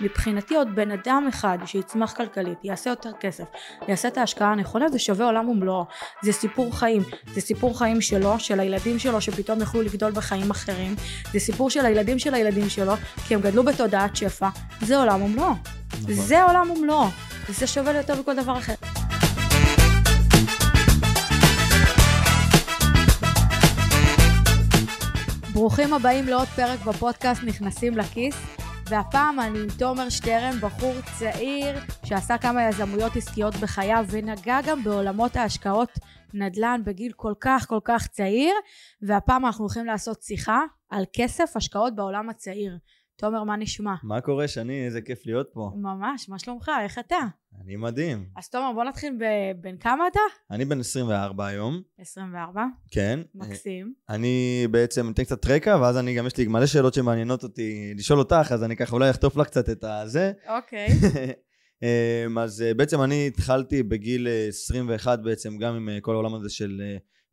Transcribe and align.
מבחינתי 0.00 0.56
עוד 0.56 0.68
בן 0.74 0.90
אדם 0.90 1.26
אחד 1.28 1.58
שיצמח 1.66 2.12
כלכלית, 2.12 2.58
יעשה 2.64 2.90
יותר 2.90 3.10
כסף, 3.20 3.44
יעשה 3.88 4.08
את 4.08 4.18
ההשקעה 4.18 4.52
הנכונה, 4.52 4.88
זה 4.88 4.98
שווה 4.98 5.26
עולם 5.26 5.48
ומלואו. 5.48 5.84
זה 6.22 6.32
סיפור 6.32 6.78
חיים. 6.78 7.02
זה 7.34 7.40
סיפור 7.40 7.78
חיים 7.78 8.00
שלו, 8.00 8.38
של 8.38 8.60
הילדים 8.60 8.98
שלו 8.98 9.20
שפתאום 9.20 9.60
יוכלו 9.60 9.82
לגדול 9.82 10.12
בחיים 10.12 10.50
אחרים. 10.50 10.94
זה 11.32 11.38
סיפור 11.38 11.70
של 11.70 11.86
הילדים 11.86 12.18
של 12.18 12.34
הילדים 12.34 12.68
שלו, 12.68 12.92
כי 13.28 13.34
הם 13.34 13.40
גדלו 13.40 13.62
בתודעת 13.62 14.16
שפע. 14.16 14.48
זה 14.80 14.96
עולם 14.96 15.22
ומלואו. 15.22 15.52
נכון. 16.02 16.14
זה 16.14 16.42
עולם 16.42 16.70
ומלואו. 16.70 17.06
וזה 17.48 17.66
שווה 17.66 17.92
יותר 17.92 18.20
מכל 18.20 18.36
דבר 18.36 18.58
אחר. 18.58 18.74
ברוכים 25.52 25.94
הבאים 25.94 26.26
לעוד 26.26 26.48
פרק 26.48 26.84
בפודקאסט 26.84 27.42
נכנסים 27.44 27.96
לכיס 27.96 28.59
והפעם 28.90 29.40
אני 29.40 29.58
עם 29.58 29.66
תומר 29.78 30.08
שטרן, 30.08 30.60
בחור 30.60 30.94
צעיר 31.18 31.78
שעשה 32.04 32.38
כמה 32.38 32.68
יזמויות 32.68 33.16
עסקיות 33.16 33.54
בחייו 33.56 34.04
ונגע 34.10 34.60
גם 34.66 34.84
בעולמות 34.84 35.36
ההשקעות 35.36 35.90
נדל"ן 36.34 36.80
בגיל 36.84 37.12
כל 37.16 37.32
כך 37.40 37.66
כל 37.68 37.78
כך 37.84 38.06
צעיר 38.06 38.54
והפעם 39.02 39.46
אנחנו 39.46 39.64
הולכים 39.64 39.86
לעשות 39.86 40.22
שיחה 40.22 40.60
על 40.90 41.04
כסף 41.12 41.56
השקעות 41.56 41.94
בעולם 41.94 42.28
הצעיר. 42.28 42.78
תומר, 43.20 43.44
מה 43.44 43.56
נשמע? 43.56 43.94
מה 44.02 44.20
קורה 44.20 44.48
שני? 44.48 44.86
איזה 44.86 45.00
כיף 45.00 45.26
להיות 45.26 45.48
פה. 45.52 45.70
ממש, 45.76 46.28
מה 46.28 46.38
שלומך? 46.38 46.70
איך 46.84 46.98
אתה? 46.98 47.16
אני 47.64 47.76
מדהים. 47.76 48.26
אז 48.36 48.48
תומר, 48.48 48.72
בוא 48.74 48.84
נתחיל 48.84 49.16
ב- 49.20 49.60
בין 49.60 49.76
כמה 49.76 50.06
אתה? 50.06 50.20
אני 50.50 50.64
בן 50.64 50.80
24 50.80 51.46
היום, 51.46 51.82
24, 51.98 52.64
כן. 52.90 53.20
מקסים. 53.34 53.94
אני 54.08 54.66
בעצם 54.70 55.10
אתן 55.10 55.24
קצת 55.24 55.46
רקע, 55.46 55.78
ואז 55.80 55.96
אני 55.98 56.14
גם 56.14 56.26
יש 56.26 56.36
לי 56.36 56.46
מלא 56.46 56.66
שאלות 56.66 56.94
שמעניינות 56.94 57.42
אותי 57.42 57.94
לשאול 57.96 58.18
אותך, 58.18 58.52
אז 58.52 58.64
אני 58.64 58.76
ככה 58.76 58.96
אולי 58.96 59.10
אחטוף 59.10 59.36
לך 59.36 59.46
קצת 59.46 59.70
את 59.70 59.84
הזה. 59.84 60.32
אוקיי. 60.48 60.88
אמ, 61.82 62.38
אז 62.38 62.62
אה, 62.62 62.74
בעצם 62.74 63.02
אני 63.02 63.26
התחלתי 63.26 63.82
בגיל 63.82 64.28
אה, 64.28 64.46
21 64.48 65.18
בעצם, 65.18 65.58
גם 65.58 65.74
עם 65.74 65.88
אה, 65.88 66.00
כל 66.00 66.14
העולם 66.14 66.34
הזה 66.34 66.50
של 66.50 66.80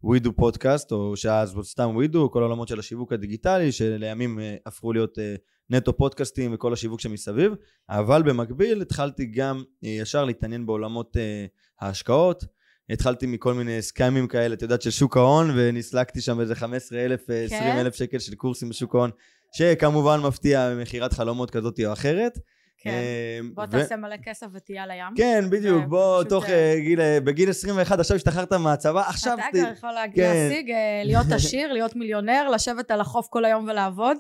ווידו 0.04 0.36
פודקאסט, 0.36 0.92
או 0.92 1.16
שאז 1.16 1.56
סתם 1.64 1.96
ווידו, 1.96 2.32
כל 2.32 2.42
העולמות 2.44 2.68
של 2.68 2.80
השיווק 2.80 3.14
הדיגיטלי, 3.14 3.72
שלימים 3.72 4.40
אה, 4.40 4.56
הפכו 4.66 4.94
להיות 4.94 5.20
אה, 5.20 5.36
נטו 5.70 5.98
פודקאסטים 5.98 6.54
וכל 6.54 6.74
השיווק 6.74 7.00
שמסביב, 7.00 7.54
אבל 7.90 8.24
במקביל 8.24 8.82
התחלתי 8.82 9.26
גם 9.26 9.64
אה, 9.84 9.90
ישר 9.90 10.26
להתעניין 10.26 10.66
בעולמות 10.66 11.18
אה, 11.18 11.46
ההשקעות. 11.82 12.44
התחלתי 12.90 13.26
מכל 13.26 13.54
מיני 13.54 13.82
סקאמים 13.82 14.28
כאלה, 14.28 14.54
את 14.54 14.62
יודעת, 14.62 14.82
של 14.82 14.90
שוק 14.90 15.18
ההון, 15.18 15.52
ונסלקתי 15.56 16.22
שם 16.22 16.40
איזה 16.40 16.56
15,000, 16.56 17.26
כן? 17.28 17.34
20,000 17.56 17.94
שקל 17.94 18.20
של 18.20 18.36
קורסים 18.36 18.70
בשוק 18.70 18.96
ההון, 18.96 19.10
שכמובן 19.54 20.20
מפתיע 20.20 20.74
מכירת 20.82 21.14
חלומות 21.14 21.52
כזאת 21.52 21.80
או 21.86 21.94
אחרת. 21.94 22.40
כן. 22.78 22.90
אה, 22.90 23.40
בוא 23.54 23.64
ו- 23.64 23.68
תעשה 23.68 23.96
מלא 23.96 24.16
כסף 24.24 24.48
ותהיה 24.54 24.84
על 24.84 24.92
הים. 24.92 25.14
כן, 25.18 25.46
בדיוק, 25.50 25.86
בוא, 25.86 26.20
פשוט, 26.20 26.30
תוך 26.30 26.46
אה, 26.46 26.74
אה, 26.74 26.80
גיל, 26.80 27.02
אה, 27.02 27.20
בגיל 27.20 27.50
21, 27.50 28.00
עכשיו 28.00 28.18
השתחררת 28.18 28.54
מהצבא, 28.54 29.10
עכשיו... 29.10 29.38
אתה 29.40 29.60
כבר 29.60 29.72
יכול 29.72 29.90
כן. 30.16 30.22
להשיג, 30.22 30.72
אה, 30.72 31.02
להיות 31.06 31.26
עשיר, 31.36 31.74
להיות 31.74 31.96
מיליונר, 31.96 32.50
לשבת 32.54 32.92
על 32.92 33.02
החוף 33.02 33.28
כל 33.30 33.46
היום 33.46 33.68
ולעבוד, 33.70 34.18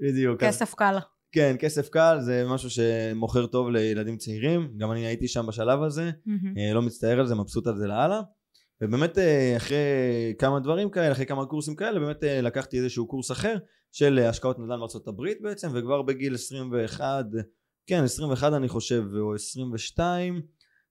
בדיוק. 0.00 0.40
כסף 0.40 0.74
קל. 0.74 0.98
כן, 1.32 1.56
כסף 1.58 1.88
קל 1.88 2.16
זה 2.20 2.44
משהו 2.48 2.70
שמוכר 2.70 3.46
טוב 3.46 3.70
לילדים 3.70 4.16
צעירים, 4.16 4.72
גם 4.76 4.92
אני 4.92 5.06
הייתי 5.06 5.28
שם 5.28 5.46
בשלב 5.46 5.82
הזה. 5.82 6.10
אה, 6.58 6.74
לא 6.74 6.82
מצטער 6.82 7.20
על 7.20 7.26
זה, 7.26 7.34
מבסוט 7.34 7.66
על 7.66 7.78
זה 7.78 7.86
לאללה. 7.86 8.20
ובאמת 8.82 9.18
אה, 9.18 9.54
אחרי 9.56 9.76
כמה 10.38 10.60
דברים 10.60 10.90
כאלה, 10.90 11.12
אחרי 11.12 11.26
כמה 11.26 11.46
קורסים 11.46 11.76
כאלה, 11.76 12.00
באמת 12.00 12.24
אה, 12.24 12.40
לקחתי 12.40 12.78
איזשהו 12.78 13.06
קורס 13.06 13.30
אחר 13.30 13.56
של 13.92 14.18
השקעות 14.18 14.58
נדל"ן 14.58 14.78
בארצות 14.78 15.08
הברית 15.08 15.38
בעצם, 15.42 15.68
וכבר 15.74 16.02
בגיל 16.02 16.34
21, 16.34 17.24
כן 17.86 18.04
21 18.04 18.52
אני 18.52 18.68
חושב, 18.68 19.04
או 19.20 19.34
22, 19.34 20.42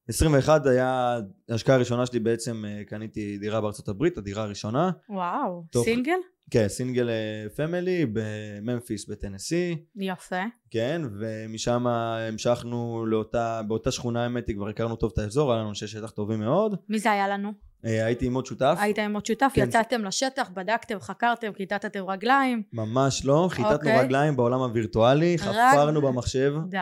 21 0.10 0.66
היה 0.66 1.20
ההשקעה 1.50 1.76
הראשונה 1.76 2.06
שלי 2.06 2.20
בעצם, 2.20 2.64
אה, 2.68 2.82
קניתי 2.88 3.38
דירה 3.38 3.62
בארצות 3.62 3.88
הברית, 3.88 4.18
הדירה 4.18 4.44
הראשונה, 4.44 4.92
וואו, 5.10 5.64
תוך- 5.72 5.86
סינגל? 5.86 6.18
כן, 6.52 6.68
סינגל 6.68 7.10
אה, 7.10 7.46
פמילי 7.56 8.06
בממפיס 8.14 9.10
בטנסי. 9.10 9.78
יפה. 9.96 10.44
כן, 10.72 11.02
ומשם 11.20 11.88
המשכנו 11.88 13.06
לאותה, 13.06 13.62
באותה 13.68 13.92
שכונה 13.92 14.24
האמת 14.24 14.48
היא 14.48 14.56
כבר 14.56 14.70
הכרנו 14.70 14.96
טוב 14.96 15.12
את 15.14 15.18
האזור, 15.20 15.52
היה 15.52 15.60
לנו 15.62 15.70
אנשי 15.70 15.88
שטח 15.88 16.10
טובים 16.12 16.40
מאוד. 16.40 16.76
מי 16.90 17.00
זה 17.00 17.12
היה 17.12 17.28
לנו? 17.28 17.52
אה, 17.86 18.06
הייתי 18.06 18.26
עם 18.26 18.34
עוד 18.34 18.46
שותף, 18.46 18.78
היית 18.80 19.00
עם 19.00 19.14
עוד 19.14 19.26
שותף? 19.26 19.52
כן. 19.54 19.62
יצאתם 19.62 20.06
לשטח, 20.06 20.50
בדקתם, 20.54 21.00
חקרתם, 21.00 21.54
כיתתם 21.54 22.10
רגליים? 22.10 22.64
ממש 22.74 23.26
לא, 23.26 23.48
חיטטנו 23.52 23.76
אוקיי. 23.76 24.00
רגליים 24.00 24.36
בעולם 24.36 24.60
הווירטואלי, 24.60 25.38
חפרנו 25.38 26.02
במחשב. 26.02 26.54
די, 26.70 26.78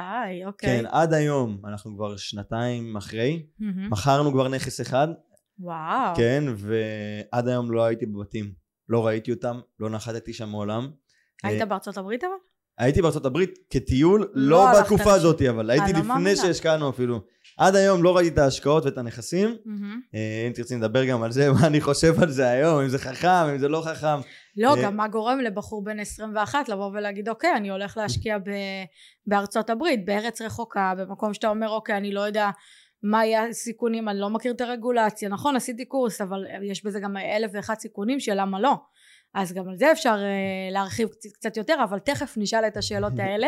אוקיי. 0.45 0.69
כן, 0.69 0.85
עד 0.91 1.13
היום, 1.13 1.61
אנחנו 1.67 1.95
כבר 1.95 2.17
שנתיים 2.17 2.97
אחרי, 2.97 3.45
מהמם. 3.59 3.89
מכרנו 3.91 4.31
כבר 4.31 4.47
נכס 4.47 4.81
אחד, 4.81 5.07
וואו. 5.59 6.15
כן, 6.15 6.43
ועד 6.55 7.47
היום 7.47 7.71
לא 7.71 7.83
הייתי 7.83 8.05
בבתים, 8.05 8.51
לא 8.89 9.07
ראיתי 9.07 9.31
אותם, 9.31 9.59
לא 9.79 9.89
נחתתי 9.89 10.33
שם 10.33 10.49
מעולם. 10.49 10.91
היית 11.43 11.61
אה, 11.61 11.65
בארצות 11.65 11.97
הברית 11.97 12.23
אבל? 12.23 12.33
הייתי 12.77 13.01
בארצות 13.01 13.25
הברית 13.25 13.59
כטיול, 13.69 14.31
לא 14.33 14.71
לא 14.73 14.81
בתקופה. 14.81 15.13
הזאת, 15.13 15.41
אבל 15.41 15.69
הייתי 15.69 15.93
לפני. 15.93 16.35
שהשקענו 16.35 16.89
אפילו. 16.89 17.21
עד 17.59 17.75
היום 17.75 18.03
לא 18.03 18.15
ראיתי 18.17 18.33
את 18.33 18.37
ההשקעות 18.37 18.85
ואת 18.85 18.97
הנכסים. 18.97 19.57
אה, 20.15 20.47
אם 20.47 20.53
תרצי 20.53 20.75
נדבר 20.75 21.05
גם 21.05 21.23
על 21.23 21.31
זה, 21.31 21.49
מה 21.53 21.67
אני 21.67 21.81
חושב 21.81 22.23
על 22.23 22.29
זה 22.29 22.49
היום, 22.49 22.81
אם 22.81 22.87
זה 22.87 22.99
חכם, 22.99 23.49
אם 23.51 23.57
זה 23.57 23.67
לא 23.67 23.81
חכם. 23.81 24.19
לא, 24.57 24.75
אה, 24.75 24.83
גם 24.83 24.97
מה 24.97 25.07
גורם 25.07 25.39
לבחור 25.39 25.83
בן 25.83 25.99
21 25.99 26.69
לבוא 26.69 26.91
ולהגיד, 26.93 27.29
אוקיי, 27.29 27.53
אני 27.55 27.69
הולך 27.69 27.97
להשקיע 27.97 28.37
ב- 28.37 28.83
בארצות 29.27 29.69
הברית, 29.69 30.05
בארץ 30.05 30.41
רחוקה, 30.41 30.93
במקום 30.97 31.33
שאתה 31.33 31.47
אומר, 31.47 31.69
אוקיי, 31.69 31.97
אני 31.97 32.11
לא 32.11 32.21
יודע 32.21 32.49
מה 33.03 33.25
יהיה 33.25 33.47
הסיכונים, 33.47 34.09
אני 34.09 34.19
לא 34.19 34.29
מכיר 34.29 34.51
את 34.51 34.61
הרגולציה. 34.61 35.29
נכון, 35.29 35.55
עשיתי 35.55 35.85
קורס, 35.85 36.21
אבל 36.21 36.45
יש 36.63 36.85
בזה 36.85 36.99
גם 36.99 37.17
אלף 37.17 37.51
ואחד 37.53 37.75
סיכונים 37.79 38.19
של 38.19 38.33
למה 38.35 38.59
לא. 38.59 38.73
אז 39.33 39.53
גם 39.53 39.69
על 39.69 39.77
זה 39.77 39.91
אפשר 39.91 40.15
אה, 40.23 40.71
להרחיב 40.71 41.07
קצת, 41.07 41.29
קצת 41.33 41.57
יותר, 41.57 41.75
אבל 41.83 41.99
תכף 41.99 42.33
נשאל 42.37 42.67
את 42.67 42.77
השאלות 42.77 43.13
האלה. 43.23 43.47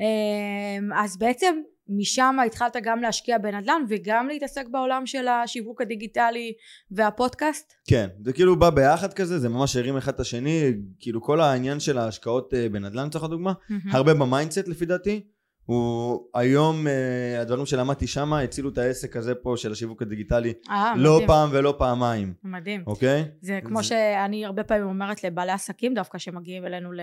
אה, 0.00 1.02
אז 1.04 1.18
בעצם 1.18 1.54
משם 1.88 2.36
התחלת 2.46 2.76
גם 2.82 3.02
להשקיע 3.02 3.38
בנדל"ן 3.38 3.82
וגם 3.88 4.28
להתעסק 4.28 4.64
בעולם 4.70 5.06
של 5.06 5.28
השיווק 5.28 5.80
הדיגיטלי 5.82 6.52
והפודקאסט? 6.90 7.72
כן, 7.88 8.06
זה 8.24 8.32
כאילו 8.32 8.56
בא 8.56 8.70
ביחד 8.70 9.12
כזה, 9.12 9.38
זה 9.38 9.48
ממש 9.48 9.76
הרים 9.76 9.96
אחד 9.96 10.12
את 10.12 10.20
השני, 10.20 10.72
כאילו 11.00 11.22
כל 11.22 11.40
העניין 11.40 11.80
של 11.80 11.98
ההשקעות 11.98 12.54
אה, 12.54 12.68
בנדל"ן, 12.68 13.06
לצורך 13.06 13.24
הדוגמה, 13.24 13.52
הרבה 13.90 14.14
ב 14.14 14.21
mindset 14.21 14.68
לפי 14.68 14.86
דעתי. 14.86 15.20
הוא 15.64 16.20
היום, 16.34 16.86
אה, 16.86 17.40
הדברים 17.40 17.66
שלמדתי 17.66 18.06
שם 18.06 18.32
הצילו 18.32 18.68
את 18.70 18.78
העסק 18.78 19.16
הזה 19.16 19.34
פה 19.34 19.54
של 19.56 19.72
השיווק 19.72 20.02
הדיגיטלי 20.02 20.52
אה, 20.70 20.92
לא 20.96 21.12
מדהים. 21.14 21.26
פעם 21.28 21.48
ולא 21.52 21.74
פעמיים, 21.78 22.34
מדהים. 22.44 22.82
אוקיי? 22.86 23.24
זה 23.40 23.58
כמו 23.64 23.82
זה- 23.82 23.88
שאני 23.88 24.44
הרבה 24.46 24.64
פעמים 24.64 24.86
אומרת 24.86 25.24
לבעלי 25.24 25.52
עסקים 25.52 25.94
דווקא 25.94 26.18
שמגיעים 26.18 26.66
אלינו 26.66 26.92
ל- 26.92 27.00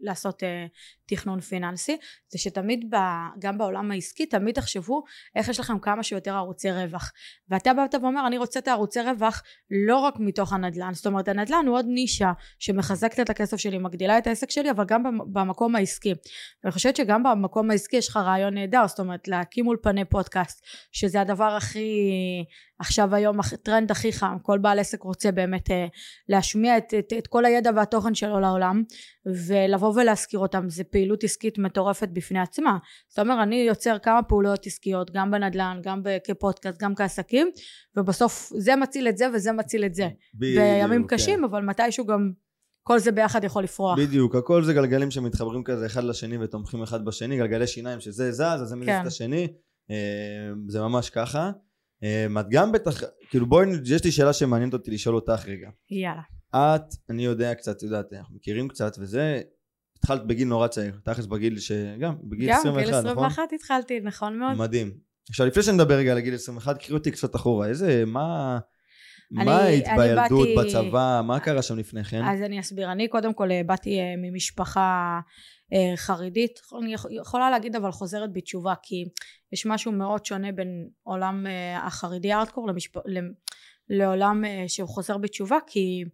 לעשות 0.00 0.42
אה, 0.42 0.66
תכנון 1.14 1.40
פיננסי 1.40 1.96
זה 2.28 2.38
שתמיד 2.38 2.94
ב, 2.94 2.96
גם 3.38 3.58
בעולם 3.58 3.90
העסקי 3.90 4.26
תמיד 4.26 4.54
תחשבו 4.54 5.02
איך 5.36 5.48
יש 5.48 5.60
לכם 5.60 5.78
כמה 5.78 6.02
שיותר 6.02 6.34
ערוצי 6.34 6.70
רווח. 6.70 7.12
ואתה 7.48 7.74
בא 7.74 7.86
ואומר 8.02 8.26
אני 8.26 8.38
רוצה 8.38 8.60
את 8.60 8.68
הערוצי 8.68 9.00
רווח 9.00 9.42
לא 9.70 9.96
רק 9.96 10.14
מתוך 10.18 10.52
הנדל"ן 10.52 10.94
זאת 10.94 11.06
אומרת 11.06 11.28
הנדל"ן 11.28 11.64
הוא 11.66 11.76
עוד 11.76 11.86
נישה 11.88 12.32
שמחזקת 12.58 13.20
את 13.20 13.30
הכסף 13.30 13.56
שלי 13.56 13.78
מגדילה 13.78 14.18
את 14.18 14.26
העסק 14.26 14.50
שלי 14.50 14.70
אבל 14.70 14.84
גם 14.84 15.02
במ- 15.02 15.32
במקום 15.32 15.76
העסקי. 15.76 16.14
ואני 16.64 16.72
חושבת 16.72 16.96
שגם 16.96 17.22
במקום 17.22 17.70
העסקי 17.70 17.96
יש 17.96 18.08
לך 18.08 18.16
רעיון 18.16 18.54
נהדר 18.54 18.86
זאת 18.86 19.00
אומרת 19.00 19.28
להקים 19.28 19.66
אולפני 19.66 20.04
פודקאסט 20.04 20.66
שזה 20.92 21.20
הדבר 21.20 21.56
הכי 21.56 22.10
עכשיו 22.82 23.14
היום 23.14 23.40
הטרנד 23.40 23.90
הכי 23.90 24.12
חם 24.12 24.36
כל 24.42 24.58
בעל 24.58 24.78
עסק 24.78 25.02
רוצה 25.02 25.32
באמת 25.32 25.70
אה, 25.70 25.86
להשמיע 26.28 26.78
את, 26.78 26.94
את, 26.98 27.12
את 27.18 27.26
כל 27.26 27.44
הידע 27.44 27.70
והתוכן 27.76 28.14
שלו 28.14 28.40
לעולם 28.40 28.82
ולבוא 29.46 29.92
ולהזכיר 29.96 30.40
אותם 30.40 30.68
זה 30.68 30.84
פעילות 30.84 31.24
עסקית 31.24 31.58
מטורפת 31.58 32.08
בפני 32.12 32.38
עצמה 32.38 32.78
זאת 33.08 33.18
אומרת 33.18 33.38
אני 33.42 33.56
יוצר 33.56 33.98
כמה 33.98 34.22
פעולות 34.22 34.66
עסקיות 34.66 35.10
גם 35.10 35.30
בנדל"ן 35.30 35.80
גם 35.82 36.02
כפודקאסט 36.26 36.78
גם 36.82 36.94
כעסקים 36.94 37.50
ובסוף 37.96 38.52
זה 38.56 38.76
מציל 38.76 39.08
את 39.08 39.16
זה 39.16 39.26
וזה 39.34 39.52
מציל 39.52 39.84
את 39.84 39.94
זה 39.94 40.08
בימים 40.34 40.90
בדיוק, 40.90 41.10
כן. 41.10 41.16
קשים 41.16 41.44
אבל 41.44 41.62
מתישהו 41.62 42.06
גם 42.06 42.32
כל 42.82 42.98
זה 42.98 43.12
ביחד 43.12 43.44
יכול 43.44 43.64
לפרוח 43.64 43.98
בדיוק, 43.98 44.34
הכל 44.34 44.64
זה 44.64 44.74
גלגלים 44.74 45.10
שמתחברים 45.10 45.64
כזה 45.64 45.86
אחד 45.86 46.04
לשני 46.04 46.38
ותומכים 46.38 46.82
אחד 46.82 47.04
בשני, 47.04 47.36
גלגלי 47.36 47.66
שיניים 47.66 48.00
שזה 48.00 48.32
זז, 48.32 48.40
אז 48.40 48.68
זה 48.68 48.76
מזיז 48.76 48.88
כן. 48.88 49.00
את 49.02 49.06
השני, 49.06 49.48
אה, 49.90 49.96
זה 50.68 50.80
ממש 50.80 51.10
ככה. 51.10 51.50
אה, 52.04 52.26
את 52.40 52.46
גם 52.50 52.72
בטח, 52.72 53.02
כאילו 53.30 53.46
בואי, 53.46 53.66
יש 53.84 54.04
לי 54.04 54.12
שאלה 54.12 54.32
שמעניינת 54.32 54.72
אותי 54.72 54.90
לשאול 54.90 55.14
אותך 55.14 55.44
רגע. 55.46 55.68
יאללה 55.90 56.22
את, 56.56 56.94
אני 57.10 57.24
יודע 57.24 57.54
קצת, 57.54 57.82
יודעת, 57.82 58.12
אנחנו 58.12 58.36
מכירים 58.36 58.68
קצת 58.68 58.92
וזה, 58.98 59.40
התחלת 59.98 60.26
בגיל 60.26 60.48
נורא 60.48 60.68
צעיר, 60.68 60.98
תכלס 61.04 61.26
בגיל 61.26 61.58
שגם, 61.58 62.14
בגיל 62.22 62.48
גם 62.50 62.58
21, 62.58 62.84
גיל 62.84 62.94
נכון? 62.94 63.24
21 63.24 63.42
התחלתי 63.54 64.00
נכון 64.00 64.38
מאוד 64.38 64.54
מדהים. 64.58 64.90
עכשיו 65.28 65.46
לפני 65.46 65.62
שנדבר 65.62 65.94
רגע 65.94 66.12
על 66.12 66.20
גיל 66.20 66.34
21, 66.34 66.78
קחי 66.78 66.92
אותי 66.92 67.10
קצת 67.10 67.36
אחורה, 67.36 67.68
איזה, 67.68 68.04
מה, 68.06 68.58
מה 69.30 69.58
היית 69.64 69.86
בילדות, 69.96 70.48
באתי- 70.56 70.68
בצבא, 70.68 71.20
מה 71.24 71.40
קרה 71.40 71.62
שם 71.62 71.78
לפני 71.78 72.04
כן? 72.04 72.22
אז 72.24 72.42
אני 72.42 72.60
אסביר, 72.60 72.92
אני 72.92 73.08
קודם 73.08 73.34
כל 73.34 73.50
אה, 73.50 73.60
באתי 73.66 73.98
אה, 74.00 74.14
ממשפחה 74.18 75.20
חרדית, 75.96 76.60
אני 76.82 76.94
יכ- 76.94 77.06
יכולה 77.10 77.50
להגיד 77.50 77.76
אבל 77.76 77.90
חוזרת 77.92 78.32
בתשובה, 78.32 78.74
כי 78.82 79.04
יש 79.52 79.66
משהו 79.66 79.92
מאוד 79.92 80.24
שונה 80.26 80.52
בין 80.52 80.68
עולם 81.02 81.46
אה, 81.46 81.86
החרדי 81.86 82.32
הארדקור 82.32 82.68
למשפ... 82.68 82.96
למ- 83.06 83.32
לעולם 83.88 84.44
אה, 84.44 84.64
שהוא 84.68 84.88
חוזר 84.88 85.18
בתשובה, 85.18 85.58
כי 85.66 86.04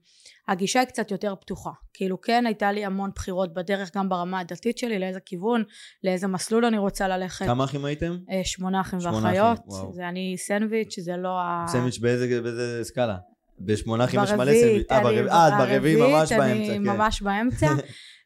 הגישה 0.48 0.80
היא 0.80 0.88
קצת 0.88 1.10
יותר 1.10 1.34
פתוחה. 1.40 1.70
כאילו 1.94 2.20
כן 2.20 2.46
הייתה 2.46 2.72
לי 2.72 2.84
המון 2.84 3.10
בחירות 3.14 3.54
בדרך, 3.54 3.96
גם 3.96 4.08
ברמה 4.08 4.40
הדתית 4.40 4.78
שלי, 4.78 4.98
לאיזה 4.98 5.20
כיוון, 5.20 5.62
לאיזה 6.04 6.26
מסלול 6.26 6.64
אני 6.64 6.78
רוצה 6.78 7.08
ללכת. 7.08 7.46
כמה 7.46 7.64
אחים 7.64 7.84
הייתם? 7.84 8.16
אה, 8.30 8.40
שמונה 8.44 8.80
אחים 8.80 8.98
ואחיות. 9.02 9.58
זה 9.92 10.08
אני 10.08 10.34
סנדוויץ', 10.38 11.00
זה 11.00 11.16
לא 11.16 11.40
ה... 11.40 11.64
סנדוויץ' 11.68 11.98
באיזה 11.98 12.40
באיזה 12.42 12.80
סקאלה? 12.84 13.16
בשמונה 13.60 14.04
אחים 14.04 14.20
יש 14.24 14.30
מלא 14.30 14.38
ברביעית, 14.44 14.88
סנדוויץ'. 14.88 14.90
אה, 14.92 15.02
ברביעית, 15.02 15.28
אה, 15.30 15.48
את 15.48 15.68
ברביעי 15.68 15.96
ממש 15.96 16.32
באמצע, 16.32 16.72
כן. 16.74 16.82
ממש 16.82 17.22
באמצע. 17.22 17.66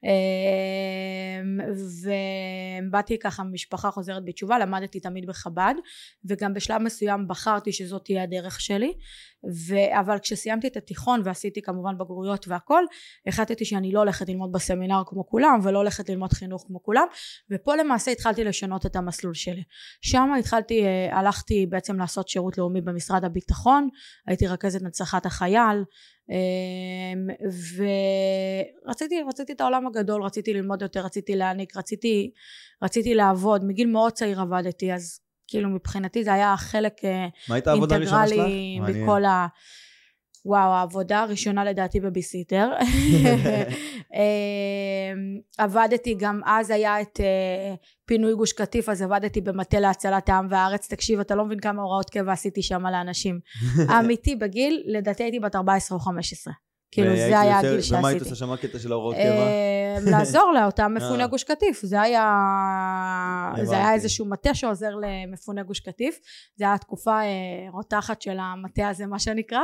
אמ, 0.04 1.60
ובאתי 2.88 3.18
ככה 3.18 3.42
ממשפחה 3.42 3.90
חוזרת 3.90 4.24
בתשובה, 4.24 4.58
למדתי 4.58 5.00
תמיד 5.00 5.26
בחב"ד, 5.26 5.74
וגם 6.24 6.54
בשלב 6.54 6.82
מסוים 6.82 7.28
בחרתי 7.28 7.72
שזאת 7.72 8.04
תהיה 8.04 8.22
הדרך 8.22 8.60
שלי, 8.60 8.92
ו... 9.68 9.74
אבל 10.00 10.18
כשסיימתי 10.18 10.66
את 10.66 10.76
התיכון 10.76 11.20
ועשיתי 11.24 11.62
כמובן 11.62 11.98
בגרויות 11.98 12.48
והכל, 12.48 12.84
החלטתי 13.26 13.64
שאני 13.64 13.92
לא 13.92 13.98
הולכת 13.98 14.28
ללמוד 14.28 14.52
בסמינר 14.52 15.02
כמו 15.06 15.26
כולם, 15.26 15.60
ולא 15.62 15.78
הולכת 15.78 16.08
ללמוד 16.08 16.32
חינוך 16.32 16.64
כמו 16.66 16.82
כולם, 16.82 17.06
ופה 17.50 17.76
למעשה 17.76 18.10
התחלתי 18.10 18.44
לשנות 18.44 18.86
את 18.86 18.96
המסלול 18.96 19.34
שלי. 19.34 19.62
שם 20.00 20.30
התחלתי, 20.38 20.84
אה, 20.84 21.18
הלכתי 21.18 21.66
בעצם 21.66 21.98
לעשות 21.98 22.28
שירות 22.28 22.58
לאומי 22.58 22.80
במשרד 22.80 23.24
הביטחון, 23.24 23.88
הייתי 24.26 24.46
רכזת 24.46 24.82
הנצחת 24.82 25.26
החייל, 25.26 25.84
אמ, 26.30 27.26
ורציתי 28.86 29.22
רציתי 29.28 29.52
את 29.52 29.60
העולם 29.60 29.86
הגדול, 29.86 30.22
רציתי 30.22 30.54
ללמוד 30.54 30.82
יותר, 30.82 31.00
רציתי 31.00 31.36
להעניק, 31.36 31.76
רציתי, 31.76 32.30
רציתי 32.82 33.14
לעבוד, 33.14 33.64
מגיל 33.64 33.88
מאוד 33.88 34.12
צעיר 34.12 34.40
עבדתי, 34.40 34.92
אז 34.92 35.20
כאילו 35.48 35.68
מבחינתי 35.68 36.24
זה 36.24 36.32
היה 36.32 36.54
חלק 36.56 36.92
אה? 37.04 37.28
אינטגרלי. 37.74 38.80
בכל 38.88 39.24
ה... 39.24 39.46
וואו, 40.44 40.70
העבודה 40.70 41.20
הראשונה 41.20 41.64
לדעתי 41.64 42.00
בביסיטר. 42.00 42.68
אמ, 44.14 45.40
עבדתי 45.58 46.14
גם 46.18 46.40
אז 46.46 46.70
היה 46.70 47.00
את 47.00 47.20
אה, 47.20 47.74
פינוי 48.04 48.34
גוש 48.34 48.52
קטיף 48.52 48.88
אז 48.88 49.02
עבדתי 49.02 49.40
במטה 49.40 49.80
להצלת 49.80 50.28
העם 50.28 50.46
והארץ 50.50 50.88
תקשיב 50.88 51.20
אתה 51.20 51.34
לא 51.34 51.44
מבין 51.44 51.60
כמה 51.60 51.82
הוראות 51.82 52.10
קבע 52.10 52.32
עשיתי 52.32 52.62
שם 52.62 52.86
לאנשים 52.86 53.40
אמיתי 53.98 54.36
בגיל 54.36 54.82
לדעתי 54.86 55.22
הייתי 55.22 55.40
בת 55.40 55.56
14 55.56 55.98
או 55.98 56.02
15 56.02 56.52
כאילו 56.92 57.16
זה 57.16 57.40
היה 57.40 57.58
הגיל 57.58 57.70
ומה 57.70 58.08
היית 58.08 58.18
שעשיתי 58.18 58.30
עושה 58.30 58.34
שם 58.34 58.52
הקטע 58.52 58.78
של 58.78 58.92
ההוראות 58.92 59.14
קבע? 59.14 59.46
אמ, 59.98 60.10
לעזור 60.10 60.52
לאותם 60.52 60.94
מפוני 60.94 61.22
אה. 61.22 61.26
גוש 61.26 61.44
קטיף 61.44 61.80
זה 61.82 62.00
היה 62.00 62.22
זה 63.62 63.74
היה 63.74 63.82
הבנתי. 63.82 63.94
איזשהו 63.94 64.26
מטה 64.26 64.54
שעוזר 64.54 64.94
למפוני 64.94 65.62
גוש 65.62 65.80
קטיף 65.80 66.18
זה 66.56 66.64
היה 66.64 66.78
תקופה 66.78 67.20
אה, 67.20 67.70
רותחת 67.72 68.22
של 68.22 68.36
המטה 68.40 68.88
הזה 68.88 69.06
מה 69.06 69.18
שנקרא 69.18 69.62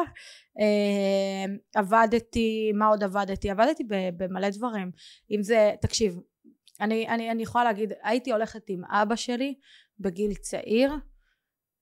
עבדתי 1.74 2.72
מה 2.74 2.86
עוד 2.86 3.04
עבדתי 3.04 3.50
עבדתי 3.50 3.84
במלא 4.16 4.48
דברים 4.50 4.90
אם 5.30 5.42
זה 5.42 5.72
תקשיב 5.80 6.18
אני, 6.80 7.08
אני, 7.08 7.30
אני 7.30 7.42
יכולה 7.42 7.64
להגיד 7.64 7.92
הייתי 8.02 8.32
הולכת 8.32 8.62
עם 8.68 8.84
אבא 8.84 9.16
שלי 9.16 9.54
בגיל 10.00 10.34
צעיר 10.34 10.92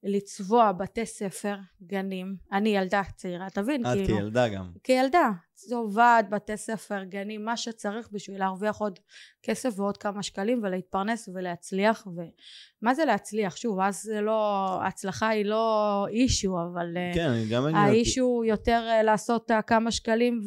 לצבוע 0.06 0.72
בתי 0.72 1.06
ספר 1.06 1.56
גנים 1.82 2.36
אני 2.52 2.68
ילדה 2.68 3.02
צעירה 3.16 3.50
תבין 3.50 3.86
את 3.86 3.86
כאילו 3.86 4.18
כילדה 4.18 4.48
גם. 4.48 4.70
כילדה 4.84 5.30
צובעת 5.54 6.30
בתי 6.30 6.56
ספר 6.56 7.04
גנים 7.04 7.44
מה 7.44 7.56
שצריך 7.56 8.08
בשביל 8.12 8.38
להרוויח 8.38 8.76
עוד 8.76 8.98
כסף 9.42 9.78
ועוד 9.78 9.96
כמה 9.96 10.22
שקלים 10.22 10.60
ולהתפרנס 10.62 11.28
ולהצליח 11.34 12.06
ומה 12.06 12.94
זה 12.94 13.04
להצליח 13.04 13.56
שוב 13.56 13.80
אז 13.80 14.02
זה 14.02 14.20
לא 14.20 14.68
ההצלחה 14.82 15.28
היא 15.28 15.44
לא 15.44 16.06
אישו 16.10 16.56
אבל 16.72 16.96
אה, 16.96 17.12
כן, 17.14 17.28
אני 17.28 17.48
גם 17.48 17.62
אותי. 17.62 17.76
האישו 17.76 18.42
יותר 18.46 18.86
אה, 18.88 19.02
לעשות 19.02 19.50
אה, 19.50 19.62
כמה 19.62 19.90
שקלים 19.90 20.40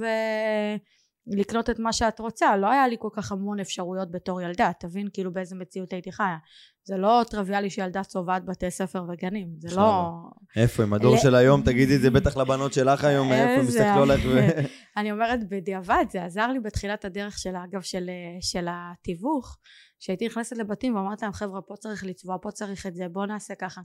ולקנות 1.31 1.69
את 1.69 1.79
מה 1.79 1.93
שאת 1.93 2.19
רוצה 2.19 2.57
לא 2.57 2.71
היה 2.71 2.87
לי 2.87 2.95
כל 2.99 3.09
כך 3.13 3.31
המון 3.31 3.59
אפשרויות 3.59 4.11
בתור 4.11 4.41
ילדה 4.41 4.71
תבין 4.79 5.07
כאילו 5.13 5.33
באיזה 5.33 5.55
מציאות 5.55 5.93
הייתי 5.93 6.11
חיה. 6.11 6.37
זה 6.83 6.97
לא 6.97 7.21
טריוויאלי 7.29 7.69
שילדה 7.69 8.03
צובעת 8.03 8.45
בתי 8.45 8.71
ספר 8.71 9.03
וגנים 9.09 9.47
זה. 9.57 9.75
לא 9.75 10.11
איפה, 10.55 10.83
עם 10.83 10.93
הדור 10.93 11.17
של 11.17 11.35
היום, 11.35 11.61
תגידי 11.61 11.95
את 11.95 12.01
זה 12.01 12.11
בטח 12.11 12.37
לבנות 12.37 12.73
שלך 12.73 13.03
היום, 13.03 13.31
איפה 13.31 13.61
הם 13.61 13.67
מסתכלו 13.67 14.03
עליך 14.03 14.25
ו... 14.25 14.39
אני 14.97 15.11
אומרת 15.11 15.49
בדיעבד 15.49 16.05
זה 16.11 16.23
עזר 16.23 16.47
לי 16.47 16.59
בתחילת 16.59 17.05
הדרך 17.05 17.37
של 17.37 17.55
אגב 17.55 17.81
של, 17.81 18.67
התיווך 18.69 19.57
שהייתי 19.99 20.25
נכנסת 20.25 20.57
לבתים 20.57 20.95
ואמרתי 20.95 21.25
להם 21.25 21.33
חבר'ה 21.33 21.61
פה 21.61 21.75
צריך 21.75 22.03
לצבוע 22.03 22.37
פה 22.41 22.51
צריך 22.51 22.85
את 22.85 22.95
זה 22.95 23.07
בוא 23.11 23.25
נעשה 23.25 23.55
ככה. 23.55 23.81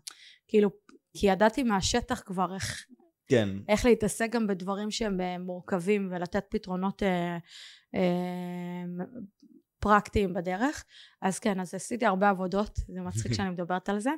כאילו 0.49 0.71
כי 1.17 1.27
ידעתי 1.27 1.63
מהשטח 1.63 2.23
כבר 2.27 2.55
איך, 2.55 2.85
כן. 3.29 3.49
איך 3.69 3.85
להתעסק 3.85 4.31
גם 4.31 4.47
בדברים 4.47 4.91
שהם 4.91 5.21
אה, 5.21 5.39
מורכבים 5.39 6.09
ולתת 6.11 6.45
פתרונות 6.49 7.03
אה, 7.03 7.39
אה, 7.95 9.05
פרקטיים 9.79 10.35
בדרך 10.35 10.85
אז 11.23 11.39
כן 11.39 11.61
אז 11.61 11.75
עשיתי 11.75 12.07
הרבה 12.07 12.31
עבודות 12.31 12.79
זה 12.89 13.01
מצחיק 13.01 13.33
שאני 13.37 13.51
מדברת 13.51 13.89
על 13.89 13.99
זה 13.99 14.11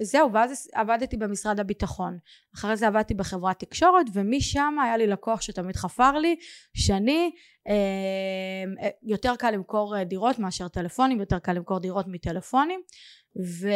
זהו 0.00 0.32
ואז 0.32 0.70
עבדתי 0.74 1.16
במשרד 1.16 1.60
הביטחון. 1.60 2.18
אחרי 2.54 2.76
זה 2.76 2.86
עבדתי 2.86 3.14
בחברת 3.14 3.58
תקשורת 3.58 4.06
ומשם 4.12 4.74
היה 4.84 4.96
לי 4.96 5.06
לקוח 5.06 5.40
שתמיד 5.40 5.76
חפר 5.76 6.18
לי 6.18 6.36
שאני 6.76 7.30
אה, 7.68 8.88
יותר 9.02 9.36
קל 9.36 9.50
למכור 9.50 9.96
אה, 9.96 10.04
דירות 10.04 10.38
מאשר 10.38 10.68
טלפונים 10.68 11.20
יותר 11.20 11.38
קל 11.38 11.52
למכור 11.52 11.78
דירות 11.78 12.06
מטלפונים. 12.08 12.80
ו... 13.60 13.68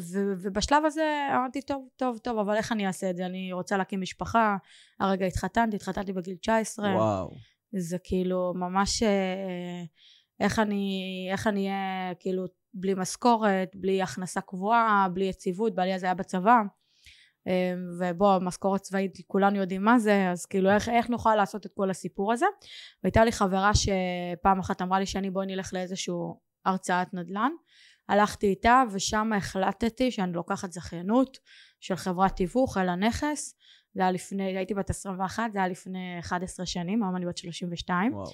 ו... 0.00 0.18
ובשלב 0.42 0.84
הזה 0.84 1.28
אמרתי 1.36 1.62
טוב 1.62 1.88
טוב 1.96 2.18
טוב 2.18 2.38
אבל 2.38 2.54
איך 2.56 2.72
אני 2.72 2.86
אעשה 2.86 3.10
את 3.10 3.16
זה? 3.16 3.26
אני 3.26 3.52
רוצה 3.52 3.76
להקים 3.76 4.00
משפחה. 4.00 4.56
הרגע 5.00 5.26
התחתנתי 5.26 5.76
התחתנתי 5.76 6.12
בגיל 6.12 6.36
19 6.36 6.94
וואו. 6.96 7.30
זה 7.76 7.96
כאילו 8.04 8.52
ממש 8.56 9.02
אה, 9.02 9.82
איך 10.40 10.58
אני 10.58 11.02
איך 11.32 11.46
אני 11.46 11.68
אהיה 11.68 12.14
כאילו 12.20 12.46
בלי 12.74 12.94
משכורת 12.94 13.70
בלי 13.74 14.02
הכנסה 14.02 14.40
קבועה 14.40 15.06
בלי 15.14 15.24
יציבות 15.24 15.74
בעלי 15.74 15.94
אז 15.94 16.04
היה 16.04 16.14
בצבא 16.14 16.62
אה, 17.48 17.74
ובוא 18.00 18.38
משכורת 18.38 18.80
צבאית 18.80 19.18
כולנו 19.26 19.56
יודעים 19.56 19.84
מה 19.84 19.98
זה 19.98 20.30
אז 20.30 20.46
כאילו 20.46 20.70
איך, 20.70 20.88
איך 20.88 21.10
נוכל 21.10 21.34
לעשות 21.34 21.66
את 21.66 21.70
כל 21.74 21.90
הסיפור 21.90 22.32
הזה 22.32 22.46
והייתה 23.02 23.24
לי 23.24 23.32
חברה 23.32 23.70
שפעם 23.74 24.58
אחת 24.58 24.82
אמרה 24.82 24.98
לי 24.98 25.06
שאני 25.06 25.30
בואי 25.30 25.46
נלך 25.46 25.74
לאיזשהו 25.74 26.40
הרצאת 26.64 27.14
נדל"ן 27.14 27.52
הלכתי 28.08 28.46
איתה 28.46 28.82
ושם 28.92 29.32
החלטתי 29.36 30.10
שאני 30.10 30.32
לוקחת 30.32 30.72
זכיינות 30.72 31.38
של 31.80 31.96
חברת 31.96 32.36
תיווך 32.36 32.78
אל 32.78 32.88
הנכס 32.88 33.54
זה 33.94 34.02
היה 34.02 34.10
לפני, 34.10 34.56
הייתי 34.56 34.74
בת 34.74 34.90
21, 34.90 35.52
זה 35.52 35.58
היה 35.58 35.68
לפני 35.68 36.18
11 36.18 36.66
שנים, 36.66 37.02
היום 37.02 37.16
אני 37.16 37.26
בת 37.26 37.36
32. 37.36 38.14
וואו. 38.14 38.32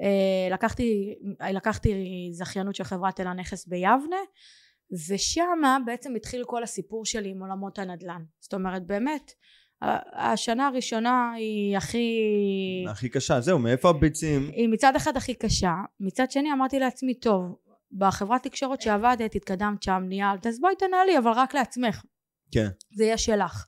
אה, 0.00 0.54
לקחתי, 0.54 1.14
לקחתי 1.52 1.92
זכיינות 2.32 2.74
של 2.74 2.84
חברת 2.84 3.20
אל 3.20 3.26
הנכס 3.26 3.66
ביבנה, 3.66 4.16
ושמה 5.08 5.78
בעצם 5.86 6.14
התחיל 6.14 6.44
כל 6.44 6.62
הסיפור 6.62 7.04
שלי 7.04 7.30
עם 7.30 7.42
עולמות 7.42 7.78
הנדל"ן. 7.78 8.22
זאת 8.40 8.54
אומרת, 8.54 8.86
באמת, 8.86 9.32
השנה 10.12 10.66
הראשונה 10.66 11.32
היא 11.36 11.76
הכי... 11.76 12.08
הכי 12.90 13.08
קשה, 13.08 13.40
זהו, 13.40 13.58
מאיפה 13.58 13.90
הביצים? 13.90 14.50
היא 14.52 14.68
מצד 14.68 14.96
אחד 14.96 15.16
הכי 15.16 15.34
קשה, 15.34 15.72
מצד 16.00 16.30
שני 16.30 16.52
אמרתי 16.52 16.78
לעצמי, 16.78 17.14
טוב, 17.14 17.56
בחברת 17.92 18.42
תקשורת 18.42 18.80
שעבדת, 18.80 19.34
התקדמת 19.34 19.82
שם, 19.82 20.02
ניהלת, 20.08 20.46
אז 20.46 20.60
בואי 20.60 20.74
תנהלי, 20.78 21.18
אבל 21.18 21.30
רק 21.30 21.54
לעצמך. 21.54 22.02
כן. 22.52 22.68
זה 22.96 23.04
יהיה 23.04 23.18
שלך. 23.18 23.66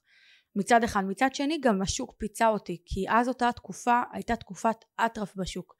מצד 0.56 0.84
אחד. 0.84 1.04
מצד 1.04 1.34
שני 1.34 1.58
גם 1.60 1.82
השוק 1.82 2.14
פיצה 2.18 2.48
אותי, 2.48 2.82
כי 2.86 3.04
אז 3.08 3.28
אותה 3.28 3.52
תקופה 3.52 4.02
הייתה 4.12 4.36
תקופת 4.36 4.76
אטרף 5.06 5.36
בשוק. 5.36 5.76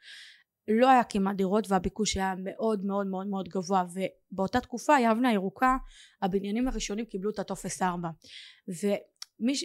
לא 0.68 0.88
היה 0.90 1.04
כמעט 1.04 1.36
דירות 1.36 1.70
והביקוש 1.70 2.16
היה 2.16 2.34
מאוד 2.44 2.84
מאוד 2.84 3.06
מאוד 3.06 3.26
מאוד 3.26 3.48
גבוה 3.48 3.84
ובאותה 3.94 4.60
תקופה 4.60 5.00
יבנה 5.00 5.28
הירוקה 5.28 5.76
הבניינים 6.22 6.68
הראשונים 6.68 7.04
קיבלו 7.04 7.30
את 7.30 7.38
הטופס 7.38 7.82
4 7.82 8.08
ומי 8.68 9.54
ש- 9.54 9.64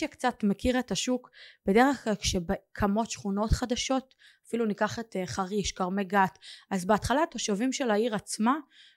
שקצת 0.00 0.44
מכיר 0.44 0.78
את 0.78 0.90
השוק 0.90 1.30
בדרך 1.66 2.04
כלל 2.04 2.14
כשקמות 2.14 3.10
שכונות 3.10 3.50
חדשות 3.50 4.14
אפילו 4.48 4.66
ניקח 4.66 4.98
את 4.98 5.16
אה, 5.16 5.26
חריש, 5.26 5.72
כרמי 5.72 6.04
גת, 6.04 6.38
אז 6.70 6.84
בהתחלה 6.84 7.22
התושבים 7.22 7.72
של 7.72 7.90
העיר 7.90 8.14
עצמה 8.14 8.54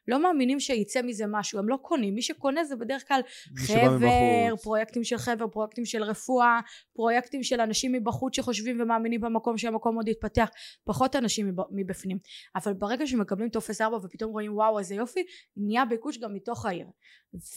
לא 0.08 0.24
מאמינים 0.24 0.60
שייצא 0.60 1.01
מזה 1.01 1.25
משהו, 1.27 1.60
הם 1.60 1.70
לא 1.70 1.77
קונים, 1.81 2.15
מי 2.15 2.22
שקונה 2.22 2.63
זה 2.63 2.75
בדרך 2.75 3.08
כלל 3.08 3.22
חבר, 3.58 4.55
פרויקטים 4.63 5.03
של 5.03 5.17
חבר, 5.17 5.48
פרויקטים 5.48 5.86
של 5.86 6.03
רפואה, 6.03 6.60
פרויקטים 6.93 7.43
של 7.43 7.62
אנשים 7.62 7.91
מבחוץ 7.91 8.36
שחושבים 8.36 8.81
ומאמינים 8.81 9.22
במקום 9.22 9.58
שהמקום 9.58 9.96
עוד 9.96 10.08
יתפתח, 10.08 10.50
פחות 10.84 11.15
אנשים 11.15 11.55
מבפנים, 11.72 12.17
אבל 12.55 12.74
ברגע 12.74 13.08
שמקבלים 13.08 13.50
טופס 13.50 13.81
4 13.81 13.98
ופתאום 13.98 14.31
רואים 14.31 14.55
וואו 14.55 14.79
איזה 14.79 14.96
יופי, 14.96 15.24
נהיה 15.58 15.86
ביקוש 15.86 16.17
גם 16.17 16.34
מתוך 16.34 16.65
העיר, 16.65 16.88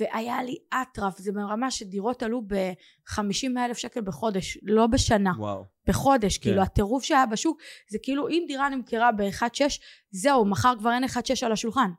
והיה 0.01 0.43
לי 0.43 0.57
אטרף, 0.83 1.19
זה 1.19 1.33
ברמה 1.33 1.71
שדירות 1.71 2.23
עלו 2.23 2.43
ב-50 2.47 3.59
אלף 3.65 3.79
שקל 3.79 4.01
בחודש, 4.01 4.59
לא 4.63 4.87
בשנה, 4.87 5.33
וואו. 5.39 5.74
בחודש, 5.87 6.39
כן. 6.39 6.43
כאילו 6.43 6.63
הטירוף 6.63 7.05
שהיה 7.05 7.27
בשוק, 7.27 7.61
זה 7.89 7.99
כאילו 8.03 8.29
אם 8.29 8.45
דירה 8.49 8.69
נמכרה 8.69 9.13
ב-1.6, 9.13 9.65
זהו, 10.11 10.45
מחר 10.45 10.75
כבר 10.79 10.93
אין 10.93 11.05
1.6 11.05 11.47
על 11.47 11.53
השולחן. 11.53 11.91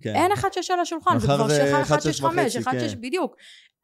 כן. 0.00 0.14
אין 0.14 0.32
1.6 0.32 0.72
על 0.72 0.80
השולחן, 0.80 1.18
זה 1.18 1.26
כבר 1.26 1.48
שלך 1.48 1.90
1.65, 1.92 2.24
1.6 2.64 2.70
כן. 2.70 3.00
בדיוק. 3.00 3.36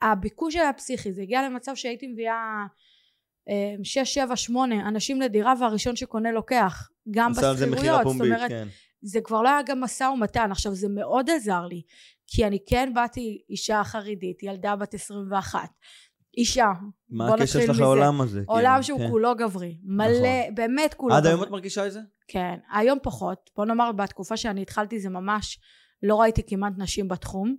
הביקוש 0.03 0.57
היה 0.57 0.73
פסיכי, 0.73 1.13
זה 1.13 1.23
הגיע 1.23 1.43
למצב 1.43 1.75
שהייתי 1.75 2.07
מביאה 2.07 2.65
6, 3.83 3.99
7, 3.99 4.37
8 4.37 4.89
אנשים 4.89 5.21
לדירה 5.21 5.55
והראשון 5.61 5.97
שקונה 5.97 6.33
לוקח, 6.33 6.89
גם 7.11 7.33
בשכירויות, 7.33 8.03
זאת 8.05 8.21
אומרת, 8.21 8.51
כן. 8.51 8.69
זה 9.03 9.21
כבר 9.21 9.43
לא 9.43 9.49
היה 9.49 9.63
גם 9.63 9.81
משא 9.81 10.05
ומתן, 10.05 10.51
עכשיו 10.51 10.75
זה 10.75 10.89
מאוד 10.89 11.31
עזר 11.31 11.67
לי, 11.67 11.83
כי 12.27 12.47
אני 12.47 12.59
כן 12.67 12.95
באתי 12.95 13.43
אישה 13.51 13.85
חרדית, 13.85 14.43
ילדה 14.43 14.77
בת 14.77 14.95
21, 14.95 15.71
אישה. 16.37 16.73
מה 17.09 17.35
הקשר 17.35 17.61
שלך 17.61 17.79
לעולם 17.79 18.21
הזה? 18.21 18.43
עולם 18.47 18.71
כאילו, 18.71 18.83
שהוא 18.83 18.99
כן. 18.99 19.11
כולו 19.11 19.35
גברי. 19.35 19.79
מלא, 19.83 20.09
נכון. 20.09 20.55
באמת 20.55 20.95
כולו 20.95 21.15
עד 21.15 21.21
גברי. 21.21 21.33
עד 21.33 21.37
היום 21.37 21.47
את 21.47 21.51
מרגישה 21.51 21.87
את 21.87 21.93
זה? 21.93 22.01
כן. 22.29 22.59
היום 22.73 22.99
פחות. 23.03 23.51
בוא 23.57 23.65
נאמר, 23.65 23.93
בתקופה 23.93 24.37
שאני 24.37 24.63
התחלתי 24.63 25.01
זה 25.01 25.09
ממש, 25.09 25.59
לא 26.03 26.21
ראיתי 26.21 26.43
כמעט 26.47 26.73
נשים 26.79 27.09
בתחום. 27.09 27.57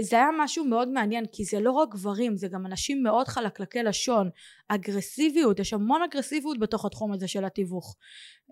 זה 0.00 0.16
היה 0.16 0.28
משהו 0.38 0.64
מאוד 0.64 0.88
מעניין 0.88 1.24
כי 1.32 1.44
זה 1.44 1.60
לא 1.60 1.70
רק 1.70 1.88
גברים 1.88 2.36
זה 2.36 2.48
גם 2.48 2.66
אנשים 2.66 3.02
מאוד 3.02 3.28
חלקלקי 3.28 3.82
לשון. 3.82 4.30
אגרסיביות 4.68 5.60
יש 5.60 5.72
המון 5.72 6.02
אגרסיביות 6.02 6.58
בתוך 6.58 6.84
התחום 6.84 7.12
הזה 7.12 7.28
של 7.28 7.44
התיווך. 7.44 7.96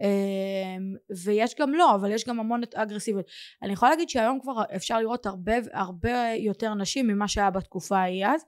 אמ, 0.00 0.94
ויש 1.24 1.54
גם 1.60 1.74
לא 1.74 1.94
אבל 1.94 2.12
יש 2.12 2.24
גם 2.24 2.40
המון 2.40 2.60
אגרסיביות. 2.74 3.26
אני 3.62 3.72
יכולה 3.72 3.90
להגיד 3.90 4.08
שהיום 4.08 4.40
כבר 4.40 4.62
אפשר 4.76 5.00
לראות 5.00 5.26
הרבה 5.26 5.54
הרבה 5.72 6.32
יותר 6.38 6.74
נשים 6.74 7.06
ממה 7.06 7.28
שהיה 7.28 7.50
בתקופה 7.50 7.98
ההיא 7.98 8.26
אז 8.26 8.44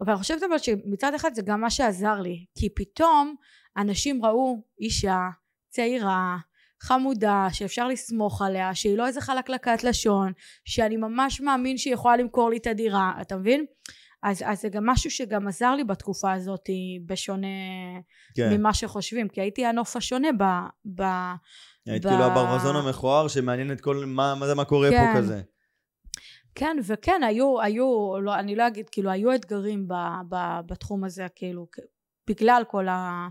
אבל 0.00 0.10
אני 0.10 0.18
חושבת 0.18 0.42
אבל 0.42 0.58
שמצד 0.58 1.14
אחד 1.14 1.34
זה 1.34 1.42
גם 1.42 1.60
מה 1.60 1.70
שעזר 1.70 2.20
לי 2.20 2.44
כי 2.58 2.68
פתאום 2.74 3.34
אנשים 3.76 4.24
ראו 4.24 4.62
אישה 4.80 5.18
צעירה 5.68 6.36
חמודה 6.82 7.48
שאפשר 7.52 7.88
לסמוך 7.88 8.42
עליה 8.42 8.74
שהיא 8.74 8.98
לא 8.98 9.06
איזה 9.06 9.20
חלקלקת 9.20 9.84
לשון 9.84 10.32
שאני 10.64 10.96
ממש 10.96 11.40
מאמין 11.40 11.78
שהיא 11.78 11.94
יכולה 11.94 12.16
למכור 12.16 12.50
לי 12.50 12.56
את 12.56 12.66
הדירה 12.66 13.12
אתה 13.20 13.36
מבין? 13.36 13.64
אז, 14.22 14.42
אז 14.46 14.60
זה 14.60 14.68
גם 14.68 14.86
משהו 14.86 15.10
שגם 15.10 15.48
עזר 15.48 15.74
לי 15.74 15.84
בתקופה 15.84 16.32
הזאת 16.32 16.70
בשונה 17.06 17.46
כן. 18.34 18.52
ממה 18.52 18.74
שחושבים 18.74 19.28
כי 19.28 19.40
הייתי 19.40 19.66
הנוף 19.66 19.96
השונה 19.96 20.28
ב... 20.38 20.42
ב 20.94 21.02
היית 21.86 22.06
ב... 22.06 22.08
כאילו 22.08 22.24
הברווזון 22.24 22.76
המכוער 22.76 23.28
שמעניין 23.28 23.72
את 23.72 23.80
כל 23.80 24.04
מה, 24.06 24.34
מה, 24.34 24.54
מה 24.54 24.64
קורה 24.64 24.90
כן. 24.90 25.12
פה 25.12 25.18
כזה 25.18 25.42
כן 26.54 26.76
וכן 26.86 27.20
היו 27.26 27.60
היו 27.60 28.14
לא, 28.22 28.34
אני 28.34 28.56
לא 28.56 28.66
אגיד 28.66 28.88
כאילו 28.88 29.10
היו 29.10 29.34
אתגרים 29.34 29.88
ב, 29.88 29.94
ב, 30.28 30.36
בתחום 30.66 31.04
הזה 31.04 31.26
כאילו 31.34 31.66
בגלל 32.28 32.62
כל 32.70 32.88
ה... 32.88 33.28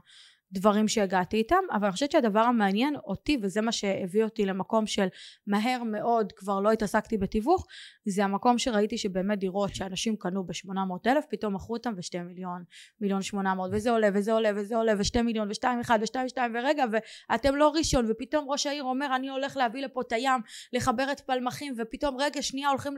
דברים 0.52 0.88
שהגעתי 0.88 1.38
איתם 1.38 1.64
אבל 1.72 1.84
אני 1.84 1.92
חושבת 1.92 2.12
שהדבר 2.12 2.40
המעניין 2.40 2.96
אותי 2.96 3.38
וזה 3.42 3.62
מה 3.62 3.72
שהביא 3.72 4.24
אותי 4.24 4.46
למקום 4.46 4.88
של 4.88 5.08
מהר 5.48 5.84
מאוד 5.84 6.32
כבר 6.32 6.60
לא 6.60 6.72
התעסקתי 6.72 7.18
בתיווך 7.18 7.66
זה 8.06 8.24
המקום 8.24 8.58
שראיתי 8.58 8.98
שבאמת 8.98 9.40
דירות 9.40 9.76
שאנשים 9.76 10.16
קנו 10.16 10.44
ב-800 10.44 11.08
אלף 11.08 11.26
פתאום 11.30 11.56
מכרו 11.56 11.76
אותם 11.76 11.96
ב-2 11.96 12.24
מיליון 12.24 12.64
מיליון 13.02 13.22
800 13.22 13.70
וזה 13.74 13.92
עולה 13.92 14.10
וזה 14.14 14.34
עולה 14.34 14.50
וזה 14.56 14.76
עולה 14.76 14.94
ו-2 14.98 15.22
מיליון 15.22 15.48
ו-2 15.48 15.82
1 15.82 16.00
ו-2 16.02 16.28
2 16.28 16.56
ורגע 16.56 16.86
ואתם 16.92 17.56
לא 17.56 17.72
ראשון 17.76 18.12
ופתאום 18.12 18.50
ראש 18.50 18.68
העיר 18.68 18.84
אומר 18.84 19.16
אני 19.16 19.30
הולך 19.30 19.58
להביא 19.58 19.82
לפה 19.82 20.02
את 20.02 20.12
הים 20.12 20.42
לחבר 20.74 21.12
את 21.12 21.20
פלמחים 21.20 21.74
ופתאום 21.78 22.18
רגע 22.20 22.42
שנייה 22.42 22.70
הולכים. 22.70 22.94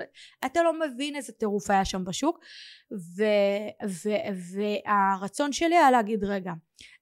אתה 0.46 0.64
לא 0.64 0.80
מבין 0.80 1.16
איזה 1.16 1.34
טירוף 1.34 1.70
היה 1.70 1.86
שם 1.86 2.06
בשוק 2.06 2.40
ו... 2.92 3.24
ו... 3.88 4.10
והרצון 4.54 5.54
שלי 5.54 5.76
היה 5.76 5.92
להגיד 5.92 6.24
רגע 6.24 6.52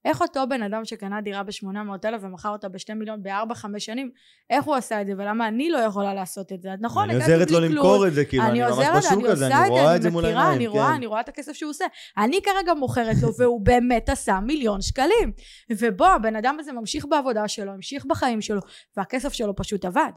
איך 0.06 0.22
אותו 0.22 0.48
בן 0.50 0.64
אדם 0.64 0.86
שקנה 0.86 1.22
דירה 1.22 1.44
ב-800 1.44 1.68
אלף 2.06 2.22
ומכר 2.24 2.50
אותה 2.50 2.70
ב-2 2.70 2.94
מיליון 2.94 3.24
ב-4-5 3.24 3.66
שנים, 3.80 4.12
איך 4.50 4.66
הוא 4.66 4.76
עשה 4.76 5.02
את 5.02 5.08
זה 5.08 5.14
ולמה 5.18 5.48
אני 5.48 5.70
לא 5.70 5.78
יכולה 5.78 6.14
לעשות 6.14 6.52
את 6.52 6.62
זה? 6.62 6.74
אז 6.74 6.80
נכון, 6.82 7.10
אני 7.10 7.16
עוזרת 7.22 7.52
לו 7.52 7.60
למכור 7.60 8.08
את 8.08 8.14
זה, 8.14 8.26
כאילו, 8.26 8.44
אני, 8.44 8.62
ממש 8.62 8.88
בשוק 8.98 9.26
הזה, 9.26 9.48
אני 9.48 9.70
רואה 9.70 9.96
את 9.96 10.02
זה 10.02 10.10
מול 10.10 10.26
העיניים, 10.26 10.56
אני 10.56 10.68
רואה, 10.68 10.88
כן. 10.88 10.94
אני 10.94 11.06
רואה 11.06 11.22
את 11.22 11.30
הכסף 11.30 11.54
שהוא 11.54 11.70
עושה. 11.70 11.86
אני 12.18 12.42
כרגע 12.42 12.74
מוכרת 12.74 13.16
לו 13.22 13.30
והוא 13.38 13.62
באמת 13.62 14.10
עשה 14.10 14.40
מיליון 14.40 14.82
שקלים. 14.82 15.32
ובוא, 15.70 16.08
הבן 16.08 16.36
אדם 16.36 16.58
הזה 16.60 16.72
ממשיך 16.72 17.06
בעבודה 17.10 17.48
שלו, 17.48 17.72
המשיך 17.72 18.06
בחיים 18.06 18.42
שלו, 18.42 18.62
והכסף 18.98 19.34
שלו 19.34 19.56
פשוט 19.56 19.86
עבד. 19.86 20.12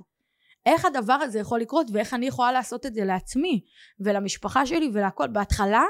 איך 0.66 0.85
הדבר 0.85 1.12
הזה 1.12 1.38
יכול 1.38 1.61
לקרות 1.61 1.87
ואיך 1.92 2.14
אני 2.14 2.26
יכולה 2.26 2.52
לעשות 2.52 2.87
את 2.87 2.95
זה 2.95 3.04
לעצמי 3.04 3.61
ולמשפחה 4.00 4.66
שלי 4.66 4.90
ולהכל 4.92 5.28
בהתחלה 5.28 5.83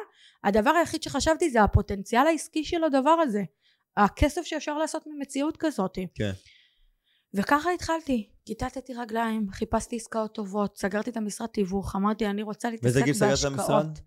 הדבר 0.44 0.70
היחיד 0.70 1.02
שחשבתי 1.02 1.50
זה 1.50 1.62
הפוטנציאל 1.62 2.26
העסקי 2.26 2.64
של 2.64 2.84
הדבר 2.84 3.10
הזה 3.10 3.42
הכסף 4.04 4.42
שאפשר 4.44 4.78
לעשות 4.78 5.02
ממציאות 5.06 5.56
כזאת. 5.56 5.98
כן. 6.14 6.32
וככה 7.34 7.70
התחלתי, 7.74 8.28
כיתתתי 8.44 8.94
רגליים, 8.94 9.46
חיפשתי 9.52 9.96
עסקאות 9.96 10.34
טובות, 10.34 10.78
סגרתי 10.78 11.10
את 11.10 11.16
המשרד 11.16 11.48
תיווך, 11.48 11.96
אמרתי 11.96 12.26
אני 12.26 12.42
רוצה 12.42 12.70
להתעסק 12.70 12.84
בהשקעות. 12.84 13.06
באיזה 13.06 13.26
גיל 13.26 13.36
סגרת 13.36 13.52
את 13.52 13.58
המשרד? 13.58 13.98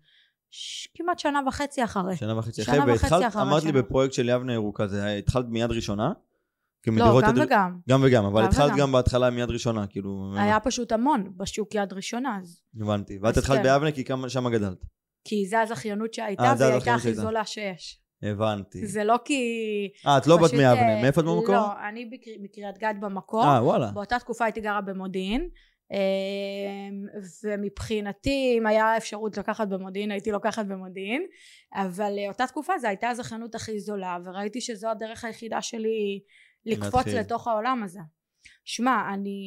ש... 0.50 0.88
כמעט 0.94 1.18
שנה 1.18 1.40
וחצי 1.46 1.84
אחרי. 1.84 2.16
שנה 2.16 2.38
וחצי 2.38 2.62
אחרי, 2.62 2.78
והתחלת, 2.78 3.36
אמרת 3.36 3.64
לי 3.64 3.72
בפרויקט 3.72 4.14
של 4.14 4.28
יבנה 4.28 4.52
ירוקה, 4.52 4.86
זה 4.86 5.08
התחלת 5.08 5.46
מיד 5.48 5.70
ראשונה? 5.70 6.12
לא, 6.86 7.20
גם 7.20 7.28
הדר... 7.28 7.42
וגם. 7.42 7.78
גם 7.88 8.02
וגם, 8.04 8.24
אבל 8.24 8.44
התחלת 8.44 8.72
גם 8.76 8.92
בהתחלה 8.92 9.30
מיד 9.30 9.50
ראשונה, 9.50 9.86
כאילו... 9.86 10.34
היה 10.36 10.60
פשוט 10.60 10.92
המון 10.92 11.32
בשוק 11.36 11.74
יד 11.74 11.92
ראשונה, 11.92 12.38
אז... 12.42 12.60
הבנתי. 12.80 13.18
ואת 13.22 13.36
התחלת 13.36 13.58
כן. 13.58 13.62
ביבנה 13.62 13.92
כי 13.92 14.04
שם 14.28 14.48
גדלת. 14.48 14.78
כי 15.24 15.46
זה 15.46 15.60
הזכיינות 15.60 16.14
שהייתה, 16.14 16.42
אה, 16.42 16.54
והיא 16.58 16.72
הייתה 16.72 16.94
הכי 16.94 17.14
זולה 17.14 17.44
שיש. 17.44 18.01
הבנתי. 18.22 18.86
זה 18.86 19.04
לא 19.04 19.16
כי... 19.24 19.42
אה, 20.06 20.18
את 20.18 20.26
לא 20.26 20.36
בת 20.36 20.52
מיבנה, 20.52 20.96
אה, 20.96 21.02
מאיפה 21.02 21.20
את 21.20 21.26
במקור? 21.26 21.54
לא, 21.54 21.88
אני 21.88 22.10
מקריית 22.40 22.78
גת 22.78 22.96
במקור. 23.00 23.44
אה, 23.44 23.64
וואלה. 23.64 23.90
באותה 23.90 24.18
תקופה 24.18 24.44
הייתי 24.44 24.60
גרה 24.60 24.80
במודיעין. 24.80 25.48
אמ, 25.92 27.06
ומבחינתי 27.44 28.54
אם 28.58 28.66
היה 28.66 28.96
אפשרות 28.96 29.38
לקחת 29.38 29.68
במודיעין 29.68 30.10
הייתי 30.10 30.30
לוקחת 30.30 30.66
במודיעין 30.66 31.26
אבל 31.74 32.18
אה, 32.18 32.28
אותה 32.28 32.46
תקופה 32.46 32.78
זו 32.78 32.88
הייתה 32.88 33.08
הזכיינות 33.08 33.54
הכי 33.54 33.80
זולה 33.80 34.18
וראיתי 34.24 34.60
שזו 34.60 34.90
הדרך 34.90 35.24
היחידה 35.24 35.62
שלי 35.62 36.20
לקפוץ 36.66 36.94
מתחיל. 36.94 37.18
לתוך 37.18 37.48
העולם 37.48 37.82
הזה 37.84 38.00
שמע 38.64 39.14
אני, 39.14 39.42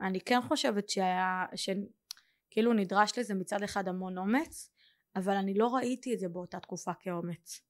אני 0.00 0.20
כן 0.20 0.40
חושבת 0.48 0.88
שהיה 0.88 1.44
שכאילו 1.54 2.72
נדרש 2.72 3.18
לזה 3.18 3.34
מצד 3.34 3.62
אחד 3.62 3.88
המון 3.88 4.18
אומץ 4.18 4.70
אבל 5.16 5.36
אני 5.36 5.54
לא 5.54 5.74
ראיתי 5.74 6.14
את 6.14 6.18
זה 6.18 6.28
באותה 6.28 6.60
תקופה 6.60 6.92
כאומץ 7.00 7.60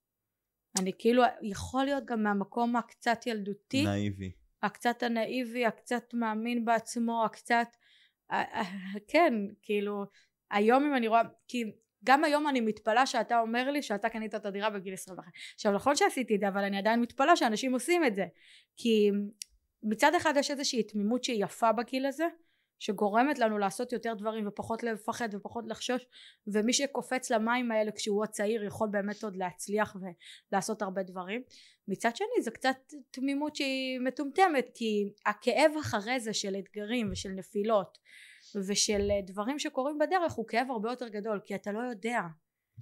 אני 0.78 0.92
כאילו 0.98 1.22
יכול 1.42 1.84
להיות 1.84 2.04
גם 2.04 2.22
מהמקום 2.22 2.76
הקצת 2.76 3.26
ילדותי 3.26 3.84
נאיבי. 3.84 4.32
הקצת 4.62 5.02
הנאיבי 5.02 5.66
הקצת 5.66 6.04
מאמין 6.14 6.64
בעצמו 6.64 7.24
הקצת 7.24 7.76
כן 9.08 9.34
כאילו 9.62 10.04
היום 10.50 10.84
אם 10.84 10.96
אני 10.96 11.08
רואה 11.08 11.22
כי 11.48 11.64
גם 12.04 12.24
היום 12.24 12.48
אני 12.48 12.60
מתפלאה 12.60 13.06
שאתה 13.06 13.40
אומר 13.40 13.70
לי 13.70 13.82
שאתה 13.82 14.08
קנית 14.08 14.34
את 14.34 14.46
הדירה 14.46 14.70
בגיל 14.70 14.94
21 14.94 15.28
עכשיו 15.54 15.72
נכון 15.72 15.96
שעשיתי 15.96 16.34
את 16.34 16.40
זה 16.40 16.48
אבל 16.48 16.64
אני 16.64 16.78
עדיין 16.78 17.00
מתפלאה 17.00 17.36
שאנשים 17.36 17.72
עושים 17.72 18.04
את 18.04 18.14
זה. 18.14 18.26
כי 18.76 19.10
מצד 19.82 20.14
אחד 20.14 20.34
יש 20.36 20.50
איזושהי 20.50 20.82
תמימות 20.82 21.24
שהיא 21.24 21.44
יפה 21.44 21.72
בגיל 21.72 22.06
הזה 22.06 22.24
שגורמת 22.80 23.38
לנו 23.38 23.58
לעשות 23.58 23.92
יותר 23.92 24.14
דברים 24.14 24.48
ופחות 24.48 24.82
לפחד 24.82 25.28
ופחות 25.34 25.64
לחשוש 25.68 26.06
ומי 26.46 26.72
שקופץ 26.72 27.30
למים 27.30 27.72
האלה 27.72 27.92
כשהוא 27.92 28.24
הצעיר 28.24 28.64
יכול 28.64 28.88
באמת 28.90 29.22
עוד 29.24 29.36
להצליח 29.36 29.96
ולעשות 30.52 30.82
הרבה 30.82 31.02
דברים 31.02 31.42
מצד 31.88 32.16
שני 32.16 32.42
זה 32.42 32.50
קצת 32.50 32.76
תמימות 33.10 33.56
שהיא 33.56 34.00
מטומטמת 34.00 34.70
כי 34.74 35.12
הכאב 35.26 35.72
אחרי 35.80 36.20
זה 36.20 36.32
של 36.32 36.56
אתגרים 36.58 37.08
ושל 37.12 37.28
נפילות 37.28 37.98
ושל 38.68 39.10
דברים 39.26 39.58
שקורים 39.58 39.98
בדרך 39.98 40.32
הוא 40.32 40.46
כאב 40.48 40.66
הרבה 40.70 40.90
יותר 40.90 41.08
גדול 41.08 41.40
כי 41.44 41.54
אתה 41.54 41.72
לא 41.72 41.80
יודע 41.80 42.20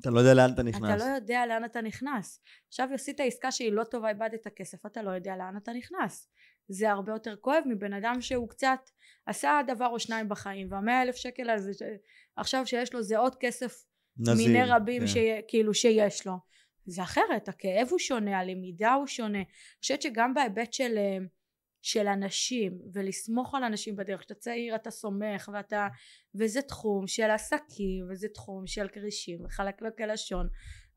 אתה 0.00 0.11
לא 0.11 0.19
יודע 0.21 0.35
לאן 0.35 0.52
אתה 0.55 0.62
נכנס. 0.62 0.83
אתה 0.85 0.97
לא 0.97 1.14
יודע 1.14 1.47
לאן 1.47 1.64
אתה 1.64 1.81
נכנס. 1.81 2.40
עכשיו 2.69 2.88
עשית 2.95 3.21
עסקה 3.21 3.52
שהיא 3.52 3.73
לא 3.73 3.85
טובה, 3.85 4.09
איבדת 4.09 4.47
כסף, 4.57 4.87
אתה 4.87 5.02
לא 5.02 5.11
יודע 5.11 5.37
לאן 5.37 5.57
אתה 5.57 5.73
נכנס. 5.73 6.28
זה 6.69 6.91
הרבה 6.91 7.13
יותר 7.13 7.37
כואב 7.37 7.63
מבן 7.67 7.93
אדם 7.93 8.21
שהוא 8.21 8.49
קצת 8.49 8.81
עשה 9.27 9.61
דבר 9.67 9.87
או 9.87 9.99
שניים 9.99 10.29
בחיים 10.29 10.73
והמאה 10.73 11.03
אלף 11.03 11.17
שקל 11.17 11.51
הזה 11.51 11.73
עכשיו 12.37 12.67
שיש 12.67 12.95
לו 12.95 13.03
זה 13.03 13.19
עוד 13.19 13.35
כסף 13.41 13.85
נזיר, 14.19 14.35
מיני 14.35 14.65
רבים 14.65 15.03
כן. 15.03 15.07
שכאילו 15.07 15.75
שיש 15.75 16.27
לו 16.27 16.33
זה 16.89 17.03
אחרת, 17.03 17.49
הכאב 17.49 17.89
הוא 17.91 17.99
שונה, 17.99 18.39
הלמידה 18.39 18.95
הוא 18.95 19.07
שונה. 19.07 19.39
אני 19.39 19.45
חושבת 19.81 20.03
שגם 20.03 20.35
בהיבט 20.35 20.73
של, 20.73 20.95
אה, 20.99 21.19
של 21.83 22.07
אנשים, 22.07 22.79
ולסמוך 22.93 23.55
על 23.55 23.65
אנשים 23.65 23.97
בדרך, 23.97 24.21
כשאתה 24.21 24.35
צעיר 24.35 24.75
אתה 24.75 24.91
סומך, 24.91 25.51
ואתה, 25.55 25.89
וזה 26.35 26.63
תחום 26.63 27.07
של 27.07 27.31
עסקים, 27.31 28.07
וזה 28.11 28.29
תחום 28.29 28.67
של 28.67 28.89
כרישים, 28.89 29.45
וחלקלקי 29.45 30.07
לשון, 30.07 30.49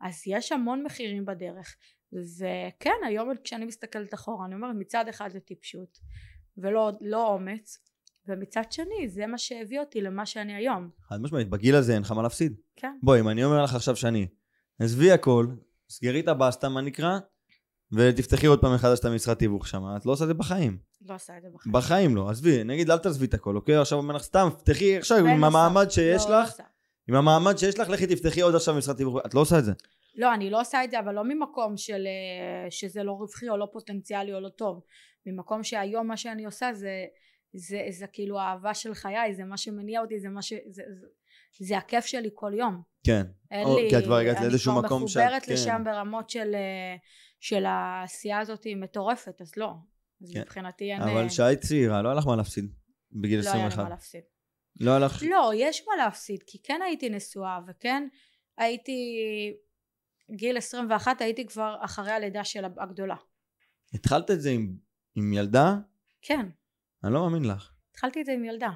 אז 0.02 0.24
יש 0.28 0.52
המון 0.52 0.84
מחירים 0.84 1.26
בדרך. 1.26 1.78
וכן, 2.14 2.96
היום 3.08 3.30
כשאני 3.44 3.66
מסתכלת 3.66 4.14
אחורה, 4.14 4.46
אני 4.46 4.56
אומרת, 4.56 4.76
מצד 4.80 5.06
אחד 5.10 5.30
זה 5.34 5.40
טיפשות, 5.40 6.00
ולא 6.58 6.92
לא 7.02 7.28
אומץ, 7.28 7.78
ומצד 8.28 8.72
שני 8.72 9.10
זה 9.10 9.28
מה 9.28 9.38
שהביא 9.38 9.80
אותי 9.80 10.02
למה 10.02 10.26
שאני 10.26 10.56
היום. 10.56 10.90
חד 11.02 11.22
משמעית, 11.22 11.50
בגיל 11.50 11.76
הזה 11.76 11.94
אין 11.94 12.02
לך 12.02 12.12
מה 12.12 12.22
להפסיד. 12.22 12.56
כן. 12.76 12.98
בואי, 13.04 13.20
אם 13.20 13.30
אני 13.30 13.44
אומר 13.44 13.64
לך 13.64 13.76
עכשיו 13.76 13.96
שאני, 13.96 14.28
עזבי 14.80 15.12
הכל, 15.12 15.48
סגרי 15.90 16.20
את 16.20 16.28
הבסטה, 16.28 16.70
מה 16.70 16.82
נקרא, 16.82 17.20
ותפתחי 17.92 18.48
עוד 18.48 18.62
פעם 18.62 18.76
מחדש 18.76 19.00
את 19.00 19.06
המשרד 19.06 19.38
תיווך 19.38 19.68
שם, 19.68 19.84
את 19.98 20.06
לא 20.06 20.12
עושה 20.12 20.24
את 20.24 20.28
זה 20.28 20.34
בחיים. 20.34 20.78
לא 21.02 21.16
עושה 21.16 21.38
את 21.38 21.42
זה 21.42 21.48
בחיים. 21.54 21.74
בחיים 21.74 22.16
לא, 22.16 22.30
עזבי, 22.30 22.64
נגיד 22.64 22.92
אל 22.92 22.98
תעזבי 22.98 23.26
את 23.26 23.34
הכל, 23.34 23.56
אוקיי? 23.56 23.76
עכשיו 23.76 23.98
אומר 23.98 24.16
לך 24.16 24.24
סתם, 24.24 24.50
פתחי 24.58 24.98
עכשיו 24.98 25.18
עם. 25.18 25.44
המעמד 25.44 25.90
שיש 25.90 26.24
לא, 26.26 26.32
לא 26.32 26.42
לך. 26.42 26.54
עם 27.10 27.16
המעמד 27.16 27.58
שיש 27.58 27.80
לך, 27.80 27.90
לכי 27.90 28.08
תפתחי 28.08 28.42
עוד 28.42 28.56
עכשיו 28.56 28.76
משרד 28.76 28.96
תיווך, 28.96 29.18
את 29.26 29.34
לא 29.34 29.40
עושה 29.40 29.60
את 29.60 29.66
זה. 29.66 29.74
לא, 30.16 30.34
אני 30.34 30.50
לא 30.50 30.62
עושה 30.62 30.84
את 30.84 30.92
זה, 30.92 31.00
אבל 31.00 31.14
לא 31.14 31.24
ממקום 31.24 31.78
של 31.78 32.08
אה, 32.08 32.72
שזה 32.72 33.04
לא 33.04 33.12
רווחי 33.12 33.50
או 33.50 33.58
לא 33.58 33.68
פוטנציאלי 33.72 34.34
או 34.34 34.40
לא 34.40 34.50
טוב. 34.50 34.84
ממקום 35.26 35.64
שהיום 35.64 36.08
מה 36.08 36.18
שאני 36.18 36.46
עושה 36.46 36.74
זה, 36.74 37.06
זה, 37.54 37.86
זה, 37.90 38.08
כאילו 38.08 38.40
האהבה 38.40 38.74
של 38.74 38.94
חיי, 38.94 39.36
זה 39.36 39.44
מה 39.44 39.58
שמניע 39.58 40.02
אותי, 40.02 40.20
זה 40.20 40.30
מה 40.30 40.42
ש... 40.42 40.54
זה, 40.54 40.84
זה, 40.90 41.08
זה 41.60 41.78
הכיף 41.78 42.06
שלי 42.06 42.30
כל 42.34 42.52
יום. 42.58 42.82
כן. 43.04 43.24
אין 43.52 43.66
או, 43.66 43.80
לי... 43.80 43.90
כי 43.90 43.98
את 43.98 44.04
כבר 44.04 44.16
הגעת 44.16 44.42
לאיזשהו 44.42 44.82
מקום 44.84 45.02
אני 45.02 45.08
שאת- 45.08 45.22
כבר 45.22 45.26
מחוברת 45.26 45.46
כן. 45.46 45.54
לשם 45.54 45.82
ברמות 45.86 46.30
של, 46.30 46.56
אה, 46.56 46.96
של 47.40 47.66
העשייה 47.66 48.40
הזאת 48.40 48.64
היא 48.64 48.76
מטורפת, 48.76 49.42
אז 49.42 49.52
לא. 49.58 49.74
אז 50.22 50.34
כן. 50.34 50.42
מבחינתי 50.42 50.92
אין... 50.92 51.02
אבל 51.02 51.24
אה, 51.24 51.30
כשהיית 51.30 51.62
צעירה, 51.62 52.02
לא 52.02 52.10
היה 52.10 52.18
לך 52.18 52.28
מה 52.28 52.36
להפסיד. 52.36 52.66
בגיל 53.12 53.40
לא 53.40 53.46
היה 53.46 53.56
לי 53.56 53.62
21. 53.62 53.84
מה 53.84 53.90
להפסיד. 53.90 54.22
לא 54.80 54.92
היה 54.92 55.00
לך... 55.00 55.24
לא, 55.30 55.52
יש 55.56 55.84
מה 55.88 56.04
להפסיד, 56.04 56.44
כי 56.48 56.62
כן 56.64 56.80
הייתי 56.86 57.10
נשואה, 57.10 57.60
וכן 57.68 58.08
הייתי... 58.58 58.94
גיל 60.32 60.58
21 60.58 61.22
הייתי 61.22 61.46
כבר 61.46 61.76
אחרי 61.82 62.12
הלידה 62.12 62.44
של 62.44 62.66
הגדולה. 62.78 63.16
התחלת 63.94 64.32
את 64.32 64.42
זה 64.42 64.50
עם, 64.50 64.76
עם 65.16 65.34
ילדה? 65.34 65.76
כן, 66.22 66.46
אני 67.04 67.14
לא 67.14 67.22
מאמין 67.24 67.46
לך. 67.46 67.72
התחלתי 67.92 68.22
את 68.22 68.26
זה 68.26 68.32
עם 68.32 68.46
ילדה. 68.46 68.70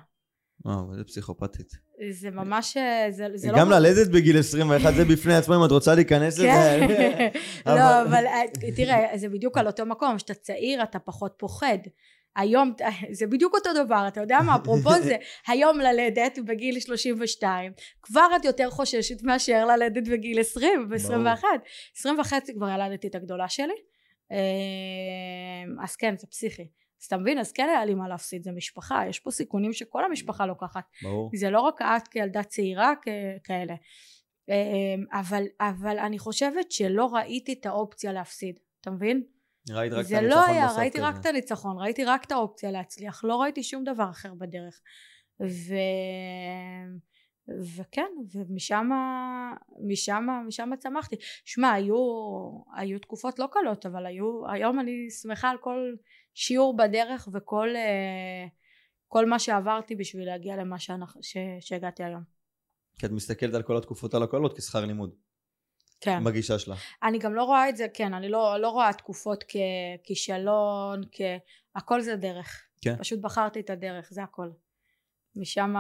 וואו, 0.65 0.91
איזה 0.91 1.03
פסיכופתית. 1.03 1.73
זה 2.11 2.31
ממש... 2.31 2.77
אה, 2.77 3.07
זה, 3.11 3.27
זה 3.35 3.51
לא... 3.51 3.59
גם 3.59 3.69
ללדת 3.69 4.07
בגיל 4.11 4.39
21 4.39 4.93
זה 4.93 5.05
בפני 5.05 5.35
עצמו, 5.35 5.55
אם 5.55 5.65
את 5.65 5.71
רוצה 5.71 5.95
להיכנס 5.95 6.37
לזה. 6.37 6.47
כן. 6.47 7.27
לא, 7.65 8.01
אבל 8.01 8.25
אה, 8.25 8.41
תראה, 8.75 9.17
זה 9.17 9.29
בדיוק 9.29 9.57
על 9.57 9.67
אותו 9.67 9.85
מקום, 9.85 10.17
כשאתה 10.17 10.33
צעיר 10.33 10.83
אתה 10.83 10.99
פחות 10.99 11.35
פוחד. 11.37 11.77
היום, 12.35 12.73
זה 13.17 13.27
בדיוק 13.27 13.53
אותו 13.55 13.69
דבר, 13.83 14.05
אתה 14.07 14.21
יודע 14.21 14.39
מה, 14.45 14.55
אפרופו 14.55 14.89
זה, 15.07 15.15
היום 15.47 15.79
ללדת 15.79 16.39
בגיל 16.45 16.79
32, 16.79 17.71
כבר 18.01 18.27
את 18.35 18.45
יותר 18.45 18.69
חוששת 18.69 19.23
מאשר 19.23 19.65
ללדת 19.65 20.07
בגיל 20.07 20.39
20 20.39 20.89
ב-21. 20.89 21.43
20 21.97 22.19
וחצי 22.19 22.53
כבר 22.53 22.69
ילדתי 22.69 23.07
את 23.07 23.15
הגדולה 23.15 23.49
שלי, 23.49 23.73
אה, 24.31 25.83
אז 25.83 25.95
כן, 25.95 26.17
זה 26.17 26.27
פסיכי. 26.27 26.67
אז 27.01 27.05
אתה 27.05 27.17
מבין, 27.17 27.39
אז 27.39 27.51
כן 27.51 27.67
היה 27.69 27.85
לי 27.85 27.93
מה 27.93 28.07
להפסיד, 28.07 28.43
זה 28.43 28.51
משפחה, 28.51 29.03
יש 29.09 29.19
פה 29.19 29.31
סיכונים 29.31 29.73
שכל 29.73 30.05
המשפחה 30.05 30.45
לוקחת. 30.45 30.83
ברור. 31.03 31.31
זה 31.35 31.49
לא 31.49 31.61
רק 31.61 31.81
את 31.81 32.07
כילדה 32.07 32.43
צעירה 32.43 32.93
כ- 33.01 33.07
כאלה. 33.43 33.73
אמ, 34.49 35.05
אבל, 35.11 35.43
אבל 35.59 35.99
אני 35.99 36.19
חושבת 36.19 36.71
שלא 36.71 37.05
ראיתי 37.13 37.53
את 37.53 37.65
האופציה 37.65 38.13
להפסיד, 38.13 38.59
אתה 38.81 38.91
מבין? 38.91 39.23
ראית 39.69 39.93
רק 39.93 39.99
את 39.99 40.05
זה 40.05 40.17
הניצחון 40.17 40.39
לא 40.39 40.45
היה, 40.45 40.65
בסוף 40.65 40.79
ראיתי 40.79 40.97
כזה. 40.97 41.07
רק 41.07 41.15
את 41.19 41.25
הניצחון, 41.25 41.77
ראיתי 41.79 42.05
רק 42.05 42.25
את 42.25 42.31
האופציה 42.31 42.71
להצליח, 42.71 43.23
לא 43.23 43.41
ראיתי 43.41 43.63
שום 43.63 43.83
דבר 43.83 44.09
אחר 44.09 44.33
בדרך. 44.33 44.81
ו... 45.41 45.75
וכן, 47.75 48.11
ומשם 48.35 48.89
משם, 49.87 50.27
משם 50.47 50.69
צמחתי. 50.79 51.15
שמע, 51.45 51.71
היו, 51.71 51.95
היו 52.75 52.99
תקופות 52.99 53.39
לא 53.39 53.47
קלות, 53.51 53.85
אבל 53.85 54.05
היו, 54.05 54.51
היום 54.51 54.79
אני 54.79 55.09
שמחה 55.21 55.49
על 55.49 55.57
כל 55.57 55.95
שיעור 56.33 56.77
בדרך 56.77 57.29
וכל 57.33 57.69
אה, 57.75 58.47
כל 59.07 59.25
מה 59.25 59.39
שעברתי 59.39 59.95
בשביל 59.95 60.25
להגיע 60.25 60.55
למה 60.55 60.79
שאנחנו, 60.79 61.23
ש, 61.23 61.37
שהגעתי 61.59 62.03
היום. 62.03 62.23
כי 62.99 63.05
את 63.05 63.11
מסתכלת 63.11 63.53
על 63.53 63.63
כל 63.63 63.77
התקופות 63.77 64.13
הלא 64.13 64.25
קלות 64.25 64.57
כשכר 64.57 64.85
לימוד. 64.85 65.15
כן. 66.05 66.23
בגישה 66.23 66.59
שלך. 66.59 66.81
אני 67.03 67.19
גם 67.19 67.35
לא 67.35 67.43
רואה 67.43 67.69
את 67.69 67.77
זה, 67.77 67.87
כן, 67.93 68.13
אני 68.13 68.29
לא, 68.29 68.57
לא 68.59 68.69
רואה 68.69 68.93
תקופות 68.93 69.43
ככישלון, 70.03 71.01
כ... 71.11 71.21
הכל 71.75 72.01
זה 72.01 72.15
דרך. 72.15 72.63
כן. 72.81 72.95
פשוט 72.97 73.19
בחרתי 73.19 73.59
את 73.59 73.69
הדרך, 73.69 74.07
זה 74.11 74.23
הכל. 74.23 74.49
משם 75.35 75.75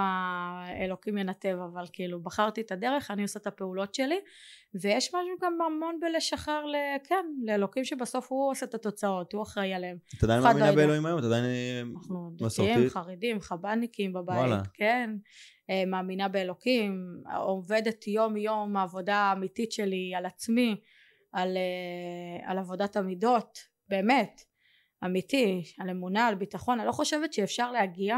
אלוקים 0.81 1.17
ינתב, 1.17 1.57
אבל 1.73 1.85
כאילו 1.93 2.21
בחרתי 2.21 2.61
את 2.61 2.71
הדרך, 2.71 3.11
אני 3.11 3.21
עושה 3.21 3.39
את 3.39 3.47
הפעולות 3.47 3.95
שלי, 3.95 4.19
ויש 4.81 5.07
משהו 5.07 5.35
גם 5.41 5.61
המון 5.61 5.99
בלשחרר, 6.01 6.65
ל... 6.65 6.75
כן, 7.03 7.25
לאלוקים 7.45 7.83
שבסוף 7.83 8.31
הוא 8.31 8.51
עושה 8.51 8.65
את 8.65 8.73
התוצאות, 8.73 9.33
הוא 9.33 9.43
אחראי 9.43 9.73
עליהם. 9.73 9.97
את 10.17 10.23
עדיין 10.23 10.39
לא 10.39 10.45
מאמינה. 10.45 10.71
באלוהים 10.71 11.05
היום? 11.05 11.19
את 11.19 11.23
עדיין... 11.23 11.45
אה, 11.45 11.81
אנחנו 11.95 12.31
מסורתית? 12.41 12.75
דתיים, 12.75 12.89
חרדים, 12.89 13.39
חב"דניקים 13.39 14.13
בבית, 14.13 14.37
וואלה. 14.37 14.61
כן, 14.73 15.09
אה, 15.69 15.83
מאמינה 15.87 16.27
באלוקים, 16.27 17.23
עובדת 17.37 18.07
יום 18.07 18.37
יום 18.37 18.77
העבודה 18.77 19.15
האמיתית 19.15 19.71
שלי 19.71 20.13
על 20.15 20.25
עצמי, 20.25 20.75
על, 21.33 21.57
אה, 21.57 22.51
על 22.51 22.57
עבודת 22.57 22.95
המידות, 22.95 23.59
באמת, 23.89 24.41
אמיתי, 25.05 25.63
על 25.79 25.89
אמונה, 25.89 26.27
על 26.27 26.35
ביטחון, 26.35 26.79
אני 26.79 26.87
לא 26.87 26.91
חושבת 26.91 27.33
שאפשר 27.33 27.71
להגיע 27.71 28.17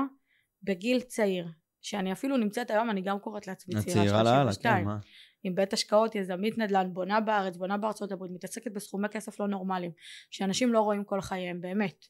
בגיל 0.68 1.02
צעיר, 1.02 1.48
שאני 1.82 2.12
אפילו 2.12 2.38
נמצאת 2.38 2.72
היום, 2.72 2.90
אני 2.90 3.02
גם 3.02 3.20
קוראת 3.20 3.48
לעצמי 3.48 3.76
צעירה, 3.76 4.02
הצעירה 4.02 4.24
לאללה, 4.24 4.38
כן, 4.38 4.54
32, 4.54 4.86
מה? 4.86 4.98
עם 5.44 5.56
בית 5.56 5.74
השקעות, 5.74 6.16
יזמית 6.16 6.58
נדל"ן, 6.58 6.94
בונה 6.94 7.22
בארץ, 7.22 7.58
בונה 7.58 7.78
בארצות 7.78 8.12
הברית, 8.12 8.32
מתעסקת 8.32 8.72
בסכומי 8.72 9.10
כסף 9.10 9.40
לא 9.40 9.48
נורמליים, 9.48 9.92
שאנשים 10.32 10.74
לא 10.74 10.80
רואים 10.80 11.04
כל 11.04 11.22
חייהם, 11.22 11.62
באמת. 11.62 12.06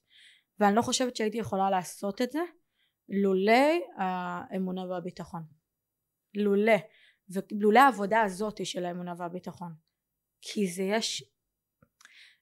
ואני 0.59 0.75
לא 0.75 0.81
חושבת 0.81 1.15
שהייתי 1.15 1.37
יכולה 1.37 1.69
לעשות 1.69 2.21
את 2.21 2.31
זה 2.31 2.39
לולא 3.09 3.77
האמונה 3.97 4.85
והביטחון. 4.85 5.43
לולא. 6.35 6.77
ולולא 7.29 7.79
העבודה 7.79 8.21
הזאת 8.21 8.65
של 8.65 8.85
האמונה 8.85 9.13
והביטחון. 9.17 9.73
כי 10.41 10.67
זה 10.67 10.83
יש... 10.83 11.23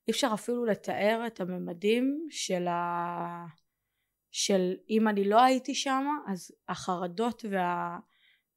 אי 0.08 0.12
אפשר 0.12 0.32
אפילו 0.34 0.66
לתאר 0.66 1.24
את 1.28 1.40
הממדים 1.40 2.28
של 2.30 2.68
ה... 2.68 3.46
של 4.38 4.74
אם 4.90 5.08
אני 5.08 5.24
לא 5.30 5.42
הייתי 5.42 5.76
שם 5.76 6.06
אז 6.28 6.52
החרדות 6.70 7.46
וה... 7.52 7.98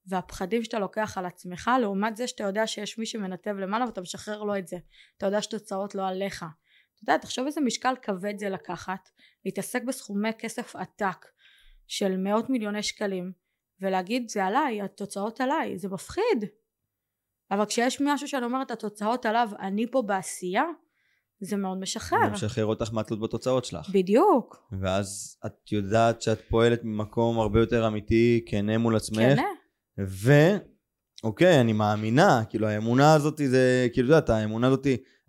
והפחדים 0.07 0.65
שאתה 0.65 0.79
לוקח 0.79 1.19
על 1.19 1.27
עצמך 1.27 1.71
לעומת 1.81 2.17
זה 2.17 2.27
שאתה 2.27 2.45
יודע 2.45 2.67
שיש 2.67 2.99
מי 2.99 3.07
שמנתב 3.07 3.51
למעלה 3.51 3.87
ואתה 3.87 4.01
משחרר 4.01 4.43
לו 4.43 4.57
את 4.59 4.69
זה. 4.69 4.77
אתה 5.17 5.27
יודע 5.27 5.43
שתוצאות 5.43 5.95
לא 5.95 6.09
עליך. 6.09 6.37
אתה 6.39 7.03
יודע 7.03 7.19
תחשוב 7.19 7.47
איזה 7.47 7.61
משקל 7.61 7.95
כבד 8.03 8.39
זה 8.39 8.49
לקחת 8.49 9.09
להתעסק 9.45 9.83
בסכומי 9.83 10.29
כסף 10.39 10.77
עתק 10.77 11.27
של 11.87 12.17
מאות 12.17 12.51
מיליוני 12.51 12.83
שקלים 12.83 13.33
ולהגיד 13.81 14.29
זה 14.29 14.45
עליי 14.45 14.83
התוצאות 14.83 15.41
עליי 15.41 15.79
זה 15.79 15.89
מפחיד. 15.89 16.45
אבל 17.51 17.67
כשיש 17.67 18.01
משהו 18.01 18.29
שאני 18.29 18.45
אומרת 18.45 18.71
התוצאות 18.71 19.27
עליו 19.27 19.49
אני 19.61 19.91
פה 19.91 20.03
בעשייה 20.03 20.65
זה 21.41 21.57
מאוד 21.57 21.79
משחרר 21.81 22.19
זה 22.25 22.31
משחרר 22.31 22.67
אותך 22.67 22.93
מהתלות 22.93 23.21
בתוצאות 23.21 23.65
שלך. 23.65 23.91
בדיוק 23.93 24.57
ואז 24.81 25.37
את 25.47 25.73
יודעת 25.73 26.23
שאת 26.23 26.41
פועלת 26.49 26.81
ממקום 26.85 27.39
הרבה 27.39 27.61
יותר 27.61 27.87
אמיתי, 27.87 28.45
כנה 28.47 28.79
מול 28.79 28.97
עצמך. 28.97 29.19
כן 29.19 29.37
ו... 30.09 30.33
אוקיי, 31.25 31.61
אני 31.61 31.73
מאמינה, 31.73 32.43
כאילו 32.49 32.67
האמונה 32.69 33.15
הזאת 33.15 33.41
זה, 33.45 33.89
כאילו, 33.93 34.09
את 34.09 34.13
יודעת, 34.13 34.31
האמונה 34.31 34.67
הזאת, 34.67 34.87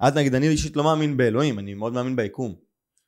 את 0.07 0.13
נגיד, 0.15 0.35
אני 0.35 0.47
אישית 0.47 0.75
לא 0.75 0.83
מאמין 0.83 1.17
באלוהים, 1.17 1.59
אני 1.59 1.73
מאוד 1.73 1.93
מאמין 1.93 2.15
ביקום, 2.15 2.55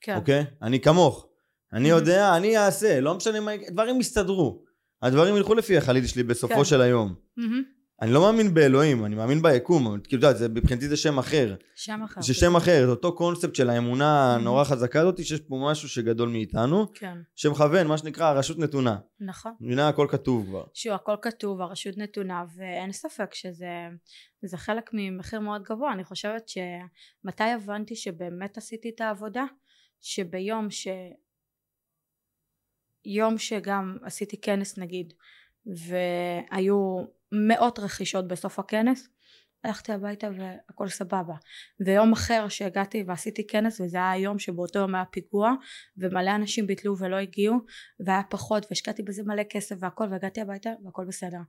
כן 0.02 0.16
אוקיי? 0.16 0.46
אני 0.62 0.80
כמוך. 0.80 1.28
אני 1.74 1.92
Mhm. 1.92 1.96
יודע, 1.96 2.38
אני 2.38 2.58
אעשה, 2.58 3.00
לא 3.00 3.16
משנה 3.16 3.40
מה, 3.40 3.52
דברים 3.72 4.00
יסתדרו. 4.00 4.64
הדברים 5.02 5.36
ילכו 5.36 5.56
לפי 5.56 5.78
החליט 5.78 6.08
שלי 6.08 6.24
בסופו 6.24 6.56
כן. 6.56 6.64
של 6.66 6.82
היום. 6.82 7.14
מהמם. 7.38 7.64
אני 8.02 8.12
לא 8.12 8.22
מאמין 8.22 8.54
באלוהים, 8.54 9.06
אני 9.06 9.16
מאמין 9.16 9.42
ביקום, 9.42 9.84
כאילו, 9.84 9.98
את 9.98 10.14
יודעת, 10.14 10.38
זה- 10.38 10.50
מבחינתי 10.50 10.88
זה 10.88 10.98
שם 10.98 11.20
אחר. 11.20 11.56
שם 11.76 12.04
אחר 12.04 12.22
זה 12.22 12.34
שם 12.34 12.56
אחר, 12.56 12.82
זה 12.86 12.92
אותו 12.92 13.16
קונספט 13.16 13.56
של 13.56 13.70
האמונה 13.70 14.36
Mhm. 14.36 14.40
הנורא 14.40 14.64
חזקה 14.64 15.02
הזאת, 15.02 15.26
שיש 15.26 15.40
פה 15.40 15.66
משהו 15.72 15.90
שגדול 15.90 16.30
מאיתנו, 16.30 16.94
כן 16.94 17.18
שמכוון, 17.36 17.88
מה 17.88 17.98
שנקרא, 17.98 18.26
הרשות 18.26 18.60
נתונה. 18.60 18.98
נכון 19.20 19.52
מבינה, 19.60 19.88
הכל 19.88 20.08
כתוב 20.10 20.46
כבר. 20.46 20.64
שהוא 20.74 20.96
הכל 20.96 21.16
כתוב 21.22 21.62
הרשות 21.62 21.98
נתונה 21.98 22.44
ואין 22.56 22.92
ספק 22.92 23.34
שזה 23.34 23.68
זה 24.44 24.58
חלק 24.58 24.90
ממחיר 24.94 25.40
מאוד 25.40 25.64
גבוה 25.64 25.94
אני 25.94 26.04
חושבת 26.04 26.50
שמתי 26.50 27.44
הבנתי 27.44 27.96
שבאמת 27.96 28.58
עשיתי 28.58 28.90
את 28.96 29.02
העבודה 29.02 29.44
שביום 30.02 30.72
ש... 30.72 30.88
יום 33.06 33.38
שגם 33.38 33.98
עשיתי 34.04 34.42
כנס 34.42 34.78
נגיד 34.78 35.14
והיו 35.66 37.04
מאות 37.32 37.80
רכישות 37.80 38.28
בסוף 38.28 38.60
הכנס. 38.60 39.10
הלכתי 39.64 39.92
הביתה 39.92 40.28
והכל 40.38 40.88
סבבה. 40.88 41.34
ויום 41.86 42.14
אחר 42.14 42.48
שהגעתי 42.50 43.04
ועשיתי 43.08 43.48
כנס 43.48 43.82
וזה 43.82 43.98
היה 43.98 44.12
היום 44.12 44.40
שבאותו 44.40 44.80
יום 44.80 44.96
היה 44.96 45.06
פיגוע 45.06 45.54
ומלא 45.98 46.36
אנשים 46.36 46.68
ביטלו 46.68 46.98
ולא 46.98 47.16
הגיעו 47.16 47.58
והיה 48.06 48.22
פחות 48.30 48.66
והשקעתי 48.70 49.04
בזה 49.04 49.24
מלא 49.26 49.44
כסף 49.50 49.76
והכל 49.80 50.08
והגעתי 50.12 50.42
הביתה 50.42 50.70
והכל 50.86 51.06
בסדר. 51.08 51.40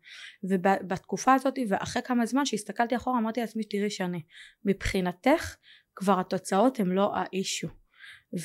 ובתקופה 0.51 1.35
הזאת 1.35 1.55
ואחרי 1.69 2.03
כמה 2.03 2.27
זמן 2.27 2.47
שהסתכלתי 2.47 2.97
אחורה 2.97 3.19
אמרתי 3.19 3.41
לעצמי 3.41 3.65
תראי 3.65 3.91
שאני 3.91 4.23
מבחינתך 4.65 5.57
כבר 5.95 6.21
התוצאות 6.21 6.81
הן 6.81 6.89
לא 6.89 7.13
האישו 7.15 7.69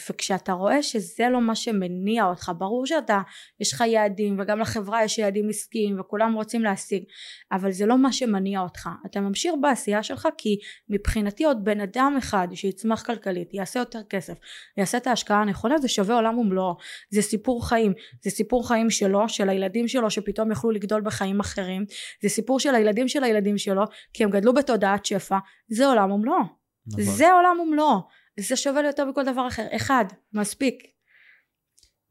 וכשאתה 0.10 0.52
רואה 0.52 0.84
שזה 0.84 1.28
לא 1.32 1.42
מה 1.42 1.56
שמניע 1.56 2.26
אותך 2.26 2.52
ברור 2.58 2.86
שאתה 2.86 3.22
יש 3.60 3.74
לך 3.74 3.84
יעדים 3.88 4.40
וגם 4.40 4.60
לחברה 4.60 5.04
יש 5.04 5.18
יעדים 5.18 5.50
עסקיים 5.50 6.00
וכולם 6.00 6.34
רוצים 6.34 6.64
להשיג 6.64 7.04
אבל 7.52 7.72
זה 7.72 7.86
לא 7.86 7.98
מה 7.98 8.12
שמניע 8.12 8.62
אותך. 8.62 8.90
אתה 9.06 9.20
ממשיך 9.20 9.54
בעשייה 9.62 10.04
שלך 10.04 10.28
כי 10.38 10.58
מבחינתי 10.90 11.46
עוד 11.46 11.64
בן 11.64 11.82
אדם 11.82 12.16
אחד 12.18 12.48
שיצמח 12.54 13.06
כלכלית 13.06 13.54
יעשה 13.54 13.80
יותר 13.80 14.02
כסף 14.10 14.34
יעשה 14.78 14.98
את 14.98 15.08
ההשקעה 15.08 15.42
הנכונה 15.42 15.78
זה 15.78 15.88
שווה 15.88 16.16
עולם 16.16 16.38
ומלואו. 16.38 16.76
זה 17.10 17.22
סיפור 17.22 17.70
חיים. 17.70 17.94
זה 18.24 18.30
סיפור 18.30 18.68
חיים 18.68 18.90
שלו 18.90 19.30
של 19.30 19.50
הילדים 19.50 19.88
שלו 19.88 20.10
שפתאום 20.10 20.52
יכלו 20.52 20.72
לגדול 20.72 21.02
בחיים 21.02 21.40
אחרים. 21.40 21.86
זה 22.22 22.30
סיפור 22.30 22.60
של 22.60 22.76
הילדים 22.76 23.08
של 23.08 23.24
הילדים 23.24 23.58
שלו 23.58 23.84
כי 24.14 24.24
הם 24.24 24.30
גדלו 24.30 24.54
בתודעת 24.54 25.06
שפע. 25.06 25.38
זה 25.70 25.88
עולם 25.88 26.12
ומלואו. 26.12 26.40
נכון. 26.88 27.04
זה 27.04 27.32
עולם 27.32 27.60
ומלואו 27.60 28.00
זה 28.40 28.56
שווה 28.56 28.82
לי 28.82 28.88
יותר 28.88 29.06
מכל 29.06 29.24
דבר 29.26 29.48
אחר. 29.48 29.68
אחד 29.76 30.06
מספיק. 30.34 30.84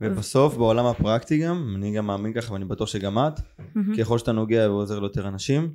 ובסוף 0.01 0.57
בעולם 0.57 0.87
הפרקטי 0.87 1.39
גם 1.39 1.75
אני 1.77 1.97
גם 1.97 2.07
מאמין 2.07 2.33
ככה 2.33 2.53
ואני 2.53 2.65
בטוח 2.65 2.89
שגם 2.89 3.19
את 3.19 3.41
ככל 3.99 4.19
שאתה 4.19 4.33
נוגע 4.33 4.71
ועוזר 4.71 4.99
ליותר 4.99 5.29
אנשים 5.29 5.73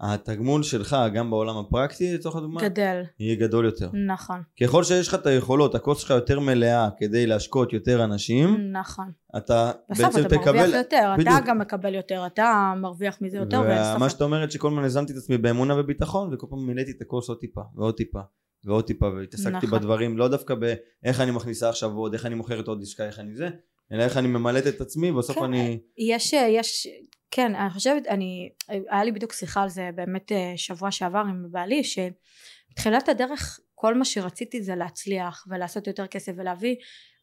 התגמול 0.00 0.62
שלך 0.62 0.96
גם 1.14 1.30
בעולם 1.30 1.56
הפרקטי 1.56 2.14
לצורך 2.14 2.36
הדוגמה 2.36 2.60
גדל. 2.60 3.02
יהיה 3.18 3.34
גדול 3.36 3.64
יותר. 3.64 3.90
נכון. 4.06 4.42
ככל 4.62 4.84
שיש 4.84 5.08
לך 5.08 5.14
את 5.14 5.26
היכולות 5.26 5.74
הכוס 5.74 6.00
שלך 6.00 6.10
יותר 6.10 6.40
מלאה 6.40 6.88
כדי 6.98 7.26
להשקות 7.26 7.72
יותר 7.72 8.04
אנשים 8.04 8.72
נכון. 8.72 9.10
אתה 9.36 9.72
בסוף 9.90 10.18
אתה 10.18 10.28
תקבל... 10.28 10.56
מרוויח 10.56 10.74
יותר 10.74 11.14
בדיוק. 11.18 11.36
אתה 11.36 11.46
גם 11.46 11.58
מקבל 11.58 11.94
יותר 11.94 12.26
אתה 12.26 12.74
מרוויח 12.76 13.18
מזה 13.20 13.38
יותר 13.38 13.60
ומה 13.60 14.10
שאת 14.10 14.22
אומרת 14.22 14.52
שכל 14.52 14.68
הזמן 14.68 14.84
הזמתי 14.84 15.12
את 15.12 15.18
עצמי 15.18 15.38
באמונה 15.38 15.80
וביטחון 15.80 16.34
וכל 16.34 16.46
פעם 16.50 16.66
מילאתי 16.66 16.90
את 16.90 17.02
הכוס 17.02 17.28
עוד 17.28 17.38
טיפה 17.38 17.62
ועוד 17.74 17.94
טיפה 17.94 18.20
ועוד 18.64 18.86
טיפה 18.86 19.06
והתעסקתי 19.06 19.66
נכון. 19.66 19.78
בדברים 19.78 20.18
לא 20.18 20.28
דווקא 20.28 20.54
באיך 20.54 21.20
אני 21.20 21.30
מכניסה 21.30 21.68
עכשיו 21.68 21.90
עוד 21.90 22.12
איך 22.12 22.26
אני 22.26 22.34
מוכרת 22.34 22.68
עוד 22.68 22.82
עסקה 22.82 23.06
איך 23.06 23.18
אני 23.18 23.34
זה 23.34 23.48
אלא 23.92 24.02
איך 24.02 24.16
אני 24.16 24.28
ממלאת 24.28 24.66
את 24.66 24.80
עצמי 24.80 25.12
בסוף 25.12 25.36
כן, 25.36 25.44
אני 25.44 25.78
יש 25.98 26.32
יש 26.32 26.88
כן 27.30 27.54
אני 27.54 27.70
חושבת 27.70 28.06
אני 28.06 28.50
היה 28.68 29.04
לי 29.04 29.12
בדיוק 29.12 29.32
שיחה 29.32 29.62
על 29.62 29.68
זה 29.68 29.90
באמת 29.94 30.32
אה, 30.32 30.52
שבוע 30.56 30.90
שעבר 30.90 31.18
עם 31.28 31.46
בעלי 31.50 31.82
שתחילת 31.84 33.08
הדרך 33.08 33.60
כל 33.74 33.94
מה 33.94 34.04
שרציתי 34.04 34.62
זה 34.62 34.74
להצליח 34.74 35.46
ולעשות 35.50 35.86
יותר 35.86 36.06
כסף 36.06 36.32
ולהביא 36.36 36.76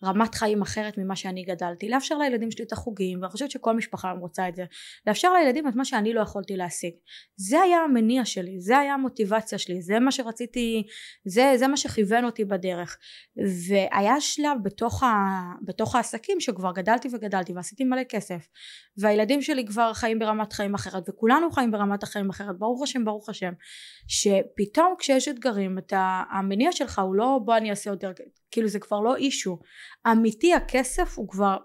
רמת 0.04 0.36
חיים 0.36 0.62
אחרת 0.62 0.98
ממה 0.98 1.16
שאני 1.16 1.44
גדלתי 1.44 1.90
לאפשר 1.90 2.18
לילדים 2.18 2.52
שלי 2.52 2.66
את 2.66 2.72
החוגים 2.72 3.22
ואני 3.22 3.32
חושבת 3.32 3.52
שכל 3.52 3.76
משפחה 3.76 4.12
רוצה 4.12 4.50
את 4.50 4.56
זה 4.56 4.66
לאפשר 5.08 5.34
לילדים 5.34 5.68
את 5.68 5.76
מה 5.76 5.86
שאני 5.86 6.14
לא 6.14 6.22
יכולתי 6.22 6.58
להשיג. 6.58 6.94
זה 7.36 7.62
היה 7.62 7.78
המניע 7.78 8.26
שלי 8.26 8.60
זה 8.60 8.78
היה 8.78 8.94
המוטיבציה 8.94 9.58
שלי 9.58 9.82
זה 9.82 10.00
מה 10.00 10.12
שרציתי 10.12 10.84
זה, 11.26 11.54
זה 11.56 11.68
מה 11.68 11.78
שכיוון 11.78 12.26
אותי 12.26 12.46
בדרך. 12.46 12.98
והיה 13.70 14.22
שלב 14.22 14.58
בתוך, 14.64 15.04
ה, 15.04 15.14
בתוך 15.62 15.96
העסקים 15.96 16.40
שכבר 16.40 16.72
גדלתי 16.72 17.10
וגדלתי 17.14 17.54
ועשיתי 17.54 17.84
מלא 17.84 18.04
כסף 18.04 18.48
והילדים 18.98 19.42
שלי 19.42 19.66
כבר 19.66 19.94
חיים 19.94 20.20
ברמת 20.20 20.54
חיים 20.54 20.74
אחרת 20.74 21.10
וכולנו 21.10 21.52
חיים 21.52 21.72
ברמת 21.72 22.04
החיים 22.04 22.30
אחרת 22.30 22.60
ברוך 22.60 22.84
השם 22.84 23.06
ברוך 23.06 23.30
השם 23.30 23.54
שפתאום 24.08 24.96
כשיש 25.00 25.28
אתגרים 25.28 25.78
אתה 25.78 26.24
המניע 26.32 26.72
שלך 26.72 27.00
הוא 27.00 27.16
לא 27.16 27.40
בוא 27.46 27.58
אני 27.58 27.70
אעשה 27.70 27.90
יותר 27.90 28.12
כאילו 28.52 28.68
זה 28.68 28.80
כבר 28.80 29.00
לא 29.00 29.16
אישו 29.16 29.60
אמיתי 30.08 30.54
הכסף 30.54 31.18
הוא 31.18 31.30
כבר 31.30 31.58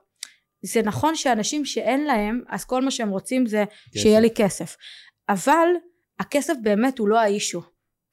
זה 0.63 0.83
נכון 0.83 1.15
שאנשים 1.15 1.65
שאין 1.65 2.05
להם 2.05 2.43
אז 2.49 2.65
כל 2.65 2.83
מה 2.83 2.91
שהם 2.91 3.09
רוצים 3.09 3.47
זה 3.47 3.65
כסף. 3.67 4.01
שיהיה 4.01 4.21
לי 4.21 4.31
כסף. 4.35 4.77
אבל 5.29 5.69
הכסף 6.21 6.55
באמת 6.63 6.99
הוא 6.99 7.09
לא 7.09 7.19
האישו. 7.19 7.63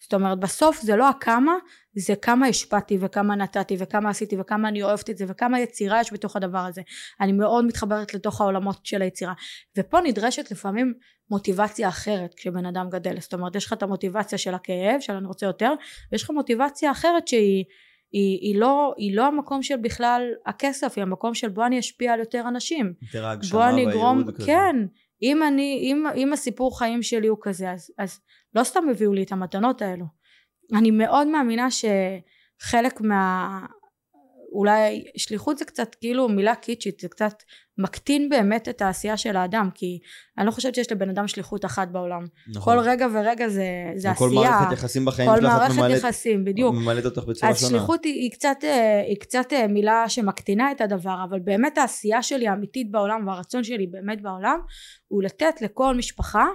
זאת 0.01 0.13
אומרת 0.13 0.39
בסוף 0.39 0.81
זה 0.81 0.95
לא 0.95 1.09
הכמה 1.09 1.53
זה 1.95 2.15
כמה 2.15 2.47
השפעתי 2.47 2.97
וכמה 3.01 3.35
נתתי 3.35 3.75
וכמה 3.79 4.09
עשיתי 4.09 4.35
וכמה 4.39 4.67
אני 4.67 4.83
אוהבת 4.83 5.09
את 5.09 5.17
זה 5.17 5.25
וכמה 5.27 5.59
יצירה 5.59 6.01
יש 6.01 6.13
בתוך 6.13 6.35
הדבר 6.35 6.59
הזה. 6.59 6.81
אני 7.21 7.31
מאוד 7.31 7.65
מתחברת 7.65 8.13
לתוך 8.13 8.41
העולמות 8.41 8.85
של 8.85 9.01
היצירה. 9.01 9.33
ופה 9.77 10.01
נדרשת 10.01 10.51
לפעמים 10.51 10.93
מוטיבציה 11.29 11.89
אחרת 11.89 12.33
כשבן 12.33 12.65
אדם 12.65 12.89
גדל. 12.89 13.19
זאת 13.19 13.33
אומרת 13.33 13.55
יש 13.55 13.65
לך 13.65 13.73
את 13.73 13.83
המוטיבציה 13.83 14.37
של 14.37 14.53
הכאב 14.53 14.99
של 14.99 15.13
אני 15.13 15.27
רוצה 15.27 15.45
יותר 15.45 15.73
ויש 16.11 16.23
לך 16.23 16.29
מוטיבציה 16.29 16.91
אחרת 16.91 17.27
שהיא 17.27 17.65
היא, 18.11 18.39
היא, 18.41 18.59
לא, 18.59 18.93
היא 18.97 19.15
לא 19.15 19.27
המקום 19.27 19.63
של 19.63 19.77
בכלל 19.77 20.21
הכסף, 20.45 20.93
היא 20.95 21.01
המקום 21.01 21.33
של 21.33 21.49
בוא 21.49 21.65
אני 21.65 21.79
אשפיע 21.79 22.13
על 22.13 22.19
יותר 22.19 22.43
אנשים. 22.47 22.93
יותר 23.01 23.25
ההגשמה 23.25 23.59
והייעוד 23.59 24.35
כזה. 24.35 24.45
כן, 24.45 24.75
אם, 25.21 25.43
אני, 25.43 25.79
אם, 25.81 26.05
אם 26.15 26.33
הסיפור 26.33 26.79
חיים 26.79 27.03
שלי 27.03 27.27
הוא 27.27 27.37
כזה, 27.41 27.71
אז, 27.71 27.91
אז 27.97 28.19
לא 28.55 28.63
סתם 28.63 28.89
הביאו 28.89 29.13
לי 29.13 29.23
את 29.23 29.31
המתנות 29.31 29.81
האלו. 29.81 30.05
אני 30.73 30.91
מאוד 30.91 31.27
מאמינה 31.27 31.67
שחלק 31.71 33.01
מה... 33.01 33.49
אולי 34.51 35.03
שליחות 35.17 35.57
זה 35.57 35.65
קצת 35.65 35.95
כאילו 35.95 36.29
מילה 36.29 36.55
קיצ'ית, 36.55 36.99
זה 36.99 37.07
קצת 37.07 37.43
מקטין 37.77 38.29
באמת 38.29 38.69
את 38.69 38.81
העשייה 38.81 39.17
של 39.17 39.37
האדם 39.37 39.69
כי 39.73 39.99
אני 40.37 40.45
לא 40.45 40.51
חושבת 40.51 40.75
שיש 40.75 40.91
לבן 40.91 41.09
אדם 41.09 41.27
שליחות 41.27 41.65
אחת 41.65 41.87
בעולם. 41.87 42.25
נכון. 42.55 42.77
כל 42.77 42.89
רגע 42.89 43.07
ורגע 43.13 43.49
זה, 43.49 43.65
זה 43.95 44.09
כל 44.17 44.25
עשייה. 44.25 44.41
כל 44.51 44.57
מערכת 44.57 44.73
יחסים 44.73 45.05
בחיים 45.05 45.29
שלך 45.29 45.39
כל 45.39 45.47
מערכת 45.47 45.75
ממלאת, 45.75 45.97
יחסים 45.97 46.45
בדיוק. 46.45 46.75
ממלאת 46.75 47.05
אותך 47.05 47.23
בצורה 47.23 47.51
אז 47.51 47.59
שונה. 47.59 47.67
אז 47.67 47.79
שליחות 47.79 48.05
היא, 48.05 48.13
היא, 48.13 48.31
קצת, 48.31 48.57
אה, 48.63 49.01
היא 49.07 49.17
קצת 49.19 49.53
אה, 49.53 49.67
מילה 49.67 50.09
שמקטינה 50.09 50.71
את 50.71 50.81
הדבר 50.81 51.23
אבל 51.29 51.39
באמת 51.39 51.77
העשייה 51.77 52.23
שלי 52.23 52.47
האמיתית 52.47 52.91
בעולם 52.91 53.27
והרצון 53.27 53.63
שלי 53.63 53.87
באמת 53.87 54.21
בעולם 54.21 54.59
הוא 55.07 55.23
לתת 55.23 55.61
לכל 55.61 55.95
משפחה 55.95 56.45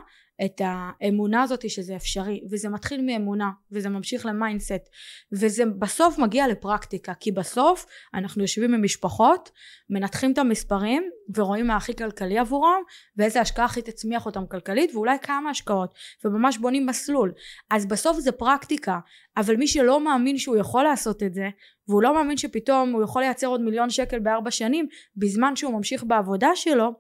את 0.44 0.60
האמונה 0.64 1.42
הזאת 1.42 1.70
שזה 1.70 1.96
אפשרי 1.96 2.40
וזה 2.50 2.68
מתחיל 2.68 3.02
מאמונה 3.02 3.50
וזה 3.72 3.88
ממשיך 3.88 4.26
ל 4.26 4.34
mindset 4.34 4.88
וזה 5.32 5.66
בסוף 5.66 6.18
מגיע 6.18 6.48
לפרקטיקה 6.48 7.14
כי 7.14 7.32
בסוף 7.32 7.86
אנחנו 8.14 8.42
יושבים 8.42 8.74
עם 8.74 8.82
משפחות 8.82 9.50
מנתחים 9.90 10.32
את 10.32 10.38
המספרים 10.38 11.02
ורואים 11.36 11.66
מה 11.66 11.76
הכי 11.76 11.96
כלכלי 11.96 12.38
עבורם 12.38 12.80
ואיזה 13.16 13.40
השקעה 13.40 13.64
הכי 13.64 13.82
תצמיח 13.82 14.26
אותם 14.26 14.46
כלכלית 14.46 14.94
ואולי 14.94 15.16
כמה 15.22 15.50
השקעות 15.50 15.94
וממש 16.24 16.58
בונים 16.58 16.86
מסלול. 16.86 17.32
אז 17.70 17.86
בסוף 17.86 18.18
זה 18.18 18.32
פרקטיקה 18.32 18.98
אבל 19.36 19.56
מי 19.56 19.66
שלא 19.66 20.04
מאמין 20.04 20.38
שהוא 20.38 20.56
יכול 20.56 20.82
לעשות 20.84 21.22
את 21.22 21.34
זה 21.34 21.48
והוא 21.88 22.02
לא 22.02 22.14
מאמין 22.14 22.36
שפתאום 22.36 22.92
הוא 22.92 23.02
יכול 23.02 23.22
לייצר 23.22 23.46
עוד 23.46 23.60
מיליון 23.60 23.90
שקל 23.90 24.18
בארבע 24.18 24.50
שנים 24.50 24.86
בזמן 25.16 25.56
שהוא 25.56 25.72
ממשיך 25.72 26.04
בעבודה 26.04 26.48
שלו 26.54 26.92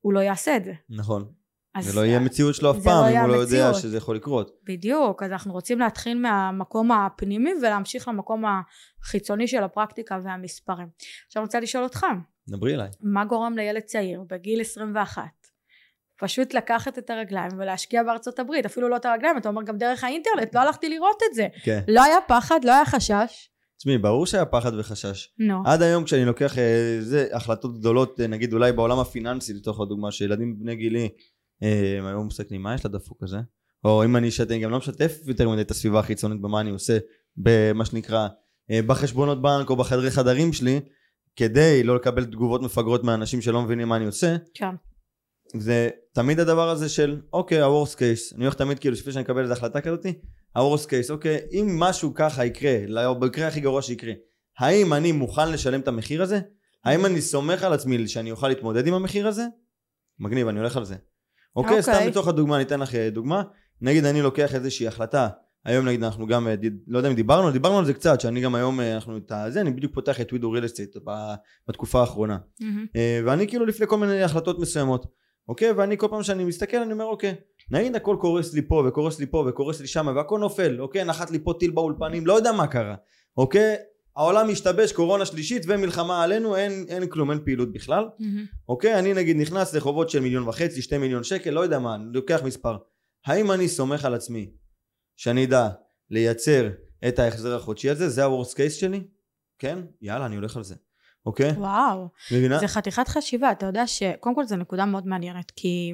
הוא 0.00 0.12
לא 0.12 0.20
יעשה 0.20 0.56
את 0.56 0.64
זה. 0.64 0.72
נכון 0.90 1.32
זה 1.80 2.00
לא 2.00 2.06
יהיה 2.06 2.18
מציאות 2.18 2.54
שלו 2.54 2.70
אף 2.70 2.76
פעם, 2.84 3.04
לא 3.04 3.10
אם 3.10 3.16
הוא 3.16 3.28
לא 3.28 3.34
יודע 3.34 3.74
שזה 3.74 3.96
יכול 3.96 4.16
לקרות. 4.16 4.50
בדיוק, 4.64 5.22
אז 5.22 5.32
אנחנו 5.32 5.52
רוצים 5.52 5.78
להתחיל 5.78 6.18
מהמקום 6.18 6.92
הפנימי 6.92 7.50
ולהמשיך 7.62 8.08
למקום 8.08 8.44
החיצוני 9.04 9.48
של 9.48 9.62
הפרקטיקה 9.62 10.18
והמספרים. 10.24 10.88
עכשיו 11.26 11.40
אני 11.40 11.46
רוצה 11.46 11.60
לשאול 11.60 11.84
אותך. 11.84 12.06
דברי 12.48 12.74
אליי. 12.74 12.88
מה 13.00 13.24
גורם 13.24 13.56
לילד 13.56 13.82
צעיר 13.82 14.24
בגיל 14.30 14.60
21 14.60 15.22
פשוט 16.18 16.54
לקחת 16.54 16.98
את 16.98 17.10
הרגליים 17.10 17.50
ולהשקיע 17.58 18.02
בארצות 18.02 18.38
הברית, 18.38 18.66
אפילו 18.66 18.88
לא 18.88 18.96
את 18.96 19.04
הרגליים, 19.04 19.38
אתה 19.38 19.48
אומר 19.48 19.62
גם 19.62 19.78
דרך 19.78 20.04
האינטרנט, 20.04 20.54
לא 20.54 20.60
הלכתי 20.60 20.88
לראות 20.88 21.22
את 21.30 21.34
זה. 21.34 21.46
כן. 21.62 21.80
לא 21.88 22.04
היה 22.04 22.16
פחד, 22.28 22.64
לא 22.64 22.72
היה 22.72 22.84
חשש. 22.84 23.48
תשמעי, 23.78 23.98
ברור 23.98 24.26
שהיה 24.26 24.44
פחד 24.44 24.72
וחשש. 24.78 25.28
נו. 25.38 25.62
No. 25.64 25.68
עד 25.68 25.82
היום 25.82 26.04
כשאני 26.04 26.24
לוקח 26.24 26.58
איזה 26.58 27.26
אה, 27.30 27.36
החלטות 27.36 27.78
גדולות, 27.78 28.20
אה, 28.20 28.26
נגיד 28.26 28.52
אולי 28.52 28.72
בעולם 28.72 28.98
הפיננסי, 28.98 29.54
לתוך 29.54 29.80
הדוגמה, 29.80 30.12
שילדים 30.12 30.58
בני 30.58 30.76
גילי 30.76 31.08
אה, 31.62 32.08
היום 32.08 32.26
מסתכלים 32.26 32.62
מה 32.62 32.74
יש 32.74 32.86
לדפוק 32.86 33.22
הזה? 33.22 33.38
או 33.84 34.04
אם 34.04 34.16
אני 34.16 34.28
אשתף, 34.28 34.50
אני 34.50 34.60
גם 34.60 34.70
לא 34.70 34.78
משתף 34.78 35.18
יותר 35.26 35.48
מדי 35.48 35.60
את 35.60 35.70
הסביבה 35.70 35.98
החיצונית 35.98 36.40
במה 36.40 36.60
אני 36.60 36.70
עושה 36.70 36.98
במה 37.36 37.84
שנקרא 37.84 38.28
אה, 38.70 38.80
בחשבונות 38.86 39.42
בנק 39.42 39.70
או 39.70 39.76
בחדרי 39.76 40.10
חדרים 40.10 40.52
שלי 40.52 40.80
כדי 41.36 41.82
לא 41.82 41.96
לקבל 41.96 42.24
תגובות 42.24 42.62
מפגרות 42.62 43.04
מאנשים 43.04 43.40
שלא 43.40 43.62
מבינים 43.62 43.88
מה 43.88 43.96
אני 43.96 44.06
עושה. 44.06 44.36
כן. 44.54 44.74
זה 45.56 45.88
תמיד 46.12 46.40
הדבר 46.40 46.68
הזה 46.68 46.88
של 46.88 47.20
אוקיי 47.32 47.60
ה-Worst 47.60 47.94
case. 47.94 48.36
אני 48.36 48.44
הולך 48.44 48.54
תמיד 48.54 48.78
כאילו 48.78 48.94
לפני 48.94 49.12
שאני 49.12 49.24
אקבל 49.24 49.42
איזה 49.42 49.52
החלטה 49.52 49.80
כזאתי 49.80 50.12
ה-Worst 50.54 50.86
case. 50.86 51.10
אוקיי 51.10 51.38
אם 51.52 51.76
משהו 51.78 52.14
ככה 52.14 52.44
יקרה 52.44 52.78
לא, 52.86 53.14
במקרה 53.14 53.48
הכי 53.48 53.60
גרוע 53.60 53.82
שיקרה 53.82 54.12
האם 54.58 54.92
אני 54.92 55.12
מוכן 55.12 55.52
לשלם 55.52 55.80
את 55.80 55.88
המחיר 55.88 56.22
הזה? 56.22 56.40
האם 56.84 57.06
אני 57.06 57.20
סומך 57.20 57.62
על 57.62 57.72
עצמי 57.72 58.08
שאני 58.08 58.30
אוכל 58.30 58.48
להתמודד 58.48 58.86
עם 58.86 58.94
המחיר 58.94 59.28
הזה? 59.28 59.46
מגניב 60.18 60.48
אני 60.48 60.58
הולך 60.58 60.76
על 60.76 60.84
זה 60.84 60.96
אוקיי? 61.56 61.82
סתם 61.82 61.92
אוקיי. 61.92 62.10
בתוך 62.10 62.28
הדוגמה, 62.28 62.56
אני 62.56 62.64
אתן 62.64 62.80
לך 62.80 62.94
אה, 62.94 63.10
דוגמה. 63.10 63.42
נגיד 63.80 64.04
אני 64.04 64.22
לוקח 64.22 64.54
איזושהי 64.54 64.88
החלטה, 64.88 65.28
היום 65.64 65.86
נגיד 65.86 66.04
אנחנו 66.04 66.26
גם, 66.26 66.48
אה, 66.48 66.54
לא 66.86 66.98
יודע 66.98 67.10
אם 67.10 67.14
דיברנו, 67.14 67.50
דיברנו 67.50 67.78
על 67.78 67.84
זה 67.84 67.94
קצת, 67.94 68.20
שאני 68.20 68.40
גם 68.40 68.54
היום, 68.54 68.80
אה, 68.80 68.94
אנחנו 68.94 69.16
את 69.16 69.32
זה, 69.48 69.60
אני 69.60 69.70
בדיוק 69.70 69.94
פותח 69.94 70.20
את 70.20 70.32
וידו 70.32 70.50
ריל 70.50 70.64
אסטייט 70.64 70.96
בתקופה 71.68 72.00
האחרונה. 72.00 72.38
ואני 73.24 73.48
כאילו 73.48 73.66
לפני 73.66 73.86
כל 73.86 73.98
מיני 73.98 74.22
החלטות 74.22 74.58
מסוימות, 74.58 75.06
אוקיי? 75.48 75.72
ואני 75.72 75.98
כל 75.98 76.06
פעם 76.10 76.22
שאני 76.22 76.44
מסתכל 76.44 76.76
אני 76.76 76.92
אומר 76.92 77.04
אוקיי, 77.04 77.34
נגיד 77.70 77.96
הכל 77.96 78.16
קורס 78.20 78.54
לי 78.54 78.62
פה 78.62 78.84
וקורס 78.88 79.18
לי 79.18 79.26
פה 79.26 79.44
וקורס 79.48 79.80
לי 79.80 79.86
שם 79.86 80.12
והכל 80.16 80.38
נופל, 80.38 80.80
אוקיי? 80.80 81.04
נחת 81.04 81.30
לי 81.30 81.38
פה 81.38 81.52
טיל 81.60 81.70
באולפנים, 81.70 82.26
לא 82.26 82.32
יודע 82.32 82.52
מה 82.52 82.66
קרה, 82.66 82.94
אוקיי? 83.36 83.76
העולם 84.16 84.50
משתבש, 84.50 84.92
קורונה 84.92 85.26
שלישית 85.26 85.62
ומלחמה 85.68 86.22
עלינו, 86.22 86.56
אין, 86.56 86.84
אין 86.88 87.08
כלום, 87.08 87.30
אין 87.30 87.40
פעילות 87.44 87.72
בכלל, 87.72 88.08
אוקיי? 88.68 88.98
אני 88.98 89.14
נגיד 89.14 89.36
נכנס 89.36 89.74
לחובות 89.74 90.10
של 90.10 90.20
מיליון 90.20 90.48
וחצי, 90.48 90.82
שתי 90.82 90.98
מיליון 90.98 91.24
שקל, 91.24 91.50
לא 91.50 91.60
יודע 91.60 91.78
מה, 91.78 91.94
אני 91.94 92.04
לוקח 92.12 92.40
מספר. 92.44 92.76
האם 93.26 93.52
אני 93.52 93.68
סומך 93.68 94.04
על 94.04 94.14
עצמי 94.14 94.50
שאני 95.16 95.44
אדע 95.44 95.68
לייצר 96.10 96.70
את 97.08 97.18
ההחזר 97.18 97.56
החודשי 97.56 97.90
הזה, 97.90 98.08
זה 98.08 98.24
ה-Worst 98.24 98.52
case 98.52 98.70
שלי? 98.70 99.04
כן? 99.58 99.78
יאללה, 100.00 100.26
אני 100.26 100.36
הולך 100.36 100.56
על 100.56 100.64
זה. 100.64 100.74
אוקיי? 101.26 101.50
וואו. 101.50 102.08
מבינה? 102.32 102.58
זה 102.58 102.68
חתיכת 102.68 103.08
חשיבה, 103.08 103.52
אתה 103.52 103.66
יודע 103.66 103.86
שקודם 103.86 104.34
כל 104.34 104.44
זו 104.44 104.56
נקודה 104.56 104.84
מאוד 104.84 105.06
מעניינת, 105.06 105.50
כי 105.56 105.92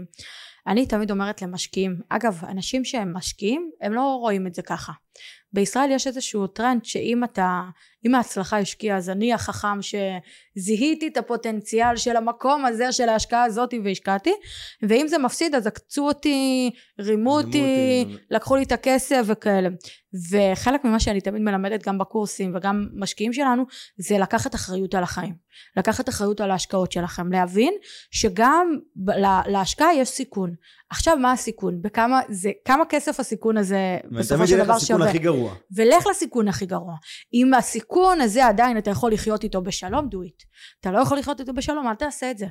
אני 0.67 0.87
תמיד 0.87 1.11
אומרת 1.11 1.43
למשקיעים, 1.43 2.01
אגב, 2.09 2.45
אנשים 2.49 2.85
שהם 2.85 3.13
משקיעים, 3.17 3.71
הם 3.81 3.93
לא 3.93 4.17
רואים 4.21 4.47
את 4.47 4.55
זה 4.55 4.63
ככה. 4.63 4.93
בישראל 5.53 5.91
יש 5.91 6.07
איזשהו 6.07 6.47
טרנד 6.47 6.85
שאם 6.85 7.25
אתה, 7.25 7.61
אם 8.07 8.15
ההצלחה 8.15 8.59
השקיעה, 8.59 8.97
אז 8.97 9.11
אני 9.11 9.33
החכם 9.33 9.79
שזיהיתי 9.83 11.09
את 11.09 11.17
הפוטנציאל 11.17 11.97
של 11.97 12.17
המקום 12.17 12.65
הזה, 12.65 12.93
של 12.93 13.09
ההשקעה 13.09 13.45
הזאת 13.45 13.75
והשקעתי, 13.85 14.33
ואם 14.83 15.09
זה 15.09 15.19
מפסיד 15.19 15.55
אז 15.55 15.67
עקצו 15.67 16.09
אותי, 16.09 16.71
רימו 17.01 17.39
אותי, 17.39 18.05
לקחו 18.31 18.57
לי 18.57 18.63
את 18.63 18.73
הכסף 18.73 19.23
וכאלה. 19.27 19.69
וחלק 20.31 20.85
ממה 20.85 21.01
שאני 21.01 21.21
תמיד 21.21 21.43
מלמדת 21.43 21.87
גם 21.87 21.99
בקורסים 21.99 22.53
וגם 22.57 22.87
משקיעים 22.95 23.33
שלנו, 23.33 23.65
זה 23.97 24.19
לקחת 24.19 24.55
אחריות 24.55 24.95
על 24.95 25.03
החיים. 25.03 25.35
לקחת 25.77 26.09
אחריות 26.09 26.41
על 26.41 26.51
ההשקעות 26.51 26.93
שלכם. 26.93 27.33
להבין 27.33 27.75
שגם 28.11 28.79
להשקעה 29.47 29.95
יש 29.95 30.09
סיכון. 30.09 30.55
עכשיו 30.91 31.17
מה 31.17 31.33
הסיכון? 31.33 31.83
בכמה, 31.83 32.21
זה, 32.29 32.51
כמה 32.65 32.85
כסף 32.89 33.21
הסיכון 33.21 33.57
הזה 33.57 33.99
בסופו 34.11 34.47
של 34.47 34.59
דבר 34.59 34.79
שווה? 34.79 35.02
הכי 35.09 35.19
גרוע. 35.19 35.55
ולך 35.77 36.07
לסיכון 36.07 36.49
הכי 36.49 36.67
גרוע. 36.67 36.95
אם 37.35 37.55
הסיכון 37.55 38.21
הזה 38.21 38.47
עדיין 38.47 38.79
אתה 38.79 38.91
יכול 38.91 39.13
לחיות 39.13 39.45
איתו 39.45 39.63
בשלום, 39.63 40.07
do 40.07 40.29
it. 40.29 40.45
אתה 40.81 40.91
לא 40.91 40.99
יכול 40.99 41.19
לחיות 41.19 41.41
איתו 41.41 41.53
בשלום, 41.53 41.89
אל 41.89 41.95
תעשה 41.95 42.31
את 42.31 42.39
זה. 42.39 42.47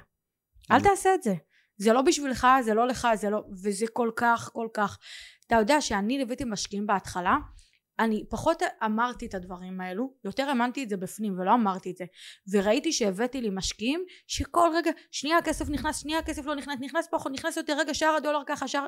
אל 0.72 0.80
Mm. 0.80 0.84
תעשה 0.84 1.14
את 1.14 1.24
זה. 1.24 1.34
זה 1.78 1.94
לא 1.94 2.02
בשבילך, 2.02 2.48
זה 2.64 2.74
לא 2.74 2.88
לך, 2.88 3.08
זה 3.16 3.30
לא... 3.30 3.44
וזה 3.64 3.86
כל 3.94 4.12
כך, 4.16 4.50
כל 4.54 4.68
כך... 4.74 4.98
אתה 5.48 5.56
יודע 5.56 5.82
שאני 5.82 6.18
ליוויתי 6.18 6.44
משקיעים 6.44 6.88
בהתחלה, 6.88 7.38
אני 8.00 8.26
פחות 8.30 8.64
אמרתי 8.86 9.26
את 9.26 9.34
הדברים 9.34 9.82
האלו, 9.82 10.14
יותר 10.26 10.50
האמנתי 10.50 10.84
את 10.84 10.90
זה 10.90 10.98
בפנים 10.98 11.40
ולא 11.40 11.54
אמרתי 11.54 11.92
את 11.92 11.98
זה. 11.98 12.06
וראיתי 12.52 12.94
שהבאתי 12.94 13.42
לי 13.42 13.50
משקיעים 13.54 14.04
שכל 14.28 14.70
רגע, 14.76 14.92
שנייה 15.12 15.38
הכסף 15.38 15.70
נכנס, 15.70 16.02
שנייה 16.02 16.20
הכסף 16.20 16.46
לא 16.46 16.56
נכנס, 16.56 16.76
נכנס 16.80 17.08
פחות, 17.12 17.32
נכנס 17.32 17.58
יותר, 17.58 17.78
רגע 17.80 17.94
שער 17.94 18.16
הדולר 18.16 18.42
ככה, 18.46 18.68
שער... 18.68 18.86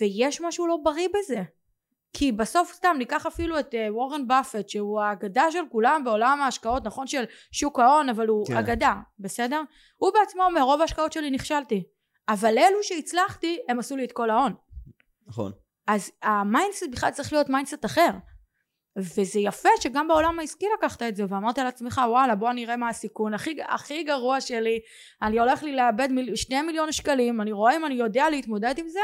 ויש 0.00 0.40
משהו 0.40 0.66
לא 0.66 0.78
בריא 0.84 1.08
בזה. 1.08 1.42
כי 2.12 2.32
בסוף 2.32 2.72
סתם 2.72 2.94
ניקח 2.98 3.26
אפילו 3.26 3.58
את 3.58 3.74
uh, 3.74 3.92
וורן 3.92 4.28
באפט 4.28 4.68
שהוא 4.68 5.00
האגדה 5.00 5.50
של 5.50 5.62
כולם 5.70 6.02
בעולם 6.04 6.40
ההשקעות 6.40 6.84
נכון 6.84 7.06
של 7.06 7.24
שוק 7.52 7.78
ההון 7.78 8.08
אבל 8.08 8.26
הוא 8.26 8.46
כן. 8.46 8.56
אגדה 8.56 8.94
בסדר 9.18 9.62
הוא 9.96 10.10
בעצמו 10.14 10.44
אומר 10.44 10.62
רוב 10.62 10.80
ההשקעות 10.80 11.12
שלי 11.12 11.30
נכשלתי 11.30 11.84
אבל 12.28 12.58
אלו 12.58 12.82
שהצלחתי 12.82 13.58
הם 13.68 13.78
עשו 13.78 13.96
לי 13.96 14.04
את 14.04 14.12
כל 14.12 14.30
ההון 14.30 14.54
נכון. 15.26 15.52
אז 15.86 16.12
ה 16.22 16.30
mindset 16.30 16.86
בכלל 16.92 17.10
צריך 17.10 17.32
להיות 17.32 17.48
mindset 17.48 17.84
אחר 17.84 18.10
וזה 18.96 19.40
יפה 19.40 19.68
שגם 19.80 20.08
בעולם 20.08 20.38
העסקי 20.38 20.66
לקחת 20.78 21.02
את 21.02 21.16
זה 21.16 21.24
ואמרת 21.28 21.58
לעצמך 21.58 22.00
וואלה 22.08 22.34
בוא 22.34 22.52
נראה 22.52 22.76
מה 22.76 22.88
הסיכון 22.88 23.34
הכי, 23.34 23.56
הכי 23.68 24.02
גרוע 24.02 24.40
שלי 24.40 24.80
אני 25.22 25.40
הולך 25.40 25.62
לי 25.62 25.76
לאבד 25.76 26.08
מיל', 26.10 26.36
שני 26.36 26.62
מיליון 26.62 26.92
שקלים 26.92 27.40
אני 27.40 27.52
רואה 27.52 27.76
אם 27.76 27.86
אני 27.86 27.94
יודע 27.94 28.30
להתמודד 28.30 28.74
עם 28.78 28.88
זה 28.88 29.00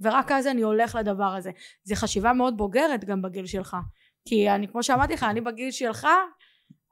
ורק 0.00 0.32
אז 0.32 0.46
אני 0.46 0.62
הולך 0.62 0.94
לדבר 0.94 1.34
הזה 1.36 1.50
זה 1.84 1.96
חשיבה 1.96 2.32
מאוד 2.32 2.56
בוגרת 2.56 3.04
גם 3.04 3.22
בגיל 3.22 3.46
שלך 3.46 3.76
כי 4.28 4.50
אני 4.50 4.68
כמו 4.68 4.82
שאמרתי 4.82 5.14
לך 5.14 5.22
אני 5.22 5.40
בגיל 5.40 5.70
שלך 5.70 6.06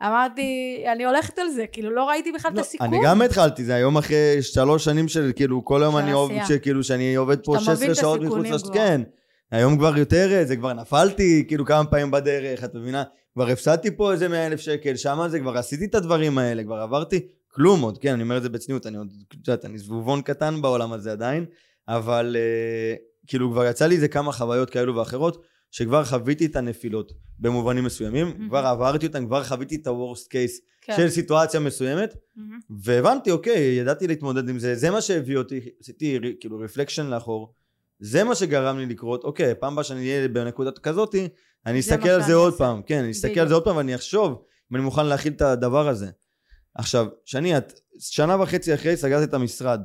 אמרתי 0.03 0.83
אני 0.93 1.05
הולכת 1.05 1.39
על 1.39 1.49
זה 1.49 1.67
כאילו 1.67 1.91
לא 1.91 2.09
ראיתי 2.09 2.33
בכלל 2.33 2.51
את 2.51 2.57
לא, 2.57 2.61
הסיכון 2.61 2.87
אני 2.87 2.99
גם 3.05 3.23
התחלתי, 3.23 3.65
זה 3.65 3.75
היום 3.75 3.97
אחרי 3.97 4.43
שלוש 4.43 4.85
שנים 4.85 5.09
של 5.09 5.33
כאילו 5.37 5.65
כל 5.65 5.83
היום 5.83 5.97
אני 5.97 6.13
עובד. 6.13 6.41
שכאילו 6.49 6.85
שאני 6.85 7.15
עובד 7.15 7.45
פה 7.45 7.57
שאתה 7.61 7.73
מבין 7.73 7.89
16 7.89 7.93
את 7.93 7.97
שעות 7.97 8.21
מחוץ 8.21 8.33
הסיכונים 8.33 8.53
לש... 8.53 8.63
כבר. 8.63 8.75
כן. 8.75 9.03
היום 9.51 9.79
כבר 9.79 9.97
יותר, 9.97 10.43
זה 10.45 10.57
כבר 10.57 10.73
נפלתי 10.73 11.45
כאילו 11.49 11.67
כמה 11.67 11.85
פעמים 11.85 12.11
בדרך, 12.11 12.65
את 12.65 12.75
מבינה? 12.75 13.03
כבר 13.35 13.49
הפסדתי 13.49 13.97
פה 13.97 14.13
איזה 14.13 14.29
100 14.29 14.47
אלף 14.47 14.61
שקל, 14.61 14.97
שמה 14.97 15.29
זה 15.29 15.41
כבר 15.41 15.59
עשיתי 15.59 15.85
את 15.85 15.95
הדברים 15.95 16.39
האלה, 16.39 16.65
כבר 16.65 16.77
עברתי 16.77 17.29
כלום 17.49 17.81
עוד, 17.81 17.99
כן, 17.99 18.13
אני 18.13 18.23
אומר 18.23 18.37
את 18.37 18.43
זה 18.43 18.49
בצניעות, 18.49 18.87
אני 18.87 18.97
עוד, 18.97 19.13
את 19.29 19.49
יודעת, 19.49 19.65
אני 19.65 19.79
זבובון 19.79 20.23
קטן 20.23 20.63
בעולם 20.63 20.93
הזה 20.93 21.13
עדיין, 21.13 21.47
אבל 21.89 22.37
אה, 22.39 22.95
כאילו 23.27 23.53
כבר 23.53 23.67
יצא 23.67 23.87
לי 23.87 23.95
איזה 23.95 24.09
כמה 24.09 24.33
חוויות 24.33 24.71
כאלו 24.71 24.97
ואחרות, 24.97 25.45
שכבר 25.71 26.05
חוויתי 26.05 26.47
את 26.47 26.57
הנפילות 26.57 27.13
במובנים 27.39 27.85
מסוימים, 27.85 28.27
מהמם. 28.27 28.49
כבר 28.49 28.59
עברתי 28.59 29.07
אותן, 29.07 29.27
כבר 29.27 29.45
חוויתי 29.45 29.77
את 29.77 29.87
ה-Worst 29.87 30.25
case 30.25 30.71
כן. 30.81 30.97
של 30.97 31.09
סיטואציה 31.09 31.61
מסוימת, 31.61 32.15
מהמם. 32.37 32.59
והבנתי, 32.85 33.31
אוקיי, 33.31 33.75
ידעתי 33.81 34.07
להתמודד 34.07 34.49
עם 34.49 34.59
זה, 34.59 34.75
זה 34.75 34.91
מה 34.91 35.01
שהביא 35.01 35.37
אותי, 35.37 35.61
עשיתי 35.81 36.19
כאילו 36.41 36.59
רפלקשן 36.59 37.07
לאחור, 37.07 37.55
זה 38.01 38.25
מה 38.25 38.35
שגרם 38.35 38.79
לי 38.79 38.87
לקרות, 38.87 39.25
אוקיי, 39.25 39.55
פעם 39.55 39.73
הבאה 39.73 39.85
שאני 39.85 40.01
אהיה 40.01 40.29
בנקודה 40.29 40.71
כזאתי, 40.71 41.29
אני 41.67 41.81
אסתכל 41.81 42.09
על 42.09 42.23
זה 42.23 42.35
עוד. 42.35 42.59
פעם, 42.59 42.83
כן, 42.83 42.99
אני 42.99 43.11
אסתכל. 43.11 43.41
על 43.41 43.49
זה 43.49 43.55
עוד 43.55 43.65
פעם 43.65 43.77
ואני 43.77 43.95
אחשוב 43.95 44.43
אם 44.73 44.77
אני 44.77 44.85
מוכן 44.85 45.07
להכיל 45.07 45.33
את 45.33 45.43
הדבר 45.43 45.89
הזה. 45.89 46.11
עכשיו, 46.75 47.07
שני, 47.25 47.57
את 47.59 47.81
שנה 47.99 48.43
וחצי 48.43 48.75
אחרי 48.75 48.97
סגרת 48.97 49.29
את 49.29 49.35
המשרד, 49.35 49.81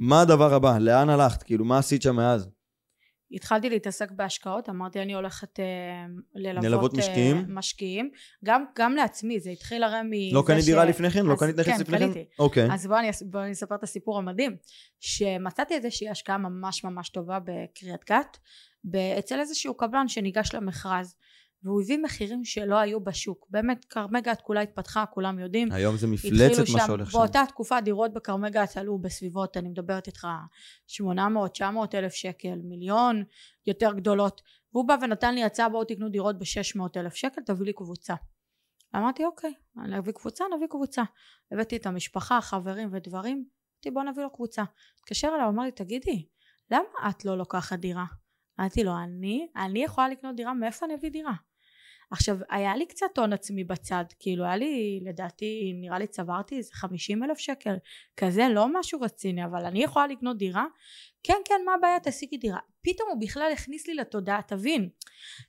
מה 0.00 0.20
הדבר 0.20 0.54
הבא? 0.54 0.78
לאן 0.78 1.08
הלכת? 1.08 1.42
כאילו, 1.42 1.64
מה 1.64 1.78
עשית 1.78 2.02
שם 2.02 2.16
מאז? 2.16 2.48
התחלתי 3.32 3.70
להתעסק 3.70 4.10
בהשקעות, 4.10 4.68
אמרתי 4.68 5.02
אני 5.02 5.14
הולכת 5.14 5.60
אה, 5.60 5.64
ללוות 6.34 6.64
ללוות 6.64 6.94
אה, 6.94 6.98
משקיעים? 6.98 7.44
משקיעים, 7.48 8.10
גם, 8.44 8.64
גם 8.78 8.94
לעצמי, 8.94 9.40
זה 9.40 9.50
התחיל 9.50 9.82
הרי 9.82 9.98
מזה 10.04 10.36
לא 10.36 10.42
קנית 10.46 10.62
ש- 10.62 10.66
דירה 10.66 10.84
לפני 10.84 11.10
כן? 11.10 11.26
לא 11.26 11.36
קנית 11.38 11.56
נכס 11.58 11.68
כן, 11.68 11.80
לפני 11.80 11.98
כן? 11.98 12.04
קניתי. 12.04 12.24
אוקיי. 12.38 12.68
אז 12.72 12.86
בואו 12.86 12.98
אני, 12.98 13.10
בוא 13.22 13.40
אני 13.40 13.52
אספר 13.52 13.74
את 13.74 13.82
הסיפור 13.82 14.18
המדהים, 14.18 14.56
שמצאתי 15.00 15.74
איזושהי 15.74 16.08
השקעה 16.08 16.38
ממש 16.38 16.84
ממש 16.84 17.08
טובה 17.08 17.38
בקריית 17.44 18.04
גת, 18.10 18.38
אצל 19.18 19.40
איזשהו 19.40 19.74
קבלן 19.74 20.08
שניגש 20.08 20.54
למכרז, 20.54 21.14
והוא 21.62 21.82
הביא 21.82 21.98
מחירים 21.98 22.44
שלא 22.44 22.78
היו 22.78 23.00
בשוק, 23.00 23.46
באמת 23.50 23.84
כרמי 23.84 24.20
גת 24.20 24.40
כולה 24.40 24.60
התפתחה, 24.60 25.06
כולם 25.06 25.38
יודעים, 25.38 25.72
היום 25.72 25.96
זה 25.96 26.06
מפלצת 26.06 26.62
מה 26.72 26.86
שהולך 26.86 27.10
שם. 27.10 27.18
באותה 27.18 27.42
תקופה 27.48 27.80
דירות 27.80 28.12
בכרמי 28.12 28.50
גת 28.50 28.76
עלו 28.76 28.98
בסביבות, 28.98 29.56
אני 29.56 29.68
מדברת 29.68 30.06
איתך 30.06 30.26
800-900 30.88 31.02
אלף 31.94 32.12
שקל, 32.12 32.58
מיליון, 32.64 33.24
יותר 33.66 33.92
גדולות. 33.92 34.42
והוא 34.72 34.88
בא 34.88 34.96
ונתן 35.02 35.34
לי 35.34 35.44
הצעה 35.44 35.68
בואו 35.68 35.84
תקנו 35.84 36.08
דירות 36.08 36.38
ב-600 36.38 36.82
אלף 36.96 37.14
שקל, 37.14 37.42
תביא 37.46 37.66
לי 37.66 37.72
קבוצה. 37.72 38.14
אמרתי 38.96 39.24
אוקיי, 39.24 39.52
אני 39.84 39.98
אביא 39.98 40.12
קבוצה, 40.12 40.44
נביא 40.56 40.66
קבוצה. 40.66 41.02
הבאתי 41.52 41.76
את 41.76 41.86
המשפחה, 41.86 42.40
חברים 42.40 42.88
ודברים, 42.92 43.44
אמרתי 43.74 43.90
בוא 43.90 44.02
נביא 44.02 44.22
לו 44.22 44.30
קבוצה. 44.30 44.62
התקשר 45.00 45.28
אליי, 45.28 45.42
הוא 45.42 45.50
אמר 45.50 45.62
לי 45.62 45.72
תגידי, 45.72 46.26
למה 46.70 47.10
את 47.10 47.24
לא 47.24 47.38
לוקחת 47.38 47.78
דירה? 47.78 48.04
אמרתי 48.60 48.84
לו 48.84 48.92
אני, 49.04 49.48
אני 49.56 49.84
יכולה 49.84 50.08
לקנות 50.08 50.36
דירה, 50.36 50.54
מאיפה 50.54 50.86
אני 50.86 50.94
אביא 50.94 51.10
דירה? 51.10 51.32
עכשיו 52.10 52.38
היה 52.50 52.76
לי 52.76 52.86
קצת 52.86 53.18
הון 53.18 53.32
עצמי 53.32 53.64
בצד 53.64 54.04
כאילו 54.18 54.44
היה 54.44 54.56
לי 54.56 55.00
לדעתי 55.02 55.72
נראה 55.80 55.98
לי 55.98 56.06
צברתי 56.06 56.56
איזה 56.56 56.70
50 56.72 57.24
אלף 57.24 57.38
שקל 57.38 57.74
כזה 58.16 58.46
לא 58.54 58.80
משהו 58.80 59.00
רציני 59.00 59.44
אבל 59.44 59.64
אני 59.64 59.82
יכולה 59.82 60.06
לקנות 60.06 60.36
דירה 60.38 60.64
כן 61.22 61.34
כן 61.44 61.60
מה 61.66 61.74
הבעיה? 61.74 62.00
תשיגי 62.02 62.36
דירה. 62.36 62.58
פתאום 62.82 63.08
הוא 63.10 63.20
בכלל 63.20 63.52
הכניס 63.52 63.86
לי 63.86 63.94
לתודעה 63.94 64.40
תבין. 64.46 64.88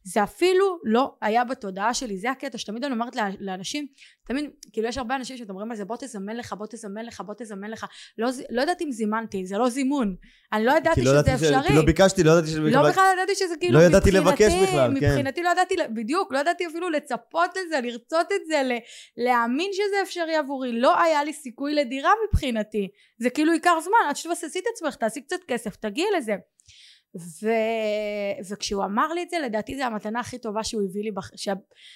זה 0.04 0.24
אפילו 0.24 0.80
לא 0.84 1.14
היה 1.22 1.44
בתודעה 1.44 1.94
שלי 1.94 2.18
זה 2.18 2.32
הקטע 2.32 2.58
שתמיד 2.58 2.84
אני 2.84 2.94
אומרת 2.94 3.16
לאנשים 3.40 3.88
תמיד 4.28 4.50
כאילו 4.74 4.88
יש 4.88 4.98
הרבה 4.98 5.16
אנשים 5.16 5.38
שמדברים 5.38 5.72
על 5.72 5.78
זה 5.78 5.86
בוא 5.86 5.96
תזמן 6.00 6.36
לך 6.36 6.54
בוא 6.54 6.66
תזמן 6.70 7.06
לך 7.06 7.22
בוא 7.22 7.34
תזמן 7.38 7.70
לך. 7.72 7.86
לא, 8.18 8.30
לא 8.50 8.62
יודעת 8.62 8.82
אם 8.82 8.92
זימנתי 8.92 9.46
זה 9.46 9.58
לא 9.58 9.70
זימון. 9.70 10.16
אני 10.54 10.66
לא 10.66 10.72
ידעתי 10.72 11.02
לא 11.02 11.12
שזה 11.22 11.34
אפשרי. 11.34 11.68
כי 11.68 11.74
לא 11.74 11.86
ביקשתי, 11.86 12.24
לא 12.24 12.32
ידעתי 12.32 12.48
שזה 12.48 12.60
לא 12.60 12.90
בכלל 12.90 13.04
ידעתי 13.14 13.36
שזה 13.36 13.56
כאילו 13.60 13.80
לא 13.80 13.84
ידעתי 13.84 14.12
לבקש 14.12 14.54
בכלל, 14.64 15.00
כן. 15.00 15.08
מבחינתי 15.10 15.44
לא 15.44 15.50
ידעתי 15.50 15.76
בדיוק 15.96 16.34
לא 16.34 16.40
ידעתי 16.40 16.68
אפילו 16.68 16.90
לצפות 16.90 17.50
לזה 17.58 17.80
לרצות 17.82 18.32
את 18.32 18.48
זה 18.48 18.64
ל- 18.64 18.78
להאמין 19.24 19.72
שזה 19.74 20.02
אפשרי 20.04 20.36
עבורי. 20.36 20.80
לא 20.80 21.02
היה 21.02 21.24
לי 21.24 21.34
סיכוי 21.34 21.76
לדירה 21.76 22.12
מבחינתי. 22.28 22.88
זה 23.20 23.30
כאילו 23.30 23.54
ייקח 23.54 23.72
זמן 23.84 24.10
עד 24.10 24.16
שתבססי 24.16 24.60
את 24.60 24.64
עצמך 24.74 24.96
תעשי 24.96 25.22
קצת 25.22 25.40
כסף 25.48 25.61
תגיעי 25.70 26.08
לזה. 26.18 26.36
ו... 27.16 27.50
וכשהוא 28.50 28.86
אמר 28.86 29.14
לי 29.14 29.24
את 29.24 29.30
זה 29.30 29.40
לדעתי 29.40 29.76
זה 29.76 29.86
המתנה 29.86 30.20
הכי 30.20 30.38
טובה 30.38 30.64
שהוא 30.64 30.82
הביא 30.90 31.04
לי 31.04 31.12
בח... 31.12 31.32
שה... 31.36 31.54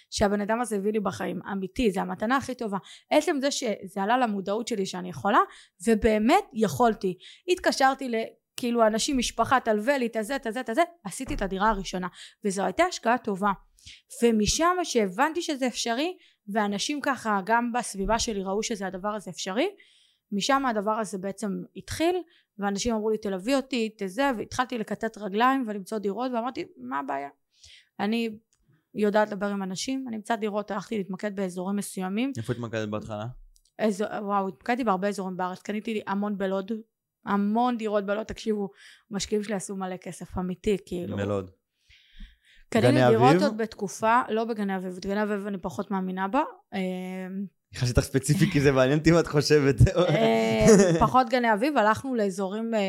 שהבן 0.10 0.42
אדם 0.42 0.62
הזה 0.62 0.76
הביא 0.76 0.92
לי 0.92 1.00
בחיים. 1.00 1.40
אמיתי 1.52 1.92
זה 1.92 2.02
המתנה 2.02 2.38
הכי 2.38 2.56
טובה. 2.56 2.78
עצם 3.12 3.38
זה 3.42 3.52
שזה 3.52 4.04
עלה 4.04 4.18
למודעות 4.18 4.68
שלי 4.68 4.86
שאני 4.86 5.10
יכולה 5.10 5.40
ובאמת 5.88 6.44
יכולתי. 6.54 7.18
התקשרתי 7.48 8.10
ל... 8.10 8.16
כאילו 8.58 8.88
אנשים 8.88 9.18
משפחה 9.18 9.60
תלווה 9.60 9.98
לי 9.98 10.06
את 10.06 10.16
הזה 10.16 10.36
את 10.36 10.46
הזה 10.46 10.60
את 10.60 10.70
הזה 10.70 10.82
עשיתי 11.04 11.34
את 11.34 11.42
הדירה 11.42 11.70
הראשונה. 11.70 12.08
וזו 12.46 12.64
הייתה 12.64 12.84
השקעה 12.84 13.18
טובה. 13.18 13.52
ומשם 14.24 14.78
שהבנתי 14.84 15.42
שזה 15.42 15.68
אפשרי 15.68 16.18
ואנשים 16.54 17.02
ככה 17.02 17.40
גם 17.46 17.72
בסביבה 17.72 18.20
שלי 18.20 18.44
ראו 18.44 18.64
שזה 18.64 18.88
הדבר 18.88 19.10
הזה 19.10 19.32
אפשרי 19.32 19.70
משם 20.32 20.66
הדבר 20.66 20.92
הזה 20.92 21.18
בעצם 21.18 21.50
התחיל 21.76 22.16
ואנשים 22.60 22.96
אמרו 22.96 23.10
לי 23.10 23.18
תלווי 23.18 23.56
אותי 23.56 23.90
תזה 23.98 24.32
והתחלתי 24.38 24.78
לקטט 24.78 25.18
רגליים 25.18 25.66
ולמצוא 25.68 25.98
דירות 25.98 26.32
ואמרתי 26.32 26.66
מה 26.78 27.00
הבעיה 27.00 27.30
אני 28.00 28.30
יודעת 28.94 29.28
לדבר 29.28 29.48
עם 29.48 29.64
אנשים 29.64 30.06
אני 30.08 30.16
אמצא 30.16 30.36
דירות 30.36 30.72
הלכתי 30.72 30.98
להתמקד 30.98 31.36
באזורים 31.36 31.76
מסוימים 31.76 32.32
איפה 32.38 32.54
התמקדת 32.54 32.90
בהתחלה? 32.90 33.26
איזו, 33.80 34.06
וואו 34.22 34.48
התמקדתי 34.48 34.84
בהרבה 34.84 35.08
אזורים 35.08 35.38
בארץ 35.38 35.62
קניתי 35.62 35.94
לי 35.94 36.02
המון 36.08 36.38
בלוד 36.38 36.72
המון 37.26 37.78
דירות 37.78 38.06
בלוד 38.06 38.26
תקשיבו 38.26 38.70
משקיעים 39.12 39.44
שלי 39.44 39.56
עשו 39.56 39.76
מלא 39.76 39.98
כסף 39.98 40.38
אמיתי 40.38 40.78
כאילו 40.86 41.18
מלוד. 41.18 41.52
קניתי 42.70 43.08
דירות? 43.10 43.36
עוד 43.42 43.58
בתקופה 43.58 44.22
לא 44.30 44.46
בגני 44.46 44.76
אביב 44.76 44.98
את 44.98 45.06
גני 45.06 45.24
אביב 45.24 45.48
אני 45.48 45.58
פחות 45.58 45.92
מאמינה 45.92 46.28
בה 46.28 46.44
אה, 46.74 46.80
נכנסתי 47.76 48.00
אותך 48.00 48.10
ספציפי 48.10 48.52
כי 48.52 48.62
זה 48.62 48.72
מעניין 48.72 49.00
אותי 49.00 49.12
מה 49.12 49.20
את 49.20 49.28
חושבת. 49.28 49.76
אה, 49.98 50.66
פחות 51.00 51.30
גני 51.30 51.54
אביב 51.54 51.78
הלכנו 51.78 52.16
לאזורים 52.16 52.74
אה, 52.74 52.80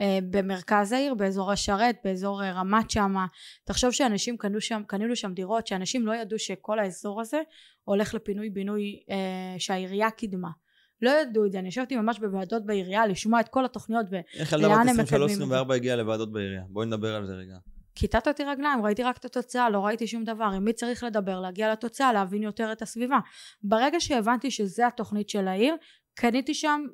אה, 0.00 0.18
במרכז 0.30 0.92
העיר 0.92 1.14
באזור 1.14 1.52
השרת 1.52 1.96
באזור 2.04 2.42
רמת 2.42 2.90
שמה 2.90 3.26
תחשוב 3.64 3.90
שאנשים 3.90 4.36
קנו 4.36 4.60
שם 4.60 4.82
קנינו 4.86 5.16
שם 5.16 5.32
דירות 5.34 5.66
שאנשים 5.66 6.06
לא 6.06 6.14
ידעו 6.14 6.38
שכל 6.38 6.78
האזור 6.78 7.20
הזה 7.20 7.38
הולך 7.84 8.14
לפינוי 8.14 8.50
בינוי 8.50 9.00
שהעירייה 9.58 10.10
קידמה 10.10 10.50
לא 11.02 11.10
ידעו 11.10 11.46
את 11.46 11.52
זה 11.52 11.58
אני 11.58 11.68
ישבתי 11.68 11.96
ממש 11.96 12.18
בוועדות 12.18 12.66
בעירייה 12.66 13.06
לשמוע 13.06 13.40
את 13.40 13.48
כל 13.48 13.64
התוכניות 13.64 14.06
איך 14.34 14.52
ילדה 14.52 14.68
לאן 14.68 14.82
בת 14.82 14.88
הם 14.88 15.00
מקדמים 15.00 15.52
את 15.52 15.68
23-24 15.70 15.74
הגיעה 15.74 15.96
לוועדות 15.96 16.32
בעירייה? 16.32 16.62
בואי 16.68 16.86
נדבר 16.86 17.14
על 17.14 17.26
זה 17.26 17.32
רגע. 17.32 17.73
וכיתתתי 17.94 18.44
רגליים 18.44 18.84
ראיתי 18.84 19.02
רק 19.02 19.16
את 19.16 19.24
התוצאה 19.24 19.70
לא 19.70 19.78
ראיתי 19.78 20.06
שום 20.06 20.24
דבר. 20.24 20.44
עם 20.44 20.64
מי 20.64 20.72
צריך 20.72 21.04
לדבר 21.04 21.40
להגיע 21.40 21.72
לתוצאה 21.72 22.12
להבין 22.12 22.42
יותר 22.42 22.72
את 22.72 22.82
הסביבה. 22.82 23.18
ברגע 23.62 24.00
שהבנתי 24.00 24.50
שזה 24.50 24.86
התוכנית 24.86 25.28
של 25.28 25.48
העיר 25.48 25.76
קניתי 26.14 26.54
שם 26.54 26.84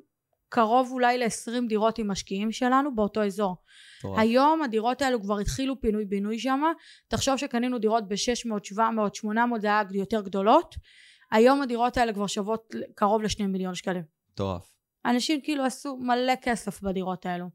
קרוב 0.49 0.91
אולי 0.91 1.17
ל-20 1.17 1.67
דירות 1.67 1.99
עם 1.99 2.11
משקיעים 2.11 2.51
שלנו 2.51 2.95
באותו 2.95 3.23
אזור. 3.23 3.55
מטורף. 3.99 4.19
היום 4.19 4.61
הדירות 4.61 5.01
האלו 5.01 5.21
כבר 5.21 5.39
התחילו 5.39 5.81
פינוי 5.81 6.05
בינוי 6.05 6.39
שם 6.39 6.61
תחשוב 7.07 7.37
שקנינו 7.37 7.79
דירות 7.79 8.07
ב-600, 8.07 8.63
700, 8.63 9.15
800 9.15 9.61
זה 9.61 9.67
היה 9.67 9.83
יותר 9.91 10.21
גדולות. 10.21 10.75
היום 11.31 11.61
הדירות 11.61 11.97
האלה 11.97 12.13
כבר 12.13 12.27
שוות 12.27 12.75
קרוב 12.95 13.21
לשני 13.21 13.47
מיליון 13.47 13.75
שקלים. 13.75 14.03
מטורף. 14.33 14.70
אנשים 15.05 15.41
כאילו 15.41 15.65
עשו 15.65 15.97
מלא 15.97 16.33
כסף 16.41 16.81
בדירות 16.81 17.25
האלו. 17.25 17.45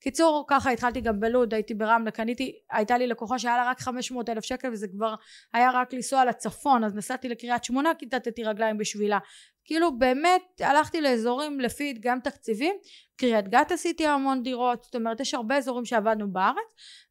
קיצור 0.00 0.44
ככה 0.48 0.70
התחלתי 0.70 1.00
גם 1.00 1.20
בלוד 1.20 1.54
הייתי 1.54 1.74
ברמלה 1.74 2.10
קניתי 2.10 2.52
הייתה 2.70 2.98
לי 2.98 3.06
לקוחה 3.06 3.38
שהיה 3.38 3.56
לה 3.56 3.70
רק 3.70 3.80
500 3.80 4.28
אלף 4.28 4.44
שקל 4.44 4.72
וזה 4.72 4.88
כבר 4.88 5.14
היה 5.52 5.70
רק 5.70 5.92
לנסוע 5.92 6.24
לצפון 6.24 6.84
אז 6.84 6.94
נסעתי 6.94 7.28
לקריית 7.28 7.64
שמונה 7.64 7.94
כיתתתי 7.94 8.44
רגליים 8.44 8.78
בשבילה. 8.78 9.18
כאילו 9.64 9.98
באמת 9.98 10.42
הלכתי 10.60 11.00
לאזורים 11.00 11.60
לפי 11.60 11.94
גם 12.00 12.20
תקציבים. 12.20 12.74
קריית 13.16 13.48
גת 13.48 13.72
עשיתי 13.72 14.06
המון 14.06 14.42
דירות 14.42 14.84
זאת 14.84 14.94
אומרת 14.94 15.20
יש 15.20 15.34
הרבה 15.34 15.56
אזורים 15.56 15.84
שעבדנו 15.84 16.32
בארץ 16.32 16.56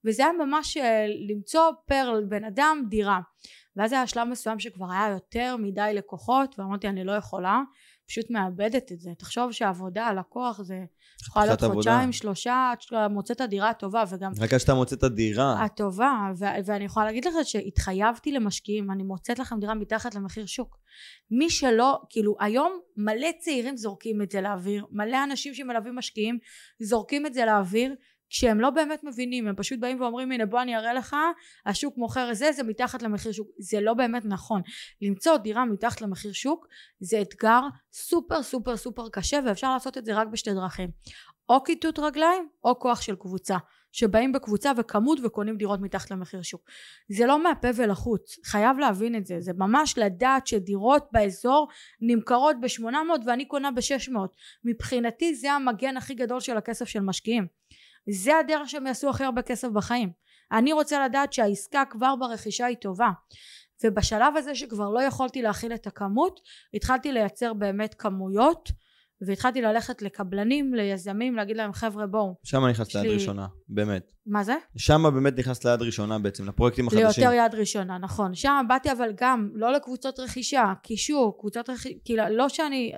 וזה 0.06 0.24
היה 0.24 0.32
ממש 0.32 0.78
אה, 0.78 1.06
למצוא 1.30 1.72
פר 1.88 2.22
בן 2.30 2.44
אדם 2.44 2.84
דירה. 2.90 3.20
ואז 3.76 3.94
היה 3.94 4.08
שלב 4.08 4.28
מסוים 4.28 4.60
שכבר 4.60 4.92
היה 4.92 5.10
יותר 5.14 5.56
מדי 5.60 5.92
לקוחות 5.94 6.56
ואמרתי 6.60 6.88
אני 6.88 7.04
לא 7.04 7.12
יכולה 7.12 7.62
פשוט 8.08 8.30
מאבדת 8.30 8.92
את 8.92 9.00
זה 9.00 9.10
תחשוב 9.18 9.52
שהעבודה 9.52 10.06
הלקוח 10.06 10.62
זה 10.62 10.84
יכולה 11.28 11.46
להיות. 11.46 11.64
חודשיים 11.64 12.12
שלושה 12.12 12.70
עד 12.72 12.82
שאתה 12.82 13.08
מוצא 13.08 13.34
את 13.34 13.42
הדירה 13.42 13.70
הטובה 13.70 14.04
וגם 14.10 14.32
רק 14.40 14.54
עד 14.54 14.60
שאתה 14.60 14.74
מוצא 14.74 14.96
את 14.96 15.04
הדירה. 15.04 15.64
הטובה 15.64 16.32
ו- 16.40 16.46
ואני 16.66 16.86
יכולה 16.86 17.06
להגיד 17.06 17.26
לך 17.26 17.34
שהתחייבתי 17.44 18.32
למשקיעים 18.32 18.92
אני 18.92 19.04
מוצאת 19.04 19.40
לכם 19.40 19.60
דירה 19.60 19.74
מתחת 19.74 20.16
למחיר 20.16 20.46
שוק 20.46 20.78
מי 21.32 21.50
שלא 21.50 22.02
כאילו 22.10 22.36
היום 22.40 22.80
מלא 22.98 23.28
צעירים 23.40 23.78
זורקים 23.78 24.22
את 24.22 24.32
זה 24.32 24.42
לאוויר 24.42 24.86
מלא 24.92 25.24
אנשים 25.24 25.54
שמלווים 25.54 25.96
משקיעים 25.96 26.38
זורקים 26.82 27.26
את 27.26 27.34
זה 27.34 27.46
לאוויר 27.46 27.96
כשהם 28.36 28.60
לא 28.60 28.70
באמת 28.70 29.04
מבינים 29.04 29.48
הם 29.48 29.56
פשוט 29.56 29.80
באים 29.80 30.02
ואומרים 30.02 30.32
הנה 30.32 30.46
בוא 30.46 30.62
אני 30.62 30.78
אראה 30.78 30.94
לך 30.94 31.16
השוק 31.66 31.98
מוכר 31.98 32.34
זה 32.34 32.52
זה 32.52 32.64
מתחת 32.64 33.02
למחיר 33.02 33.32
שוק. 33.32 33.48
זה 33.60 33.82
לא 33.82 33.94
באמת 33.94 34.26
נכון. 34.26 34.62
למצוא 35.02 35.38
דירה 35.38 35.66
מתחת 35.66 36.02
למחיר 36.02 36.32
שוק 36.32 36.68
זה 37.00 37.22
אתגר 37.22 37.62
סופר 37.94 38.44
סופר 38.44 38.78
סופר 38.78 39.10
קשה 39.10 39.40
ואפשר 39.46 39.74
לעשות 39.74 39.98
את 39.98 40.06
זה 40.06 40.14
רק 40.14 40.28
בשתי 40.28 40.54
דרכים. 40.54 40.90
או 41.50 41.64
כיתות 41.64 42.00
רגליים 42.00 42.48
או 42.64 42.80
כוח 42.80 43.02
של 43.02 43.16
קבוצה 43.16 43.58
שבאים 43.92 44.32
בקבוצה 44.32 44.72
וכמות 44.78 45.20
וקונים 45.24 45.58
דירות 45.58 45.80
מתחת 45.82 46.12
למחיר 46.12 46.42
שוק. 46.42 46.62
זה 47.10 47.26
לא 47.26 47.44
מהפה 47.44 47.68
ולחוץ 47.76 48.36
חייב 48.46 48.78
להבין 48.78 49.16
את 49.16 49.26
זה. 49.26 49.36
זה 49.40 49.52
ממש 49.58 49.98
לדעת 49.98 50.48
שדירות 50.48 51.08
באזור 51.12 51.68
נמכרות 52.02 52.56
ב-800 52.62 52.88
ואני 53.26 53.46
קונה 53.46 53.72
ב-600 53.72 54.18
מבחינתי 54.64 55.36
זה 55.36 55.52
המגן 55.52 55.98
הכי 55.98 56.14
גדול 56.14 56.40
של 56.40 56.58
הכסף 56.58 56.86
של 56.86 57.00
משקיעים 57.00 57.48
זה 58.10 58.38
הדרך 58.38 58.70
שהם 58.70 58.88
יעשו 58.88 59.10
הכי 59.10 59.24
הרבה 59.24 59.42
כסף 59.42 59.68
בחיים 59.68 60.10
אני 60.52 60.74
רוצה 60.74 61.06
לדעת 61.06 61.34
שהעסקה 61.34 61.84
כבר 61.90 62.16
ברכישה 62.16 62.66
היא 62.66 62.78
טובה 62.78 63.10
ובשלב 63.84 64.38
הזה 64.38 64.56
שכבר 64.56 64.90
לא 64.90 65.04
יכולתי 65.04 65.42
להכיל 65.42 65.74
את 65.74 65.88
הכמות 65.88 66.40
התחלתי 66.74 67.12
לייצר 67.12 67.54
באמת 67.54 67.94
כמויות 67.94 68.70
והתחלתי 69.28 69.62
ללכת 69.62 70.02
לקבלנים 70.02 70.74
ליזמים 70.74 71.36
להגיד 71.36 71.58
להם 71.58 71.74
חבר'ה 71.74 72.08
בואו 72.08 72.36
שם 72.44 72.66
נכנסת 72.66 72.96
ליד 72.96 73.04
לי- 73.06 73.14
ראשונה, 73.14 73.48
באמת. 73.68 74.12
מה 74.26 74.44
זה? 74.44 74.56
שם 74.78 75.04
באמת 75.14 75.40
נכנסת 75.40 75.66
ליד 75.66 75.82
ראשונה 75.82 76.20
בעצם, 76.20 76.48
לפרויקטים 76.48 76.88
החדשים. 76.88 77.24
ליותר 77.24 77.34
יד 77.46 77.56
ראשונה 77.56 77.98
נכון 77.98 78.36
שם 78.36 78.66
באתי 78.68 78.92
אבל 78.92 79.14
גם 79.18 79.50
לא 79.54 79.72
לקבוצות 79.74 80.20
רכישה 80.20 80.74
קישור 80.84 81.38
קבוצות 81.40 81.70
רכישה 81.70 81.96
כאילו 82.06 82.24
לא 82.30 82.50
שאני 82.50 82.94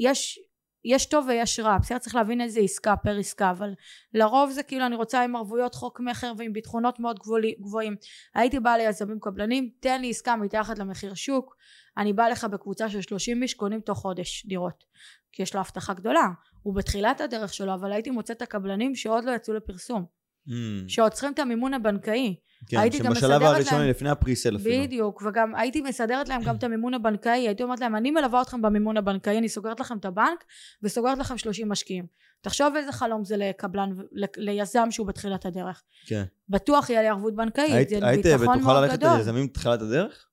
יש 0.00 0.38
יש 0.84 1.06
טוב 1.06 1.26
ויש 1.28 1.60
רע 1.60 1.78
בסדר? 1.78 1.98
צריך 1.98 2.14
להבין 2.14 2.40
איזה 2.40 2.60
עסקה 2.60 2.96
פר 2.96 3.18
עסקה 3.18 3.50
אבל 3.50 3.70
לרוב 4.14 4.50
זה 4.50 4.62
כאילו 4.62 4.86
אני 4.86 4.96
רוצה 4.96 5.22
עם 5.24 5.36
ערבויות 5.36 5.74
חוק 5.74 6.00
מכר 6.00 6.32
ועם 6.36 6.52
ביטחונות 6.52 7.00
מאוד 7.00 7.18
גבוהים. 7.58 7.96
הייתי 8.34 8.60
באה 8.60 8.78
ליזמים 8.78 9.18
קבלנים 9.20 9.70
תן 9.80 10.00
לי 10.00 10.10
עסקה 10.10 10.36
מתחת 10.36 10.78
למחיר 10.78 11.14
שוק 11.14 11.56
אני 11.98 12.12
באה 12.12 12.28
לך 12.28 12.44
בקבוצה 12.44 12.88
של 12.88 13.00
30 13.00 13.42
איש 13.42 13.54
קונים 13.54 13.80
תוך 13.80 13.98
חודש 13.98 14.46
דירות 14.46 14.84
כי 15.32 15.42
יש 15.42 15.54
לו 15.54 15.60
הבטחה 15.60 15.94
גדולה. 15.94 16.28
הוא 16.62 16.74
בתחילת 16.74 17.20
הדרך 17.20 17.54
שלו 17.54 17.74
אבל 17.74 17.92
הייתי 17.92 18.10
מוצאת 18.10 18.36
את 18.36 18.42
הקבלנים 18.42 18.94
שעוד 18.94 19.24
לא 19.24 19.30
יצאו 19.30 19.54
לפרסום. 19.54 20.04
Mm, 20.48 20.52
שעוד 20.88 21.12
צריכים 21.12 21.32
את 21.32 21.38
המימון 21.38 21.74
הבנקאי 21.74 22.36
כן, 22.66 22.78
הייתי 22.78 22.98
גם 22.98 23.14
שבשלב 23.14 23.30
מסדרת 23.32 23.54
הראשון 23.54 23.72
להם- 23.72 23.82
היא 23.82 23.90
לפני 23.90 24.10
הפריסל 24.10 24.56
אפילו. 24.56 24.84
בדיוק 24.84 25.22
וגם 25.26 25.54
הייתי 25.54 25.80
מסדרת 25.80 26.28
להם 26.28 26.42
גם 26.42 26.56
את 26.56 26.64
המימון 26.64 26.94
הבנקאי 26.94 27.46
הייתי 27.46 27.62
אומרת 27.62 27.80
להם 27.80 27.96
אני 27.96 28.10
מלווה 28.10 28.42
אתכם 28.42 28.62
במימון 28.62 28.96
הבנקאי 28.96 29.38
אני 29.38 29.48
סוגרת 29.48 29.80
לכם 29.80 29.96
את 29.98 30.04
הבנק 30.04 30.44
וסוגרת 30.82 31.18
לכם 31.18 31.38
30 31.38 31.68
משקיעים 31.68 32.06
תחשוב 32.40 32.76
איזה 32.76 32.92
חלום 32.92 33.24
זה 33.24 33.36
לקבלן 33.36 33.90
ליזם 34.36 34.90
שהוא 34.90 35.06
בתחילת 35.06 35.46
הדרך 35.46 35.82
כן. 36.06 36.24
בטוח 36.48 36.90
יהיה 36.90 37.02
לי 37.02 37.08
ערבות 37.08 37.34
בנקאית 37.34 37.72
היית 37.74 37.88
זה 37.88 38.08
היית 38.08 38.26
ביטחון 38.26 38.46
בטוחה 38.58 38.72
מאוד 38.72 38.82
ללכת 38.84 38.98
גדול 38.98 39.16
ליזמים 39.16 39.46
בתחילת 39.46 39.82
הדרך? 39.82 40.26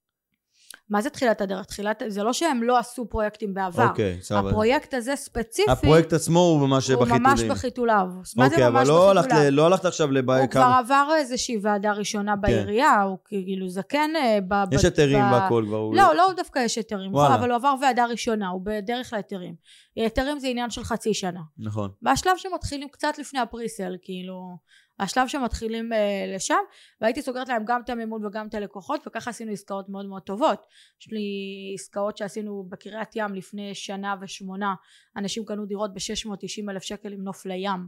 מה 0.89 1.02
זה 1.02 1.10
תחילת 1.10 1.41
הדרך? 1.41 1.65
תחילת 1.65 2.04
זה 2.08 2.23
לא 2.23 2.34
שהם 2.34 2.63
לא 2.63 2.78
עשו 2.78 3.06
פרויקטים 3.10 3.54
בעבר 3.54 3.88
אוקיי, 3.89 4.17
סבבה. 4.21 4.50
הפרויקט 4.50 4.93
הזה 4.93 5.15
ספציפי 5.15 5.71
הפרויקט 5.71 6.13
עצמו 6.13 6.39
הוא 6.39 6.67
ממש 6.67 6.89
הוא 6.89 7.06
ממש 7.06 7.19
בחיתולים. 7.34 7.52
בחיתוליו 7.52 8.06
מה 8.15 8.23
זה 8.50 8.56
אוקיי, 8.56 8.67
אבל 8.67 8.80
ממש 8.80 8.88
לא 8.88 9.10
הלכת 9.12 9.30
לא 9.52 9.65
הלכת 9.65 9.86
עכשיו 9.86 10.08
הוא 10.08 10.13
לבית 10.15 10.52
כבר 10.52 10.76
עבר 10.80 11.08
איזושהי 11.17 11.58
ועדה 11.62 11.91
ראשונה 11.91 12.36
בעירייה 12.36 13.02
הוא 13.02 13.17
כאילו 13.26 13.69
זקן 13.69 14.10
אה, 14.15 14.39
ב- 14.47 14.73
יש 14.73 14.86
היתרים 14.86 15.23
ב- 15.30 15.34
והכל 15.34 15.63
כבר. 15.67 15.78
הוא- 15.78 15.95
לא, 15.95 16.15
לא 16.15 16.34
דווקא 16.38 16.60
יש 16.60 16.76
היתרים, 16.76 17.13
וואלה. 17.13 17.36
אבל 17.36 17.50
הוא 17.50 17.56
עבר 17.56 17.76
ועדה 17.82 18.06
ראשונה, 18.06 18.47
הוא 18.47 18.62
בדרך 18.65 19.13
להיתרים. 19.13 19.56
היתרים 19.95 20.39
זה 20.39 20.47
עניין 20.47 20.69
של 20.69 20.84
חצי 20.84 21.13
שנה. 21.13 21.41
נכון. 21.58 21.91
והשלב 22.02 22.34
שמתחילים 22.38 22.88
קצת 22.89 23.17
לפני 23.17 23.39
הפריסל, 23.39 23.95
כאילו, 24.02 24.58
השלב 24.99 25.27
שמתחילים 25.27 25.93
אה, 25.93 26.33
לשם, 26.36 26.55
והייתי 27.01 27.21
סוגרת 27.21 27.49
להם 27.49 27.63
גם 27.65 27.81
את 27.81 27.89
המימון 27.89 28.25
וגם 28.25 28.47
את 28.47 28.53
הלקוחות, 28.53 29.07
וככה 29.07 29.29
עשינו 29.29 29.51
עסקאות 29.51 29.89
מאוד 29.89 30.05
מאוד 30.05 30.21
טובות. 30.21 30.65
יש 31.01 31.12
לי 31.12 31.21
עסקאות 31.73 32.17
שעשינו 32.17 32.65
בקריית 32.69 33.15
ים 33.15 33.36
לפני 33.36 33.75
שנה 33.75 34.15
ושמונה, 34.21 34.75
אנשים 35.17 35.45
קנו 35.45 35.65
דירות 35.65 35.93
ב-690 35.93 36.71
אלף 36.71 36.83
שקל 36.83 37.13
עם 37.13 37.23
נוף 37.23 37.45
לים, 37.45 37.88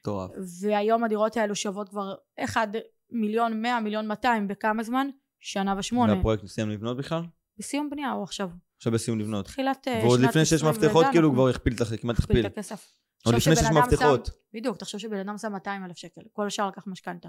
מטורף. 0.00 0.30
והיום 0.62 1.04
הדירות 1.04 1.36
האלו 1.36 1.54
שוות 1.54 1.88
כבר 1.88 2.14
1 2.44 2.68
מיליון 3.10 3.62
100, 3.62 3.80
מיליון 3.80 4.06
200, 4.06 4.48
בכמה 4.48 4.82
זמן? 4.82 5.08
שנה 5.40 5.74
ושמונה. 5.78 6.14
והפרויקט 6.14 6.44
מסיים 6.44 6.70
לבנות 6.70 6.96
בכלל? 6.96 7.22
בסיום 7.58 7.90
בנייה 7.90 8.10
הוא 8.10 8.22
עכשיו. 8.22 8.50
עכשיו 8.76 8.92
בסיום 8.92 9.18
לבנות. 9.18 9.44
תחילת 9.44 9.88
אה, 9.88 10.00
ועוד 10.04 10.20
שנת 10.20 10.28
לפני 10.28 10.44
שיש 10.44 10.62
20 10.62 10.74
מפתחות 10.74 11.06
כאילו 11.10 11.28
אנחנו 11.28 11.52
כבר 11.76 11.96
כמעט 11.96 12.18
הכפיל. 12.18 12.46
את 12.46 12.52
הכסף. 12.52 12.92
עוד 13.24 13.34
לפני 13.34 13.56
שיש 13.56 13.64
אדם 13.64 13.78
מפתחות. 13.78 14.30
בדיוק, 14.54 14.76
תחשוב 14.76 15.00
שבן 15.00 15.18
אדם 15.18 15.38
שם 15.38 15.52
200 15.52 15.84
אלף 15.84 15.96
שקל, 15.96 16.20
כל 16.32 16.46
השאר 16.46 16.68
לקח 16.68 16.86
משכנתה. 16.86 17.28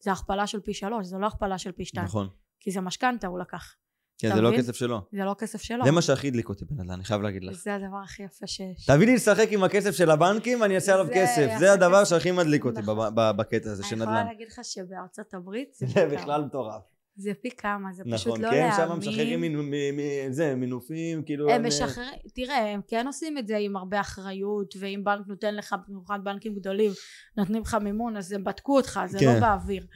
זה 0.00 0.12
הכפלה 0.12 0.46
של 0.46 0.60
פי 0.60 0.74
שלוש, 0.74 1.06
זה 1.06 1.18
לא 1.18 1.26
הכפלה 1.26 1.58
של 1.58 1.72
פי 1.72 1.84
שתיים. 1.84 2.06
נכון. 2.06 2.28
כי 2.60 2.70
זה 2.70 2.80
משכנתה 2.80 3.26
הוא 3.26 3.38
לקח. 3.38 3.74
כן, 4.18 4.34
זה 4.34 4.40
לא? 4.40 4.54
הכסף 4.54 4.74
שלו. 4.74 5.00
זה 5.12 5.24
לא 5.24 5.34
כסף 5.38 5.62
שלו. 5.62 5.84
זה 5.84 5.90
מה 5.90 6.02
שהכי 6.02 6.28
הדליק 6.28 6.48
אותי 6.48 6.64
בנדל"ן, 6.64 6.90
אני 6.90 7.04
חייב 7.04 7.22
להגיד 7.22 7.44
לך. 7.44 7.56
זה 7.56 7.74
הדבר 7.74 7.96
הכי 8.04 8.22
יפה 8.22 8.46
שיש. 8.46 8.86
תביא 8.86 9.06
לי 9.06 9.14
לשחק 9.14 9.48
עם 9.50 9.64
הכסף 9.64 9.90
של 9.90 10.10
הבנקים 10.10 10.60
ואני 10.60 10.74
אעשה 10.74 10.94
עליו 10.94 11.06
כסף. 11.14 11.56
זה 11.58 11.72
הדבר. 11.72 12.04
שהכי 12.04 12.30
מדליק 12.30 12.64
אותי 12.64 12.80
נכון. 12.80 13.14
בקטע 13.14 13.70
הזה 13.70 13.84
של 13.84 13.94
אני 13.94 14.02
יכולה 14.02 14.16
נדל"ן. 14.16 14.32
להגיד 14.32 14.48
לך 14.48 14.60
שבארצות 14.62 15.34
הברית 15.34 15.74
זה. 15.74 16.06
בכלל 16.12 16.44
מטורף. 16.44 16.82
זה 17.16 17.32
פי 17.42 17.50
כמה, 17.50 17.92
זה 17.92 18.02
פשוט 18.12 18.26
נכון, 18.26 18.40
לא 18.40 18.50
כן, 18.50 18.56
להאמין. 18.56 19.00
שם 19.02 19.08
משחררים 19.10 19.40
מינו- 19.40 19.62
מ- 19.62 19.70
מ- 19.96 20.32
זה, 20.32 20.54
מינופים, 20.54 21.22
כאילו... 21.22 21.50
הם 21.50 21.62
אה, 21.62 21.68
משחררים, 21.68 22.12
תראה, 22.34 22.72
הם 22.72 22.80
כן 22.88 23.06
עושים 23.06 23.38
את 23.38 23.46
זה 23.46 23.56
עם 23.56 23.76
הרבה 23.76 24.00
אחריות, 24.00 24.74
ואם 24.80 25.00
בנק 25.04 25.26
נותן 25.28 25.54
לך, 25.54 25.74
במיוחד 25.88 26.18
בנקים 26.24 26.54
גדולים, 26.54 26.90
נותנים 27.36 27.62
לך 27.62 27.74
מימון, 27.74 28.16
אז 28.16 28.32
הם 28.32 28.44
בדקו 28.44 28.76
אותך, 28.76 29.00
זה 29.06 29.18
כן. 29.18 29.26
לא 29.34 29.40
באוויר. 29.40 29.86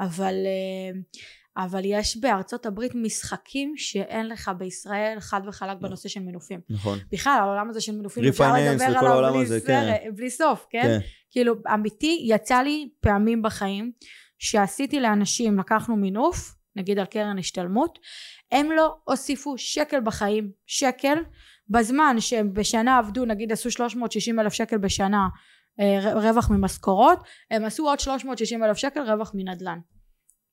אבל, 0.00 0.34
אה, 0.46 1.00
אבל 1.64 1.80
יש 1.84 2.16
בארצות 2.16 2.66
הברית 2.66 2.92
משחקים 2.94 3.72
שאין 3.76 4.28
לך 4.28 4.50
בישראל, 4.58 5.16
חד 5.20 5.40
וחלק 5.48 5.76
בנושא 5.80 6.08
של 6.08 6.20
מינופים. 6.20 6.60
נכון. 6.70 6.98
בכלל, 7.12 7.38
העולם 7.40 7.70
הזה 7.70 7.80
של 7.80 7.92
מינופים, 7.96 8.24
אפשר 8.24 8.52
לדבר 8.54 8.84
עליו 8.98 9.32
בלי 9.32 9.42
הזה, 9.42 9.60
סרט- 9.60 10.14
בלי 10.16 10.30
סוף, 10.30 10.66
כן? 10.70 10.82
כן. 10.82 10.98
כאילו, 11.30 11.54
אמיתי, 11.74 12.24
יצא 12.28 12.58
לי 12.62 12.88
פעמים 13.00 13.42
בחיים, 13.42 13.92
שעשיתי 14.38 15.00
לאנשים, 15.00 15.58
לקחנו 15.58 15.96
מינוף, 15.96 16.54
נגיד 16.78 16.98
על 16.98 17.06
קרן 17.06 17.38
השתלמות, 17.38 17.98
הם 18.52 18.72
לא 18.72 18.96
הוסיפו 19.04 19.58
שקל 19.58 20.00
בחיים, 20.00 20.50
שקל, 20.66 21.18
בזמן 21.68 22.16
שהם 22.20 22.54
בשנה 22.54 22.98
עבדו, 22.98 23.24
נגיד 23.24 23.52
עשו 23.52 23.70
360 23.70 24.40
אלף 24.40 24.52
שקל 24.52 24.78
בשנה 24.78 25.28
אה, 25.80 26.12
רווח 26.14 26.50
ממשכורות, 26.50 27.18
הם 27.50 27.64
עשו 27.64 27.88
עוד 27.88 28.00
360 28.00 28.64
אלף 28.64 28.76
שקל 28.76 29.00
רווח 29.00 29.32
מנדל"ן. 29.34 29.78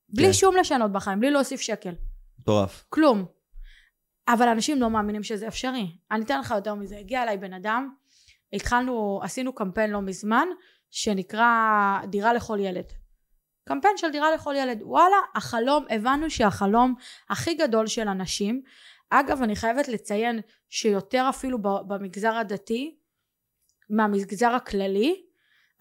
בלי 0.10 0.26
כן. 0.26 0.34
שום 0.34 0.56
לשנות 0.56 0.92
בחיים, 0.92 1.20
בלי 1.20 1.32
להוסיף 1.32 1.62
שקל. 1.62 1.94
מטורף. 2.40 2.86
כלום. 2.90 3.26
אבל 4.28 4.48
אנשים 4.48 4.82
לא 4.82 4.90
מאמינים 4.90 5.24
שזה 5.24 5.48
אפשרי. 5.48 5.98
אני 6.12 6.24
אתן 6.24 6.40
לך 6.40 6.52
יותר 6.52 6.76
מזה. 6.76 6.98
הגיע 6.98 7.24
אליי 7.24 7.38
בן 7.38 7.54
אדם, 7.54 7.90
התחלנו, 8.54 9.20
עשינו 9.24 9.56
קמפיין 9.56 9.90
לא 9.90 10.02
מזמן, 10.02 10.48
שנקרא 10.92 12.00
דירה 12.10 12.34
לכל 12.34 12.60
ילד. 12.62 12.86
קמפיין 13.68 13.98
של 13.98 14.12
דירה 14.12 14.36
לכל 14.36 14.54
ילד. 14.58 14.80
וואלה, 14.82 15.16
החלום, 15.36 15.86
הבנו 15.90 16.30
שהחלום 16.30 16.96
הכי 17.30 17.54
גדול 17.54 17.88
של 17.88 18.08
אנשים, 18.08 18.62
אגב, 19.10 19.42
אני 19.42 19.56
חייבת 19.56 19.88
לציין 19.88 20.40
שיותר 20.70 21.26
אפילו 21.30 21.58
במגזר 21.62 22.34
הדתי, 22.34 22.96
מהמגזר 23.90 24.50
הכללי, 24.50 25.26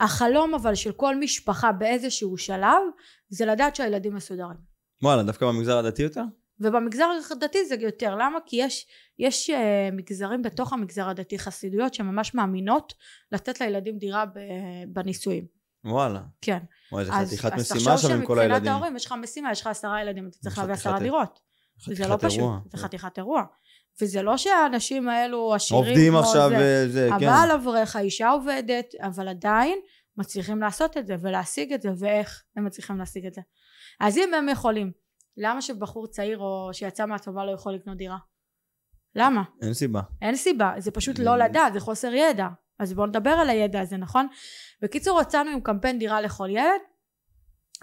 החלום 0.00 0.54
אבל 0.54 0.74
של 0.74 0.92
כל 0.92 1.16
משפחה 1.16 1.72
באיזשהו 1.72 2.36
שלב, 2.36 2.82
זה 3.28 3.46
לדעת 3.46 3.76
שהילדים 3.76 4.14
מסודרים. 4.14 4.58
וואלה, 5.02 5.22
דווקא 5.22 5.46
במגזר 5.46 5.78
הדתי 5.78 6.02
יותר? 6.02 6.22
ובמגזר 6.60 7.06
הדתי 7.30 7.64
זה 7.64 7.74
יותר 7.80 8.14
למה 8.14 8.38
כי 8.46 8.56
יש 8.56 8.86
יש 9.18 9.50
uh, 9.50 9.54
מגזרים 9.92 10.42
בתוך 10.42 10.72
המגזר 10.72 11.08
הדתי 11.08 11.38
חסידויות 11.38 11.94
שממש 11.94 12.34
מאמינות 12.34 12.94
לתת 13.32 13.60
לילדים 13.60 13.98
דירה 13.98 14.24
בנישואים 14.88 15.53
וואלה. 15.84 16.20
כן 16.40 16.58
וואי, 16.92 17.04
אז, 17.04 17.28
חתיכת 17.28 17.52
אז 17.52 17.60
משימה 17.60 17.94
תחשוב 17.94 18.10
שם 18.10 18.14
עם 18.14 18.26
כל 18.26 18.34
שמבחינת 18.34 18.52
הילדים. 18.52 18.72
ההורים 18.72 18.96
יש 18.96 19.06
לך 19.06 19.14
משימה 19.22 19.52
יש 19.52 19.60
לך 19.60 19.66
עשרה 19.66 20.00
ילדים 20.02 20.28
אתה 20.28 20.38
צריך 20.38 20.58
להביא 20.58 20.74
עשרה 20.74 20.98
דירות 20.98 21.40
זה 21.86 22.08
לא 22.08 22.16
פשוט. 22.20 22.50
זה 22.72 22.78
חתיכת 22.78 23.18
אירוע 23.18 23.42
וזה 24.02 24.22
לא 24.22 24.36
שהאנשים 24.36 25.08
האלו 25.08 25.54
עשירים 25.54 25.84
עובדים 25.84 26.16
עכשיו 26.16 26.48
זה. 26.50 26.84
וזה, 26.88 27.08
כן. 27.18 27.26
הבעל 27.26 27.50
אברך 27.50 27.96
האישה 27.96 28.28
עובדת 28.28 28.86
אבל 29.00 29.28
עדיין 29.28 29.78
מצליחים 30.16 30.60
לעשות 30.60 30.96
את 30.96 31.06
זה 31.06 31.16
ולהשיג 31.20 31.72
את 31.72 31.82
זה 31.82 31.88
ואיך 31.98 32.42
הם 32.56 32.64
מצליחים 32.64 32.98
להשיג 32.98 33.26
את 33.26 33.34
זה 33.34 33.40
אז 34.00 34.16
אם 34.18 34.34
הם 34.34 34.48
יכולים 34.48 34.92
למה 35.36 35.62
שבחור 35.62 36.06
צעיר 36.06 36.38
או 36.38 36.70
שיצא 36.72 37.06
מהצבא 37.06 37.44
לא 37.44 37.50
יכול 37.50 37.72
לקנות 37.74 37.96
דירה? 37.96 38.18
למה? 39.16 39.42
אין 39.62 39.74
סיבה. 39.74 40.00
אין 40.22 40.36
סיבה 40.36 40.72
זה 40.78 40.90
פשוט 40.90 41.16
זה- 41.16 41.24
לא 41.24 41.36
לדעת 41.38 41.72
זה 41.72 41.80
חוסר 41.80 42.12
ידע 42.14 42.48
אז 42.78 42.92
בואו 42.92 43.06
נדבר 43.06 43.30
על 43.30 43.50
הידע 43.50 43.80
הזה 43.80 43.96
נכון? 43.96 44.26
בקיצור 44.82 45.20
יצאנו 45.20 45.50
עם 45.50 45.60
קמפיין 45.60 45.98
דירה 45.98 46.20
לכל 46.20 46.48
ילד 46.50 46.80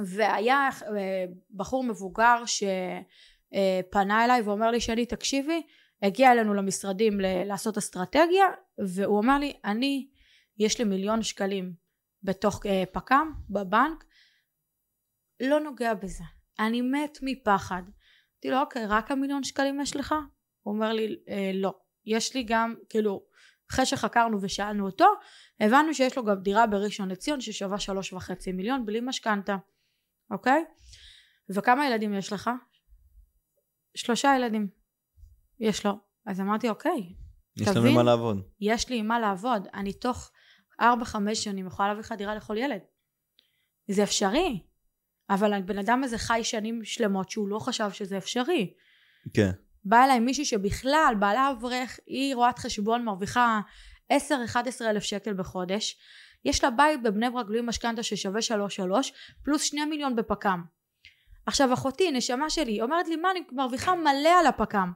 והיה 0.06 0.70
אה, 0.98 1.26
בחור 1.56 1.84
מבוגר 1.84 2.44
שפנה 2.46 4.26
אליי 4.26 4.42
ואומר 4.42 4.72
לי 4.72 4.80
שני 4.80 5.06
תקשיבי 5.06 5.62
הגיע 6.02 6.32
אלינו 6.32 6.54
למשרדים 6.54 7.22
ל- 7.22 7.44
לעשות 7.44 7.78
אסטרטגיה 7.78 8.46
והוא 8.88 9.20
אמר 9.20 9.38
לי 9.38 9.54
אני 9.66 10.08
יש 10.58 10.80
לי 10.80 10.86
מיליון 10.86 11.24
שקלים 11.24 11.74
בתוך 12.24 12.66
אה, 12.66 12.84
פק"ם 12.92 13.34
בבנק 13.50 14.04
לא 15.40 15.60
נוגע 15.60 15.94
בזה 15.94 16.24
אני 16.60 16.82
מת 16.82 17.18
מפחד 17.22 17.84
אמרתי 18.46 18.56
לו 18.56 18.60
אוקיי 18.60 18.86
רק 18.86 19.12
המיליון 19.12 19.44
שקלים 19.44 19.82
יש 19.82 19.96
לך? 19.96 20.16
הוא 20.62 20.74
אומר 20.74 20.94
לי 20.94 21.16
אה, 21.30 21.52
לא 21.54 21.74
יש 22.06 22.36
לי 22.36 22.44
גם 22.44 22.76
כאילו 22.90 23.24
אחרי 23.72 23.86
שחקרנו 23.86 24.42
ושאלנו 24.42 24.86
אותו 24.86 25.06
הבנו 25.60 25.94
שיש 25.94 26.18
לו 26.18 26.26
גם 26.26 26.42
דירה 26.42 26.68
בראשון 26.68 27.10
לציון 27.10 27.42
ששווה 27.42 27.80
שלוש 27.80 28.14
וחצי 28.14 28.52
מיליון 28.52 28.86
בלי 28.86 29.00
משכנתה 29.02 29.56
אוקיי? 30.32 30.66
וכמה 31.56 31.88
ילדים 31.88 32.14
יש 32.14 32.34
לך? 32.34 32.50
שלושה 33.96 34.34
ילדים 34.38 34.68
יש 35.60 35.86
לו 35.86 35.92
אז 36.26 36.42
אמרתי 36.42 36.70
אוקיי 36.70 37.16
יש 37.58 37.68
לנו 37.68 37.80
תבין? 37.80 37.96
מה 37.96 38.04
לעבוד. 38.04 38.42
יש 38.60 38.90
לי 38.90 38.98
עם 38.98 39.08
מה 39.08 39.20
לעבוד 39.20 39.68
אני 39.74 39.94
תוך 39.94 40.32
ארבע 40.82 41.06
חמש 41.06 41.44
שנים 41.44 41.68
יכולה 41.68 41.88
להביא 41.88 42.00
לך 42.00 42.12
דירה 42.12 42.36
לכל 42.36 42.58
ילד 42.58 42.82
זה 43.88 44.04
אפשרי 44.04 44.64
אבל 45.30 45.54
הבן 45.54 45.78
אדם 45.78 46.04
הזה 46.04 46.18
חי 46.18 46.40
שנים 46.44 46.84
שלמות 46.84 47.30
שהוא 47.30 47.48
לא 47.48 47.60
חשב 47.60 47.92
שזה 47.92 48.18
אפשרי 48.18 48.74
כן. 49.34 49.52
באה 49.84 50.06
אליי 50.06 50.20
מישהי 50.20 50.46
שבכלל 50.46 51.14
בעלה 51.20 51.52
אברך 51.52 52.00
היא 52.06 52.36
רואת 52.36 52.60
חשבון 52.60 53.06
מרוויחה 53.06 53.60
10-11 54.14 54.16
אלף 54.82 55.04
שקל 55.04 55.34
בחודש. 55.34 55.98
יש 56.46 56.64
לה 56.64 56.70
בית 56.70 57.04
בבני 57.04 57.30
ברק 57.30 57.46
בלי 57.46 57.62
משכנתה 57.62 58.04
ששווה 58.04 58.40
3-3 58.40 58.52
פלוס 59.44 59.64
2 59.64 59.90
מיליון 59.90 60.16
בפק"ם 60.16 60.64
עכשיו 61.46 61.74
אחותי 61.74 62.12
נשמה 62.12 62.50
שלי 62.50 62.82
אומרת 62.82 63.08
לי 63.08 63.16
מה 63.16 63.32
אני 63.32 63.40
מרוויחה 63.52 63.96
מלא 63.96 64.40
על 64.40 64.48
הפק"ם 64.48 64.92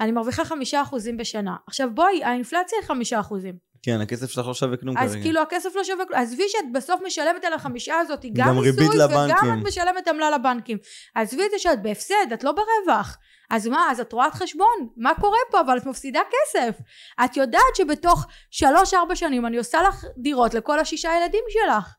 אני 0.00 0.12
מרוויחה 0.12 0.44
חמישה 0.44 0.82
אחוזים 0.82 1.16
בשנה. 1.16 1.56
עכשיו 1.66 1.94
בואי 1.94 2.24
האינפלציה 2.24 2.78
היא 2.80 2.86
חמישה 2.86 3.20
אחוזים 3.20 3.58
כן, 3.82 4.00
הכסף 4.00 4.30
שלך 4.30 4.46
לא 4.46 4.54
שווה 4.54 4.76
כלום 4.76 4.98
אז 4.98 5.10
כרגע. 5.10 5.22
כאילו 5.22 5.42
הכסף 5.42 5.76
לא 5.76 5.84
שווה 5.84 6.06
כלום. 6.06 6.20
עזבי 6.20 6.48
שאת 6.48 6.72
בסוף 6.74 7.00
משלמת 7.06 7.44
על 7.44 7.52
החמישה 7.52 7.98
הזאת 7.98 8.24
גם, 8.32 8.48
גם 8.48 8.58
ריבית 8.58 8.80
מיסוי 8.80 9.04
וגם 9.04 9.10
לבנקים. 9.10 9.60
את 9.60 9.66
משלמת 9.66 10.08
עמלה 10.08 10.30
לבנקים. 10.30 10.78
עזבי 11.14 11.44
את 11.46 11.50
זה 11.50 11.58
שאת 11.58 11.82
בהפסד 11.82 12.32
את 12.34 12.44
לא 12.44 12.52
ברווח. 12.52 13.18
אז 13.50 13.66
מה 13.66 13.88
אז 13.90 14.00
את 14.00 14.12
רואת 14.12 14.34
חשבון? 14.34 14.88
מה 14.96 15.12
קורה 15.20 15.38
פה? 15.50 15.60
אבל 15.60 15.78
את 15.78 15.86
מפסידה 15.86 16.20
כסף. 16.30 16.78
את 17.24 17.36
יודעת 17.36 17.76
שבתוך 17.76 18.26
שלוש 18.50 18.94
ארבע 18.94 19.16
שנים 19.16 19.46
אני 19.46 19.56
עושה 19.56 19.82
לך 19.82 20.04
דירות 20.18 20.54
לכל 20.54 20.78
השישה 20.78 21.10
ילדים 21.20 21.44
שלך. 21.48 21.94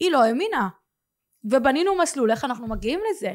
היא 0.00 0.10
לא 0.10 0.22
האמינה. 0.22 0.68
ובנינו 1.44 1.98
מסלול 1.98 2.30
איך 2.30 2.44
אנחנו 2.44 2.68
מגיעים 2.68 3.00
לזה 3.10 3.32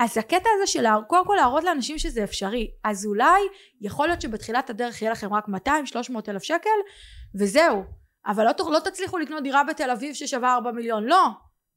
אז 0.00 0.18
הקטע 0.18 0.48
הזה 0.56 0.66
של 0.66 0.84
קודם 1.06 1.26
כל 1.26 1.34
להראות 1.36 1.64
לאנשים 1.64 1.98
שזה 1.98 2.24
אפשרי 2.24 2.70
אז 2.84 3.06
אולי 3.06 3.40
יכול 3.80 4.06
להיות 4.06 4.20
שבתחילת 4.20 4.70
הדרך 4.70 5.02
יהיה 5.02 5.12
לכם 5.12 5.34
רק 5.34 5.44
200-300 5.48 5.50
אלף 6.28 6.42
שקל 6.42 6.78
וזהו. 7.34 7.84
אבל 8.26 8.44
לא, 8.44 8.72
לא 8.72 8.78
תצליחו 8.78 9.18
לקנות 9.18 9.42
דירה 9.42 9.64
בתל 9.64 9.90
אביב 9.90 10.14
ששווה 10.14 10.54
4 10.54 10.72
מיליון 10.72 11.04
לא. 11.04 11.28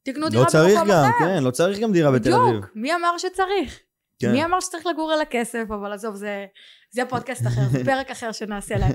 תקנו 0.04 0.28
דירה 0.28 0.42
לא 0.42 0.48
צריך 0.48 0.78
גם, 0.78 0.90
אחר. 0.90 1.18
כן, 1.18 1.42
לא 1.42 1.50
צריך 1.50 1.78
גם 1.78 1.92
דירה 1.92 2.10
בתל 2.12 2.32
אביב. 2.32 2.48
בדיוק 2.48 2.70
מי 2.74 2.94
אמר 2.94 3.18
שצריך? 3.18 3.80
כן. 4.18 4.32
מי 4.32 4.44
אמר 4.44 4.60
שצריך 4.60 4.86
לגור 4.86 5.12
על 5.12 5.20
הכסף? 5.20 5.64
אבל 5.68 5.92
עזוב 5.92 6.14
זה, 6.14 6.46
זה 6.90 7.02
פודקאסט 7.08 7.46
אחר 7.46 7.60
זה 7.70 7.84
פרק 7.90 8.10
אחר 8.10 8.32
שנעשה 8.32 8.74
להם. 8.76 8.92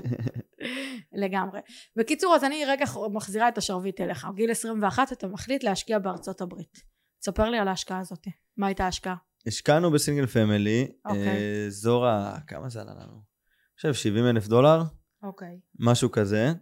לגמרי. 1.22 1.60
בקיצור 1.96 2.34
אז 2.34 2.44
אני 2.44 2.64
רגע 2.64 2.84
מחזירה 3.12 3.48
את 3.48 3.58
השרביט 3.58 4.00
אליך. 4.00 4.26
גיל 4.34 4.50
21 4.50 5.12
אתה 5.12 5.26
מחליט 5.26 5.64
להשקיע 5.64 5.98
בארצות 5.98 6.40
הברית. 6.40 6.82
תספר 7.20 7.50
לי 7.50 7.58
על 7.58 7.68
ההשקעה 7.68 7.98
הזאת 7.98 8.26
מה 8.58 8.66
הייתה 8.66 8.84
ההשקעה? 8.84 9.14
השקענו 9.46 9.90
ב 9.90 9.95
single 9.95 10.26
family, 10.26 10.88
אוקיי. 11.04 11.28
אה, 11.28 11.66
אזור 11.66 12.06
ה... 12.06 12.38
כמה 12.46 12.68
זה 12.68 12.80
עלה 12.80 12.92
לנו? 12.92 13.12
אני 13.12 13.92
חושב 13.92 13.94
70 13.94 14.26
אלף 14.26 14.48
דולר, 14.48 14.82
אוקיי. 15.22 15.58
משהו 15.78 16.10
כזה. 16.10 16.52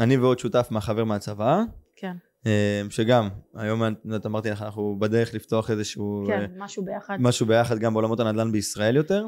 אני 0.00 0.16
ועוד 0.16 0.38
שותף 0.38 0.68
מהחבר 0.70 1.04
מהצבא, 1.04 1.62
כן. 1.96 2.16
אה, 2.46 2.82
שגם, 2.90 3.28
היום 3.54 3.82
את 4.16 4.26
אמרתי 4.26 4.50
לך, 4.50 4.62
אנחנו 4.62 4.98
בדרך 4.98 5.34
לפתוח 5.34 5.70
איזשהו... 5.70 6.30
אה, 6.30 6.36
כן 6.36 6.50
משהו 6.58 6.84
ביחד. 6.84 7.16
משהו 7.20 7.46
ביחד 7.46 7.78
גם 7.78 7.92
בעולמות 7.92 8.20
הנדל"ן 8.20 8.52
בישראל 8.52 8.96
יותר. 8.96 9.26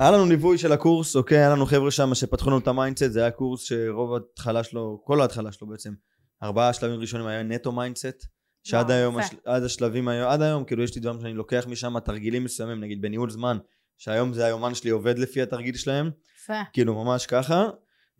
היה 0.00 0.10
לנו 0.10 0.26
ליווי 0.26 0.58
של 0.58 0.72
הקורס, 0.72 1.16
אוקיי, 1.16 1.38
היה 1.38 1.50
לנו 1.50 1.66
חבר'ה 1.66 1.90
שם 1.90 2.14
שפתחו 2.14 2.50
לנו 2.50 2.58
את 2.58 2.68
ה 2.68 2.73
mindset, 2.73 3.10
זה 3.10 3.20
היה 3.20 3.30
קורס 3.30 3.62
שרוב 3.62 4.14
ההתחלה 4.14 4.64
שלו, 4.64 5.02
כל 5.04 5.20
ההתחלה 5.20 5.52
שלו 5.52 5.66
בעצם, 5.66 5.94
ארבעה 6.42 6.72
שלבים 6.72 7.00
ראשונים 7.00 7.26
היה 7.26 7.42
נטו 7.42 7.72
mindset, 7.72 8.26
שעד 8.64 8.90
היום, 8.90 9.18
יפה. 9.18 9.26
הש- 9.26 9.34
עד 9.44 9.62
השלבים 9.62 10.08
היום, 10.08 10.28
עד 10.30 10.42
היום, 10.42 10.64
כאילו 10.64 10.82
יש 10.82 10.94
לי 10.94 11.00
דברים 11.00 11.20
שאני 11.20 11.34
לוקח 11.34 11.64
משם, 11.68 11.98
תרגילים 12.00 12.44
מסוימים, 12.44 12.80
נגיד 12.80 13.02
בניהול 13.02 13.30
זמן, 13.30 13.58
שהיום 13.98 14.32
זה 14.32 14.44
היומן 14.44 14.74
שלי 14.74 14.90
עובד 14.90 15.18
לפי 15.18 15.42
התרגיל 15.42 15.76
שלהם, 15.76 16.10
יפה 16.42 16.52
כאילו 16.72 17.04
ממש 17.04 17.26
ככה. 17.26 17.68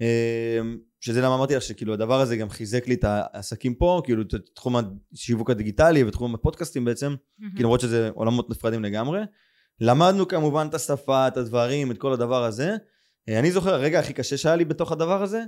אמ, 0.01 0.79
שזה 1.01 1.21
למה 1.23 1.35
אמרתי 1.35 1.55
לך 1.57 1.63
שכאילו 1.63 1.95
הדבר 1.95 2.21
הזה 2.21 2.37
גם 2.37 2.51
חיזק 2.51 2.87
לי 2.89 2.95
את 2.95 3.05
העסקים 3.05 3.75
פה, 3.75 4.03
כאילו 4.05 4.23
את 4.23 4.35
תחום 4.55 4.77
השיווק 5.13 5.51
הדיגיטלי 5.51 6.05
ותחום 6.05 6.35
הפודקאסטים 6.35 6.85
בעצם, 6.85 7.15
מהמם. 7.39 7.51
כאילו 7.55 7.69
למרות 7.69 7.81
שזה 7.81 8.11
עולמות 8.15 8.51
נפרדים 8.51 8.85
לגמרי. 8.85 9.21
למדנו 9.81 10.29
כמובן 10.29 10.67
את 10.69 10.75
השפה, 10.75 11.29
את 11.29 11.37
הדברים, 11.37 11.91
את 11.91 11.99
כל 11.99 12.13
הדבר 12.13 12.45
הזה. 12.45 12.77
אה, 13.29 13.39
אני 13.39 13.53
זוכר, 13.53 13.75
הרגע 13.75 13.99
הכי 14.01 14.13
קשה 14.13 14.37
שהיה 14.37 14.57
לי 14.57 14.65
בתוך 14.65 14.93
הדבר 14.93 15.23
הזה, 15.23 15.43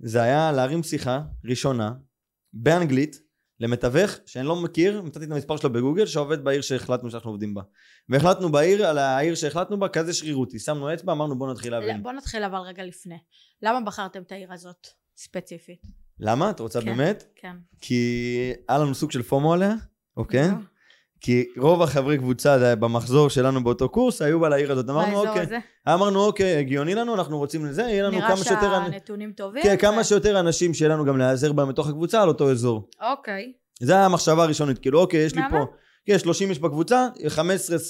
זה 0.00 0.22
היה 0.22 0.52
להרים 0.52 0.82
שיחה 0.82 1.20
ראשונה, 1.44 1.92
באנגלית, 2.52 3.20
למתווך 3.62 4.10
שאני 4.26 4.46
לא 4.46 4.56
מכיר, 4.56 5.02
מצאתי 5.02 5.26
את 5.26 5.30
המספר 5.30 5.56
שלו 5.56 5.72
בגוגל, 5.72 6.06
שעובד 6.06 6.44
בעיר 6.44 6.60
שהחלטנו 6.60 7.10
שאנחנו 7.10 7.30
עובדים 7.30 7.54
בה. 7.54 7.62
והחלטנו 8.08 8.52
בעיר, 8.52 8.86
על 8.86 8.98
העיר 8.98 9.34
שהחלטנו 9.34 9.78
בה, 9.78 9.88
כזה 9.88 10.14
שרירותי. 10.14 10.58
שמנו 10.58 10.94
אצבע, 10.94 11.12
אמרנו 11.12 11.38
בוא 11.38 11.52
נתחיל 11.52 11.72
להבין. 11.72 12.02
בוא 12.02 12.12
נתחיל 12.12 12.44
אבל 12.44 12.58
רגע 12.58 12.84
לפני. 12.84 13.18
למה 13.62 13.80
בחרתם 13.80 14.22
את 14.22 14.32
העיר 14.32 14.52
הזאת, 14.52 14.86
ספציפית? 15.16 15.82
למה? 16.20 16.50
את 16.50 16.60
רוצה 16.60 16.80
כן. 16.80 16.86
באמת? 16.86 17.24
כן. 17.36 17.56
כי 17.80 18.52
היה 18.68 18.78
לנו 18.78 18.94
סוג 18.94 19.10
של 19.10 19.22
פומו 19.22 19.52
עליה, 19.52 19.74
אוקיי? 20.16 20.48
כי 21.22 21.44
רוב 21.58 21.82
החברי 21.82 22.18
קבוצה 22.18 22.74
במחזור 22.74 23.30
שלנו 23.30 23.64
באותו 23.64 23.88
קורס 23.88 24.22
היו 24.22 24.40
בעיר 24.40 24.72
הזאת. 24.72 24.90
אמרנו 24.90 25.28
אוקיי. 25.28 25.46
אמרנו 25.88 26.24
אוקיי, 26.24 26.56
הגיוני 26.56 26.94
לנו, 26.94 27.14
אנחנו 27.14 27.38
רוצים 27.38 27.66
לזה, 27.66 27.82
יהיה 27.82 28.02
לנו 28.02 28.16
נראה 28.16 28.28
כמה 28.28 28.36
שיותר... 28.44 28.76
אנ- 28.76 28.90
שהנתונים 28.90 29.32
טובים. 29.32 29.62
כן, 29.62 29.74
ו- 29.74 29.78
כמה 29.78 30.04
שיותר 30.04 30.40
אנשים 30.40 30.74
שיהיה 30.74 30.88
לנו 30.88 31.04
גם 31.04 31.18
להיעזר 31.18 31.52
בהם 31.52 31.68
בתוך 31.68 31.88
הקבוצה 31.88 32.22
על 32.22 32.28
אותו 32.28 32.50
אזור. 32.50 32.88
אוקיי. 33.10 33.52
זה 33.82 33.92
היה 33.92 34.04
המחשבה 34.04 34.42
הראשונית, 34.42 34.78
כאילו 34.78 35.00
אוקיי, 35.00 35.20
יש 35.20 35.34
לי. 35.34 35.42
פה, 35.50 35.64
כן, 36.06 36.18
30 36.18 36.50
איש 36.50 36.58
בקבוצה, 36.58 37.08
15-20 37.36 37.40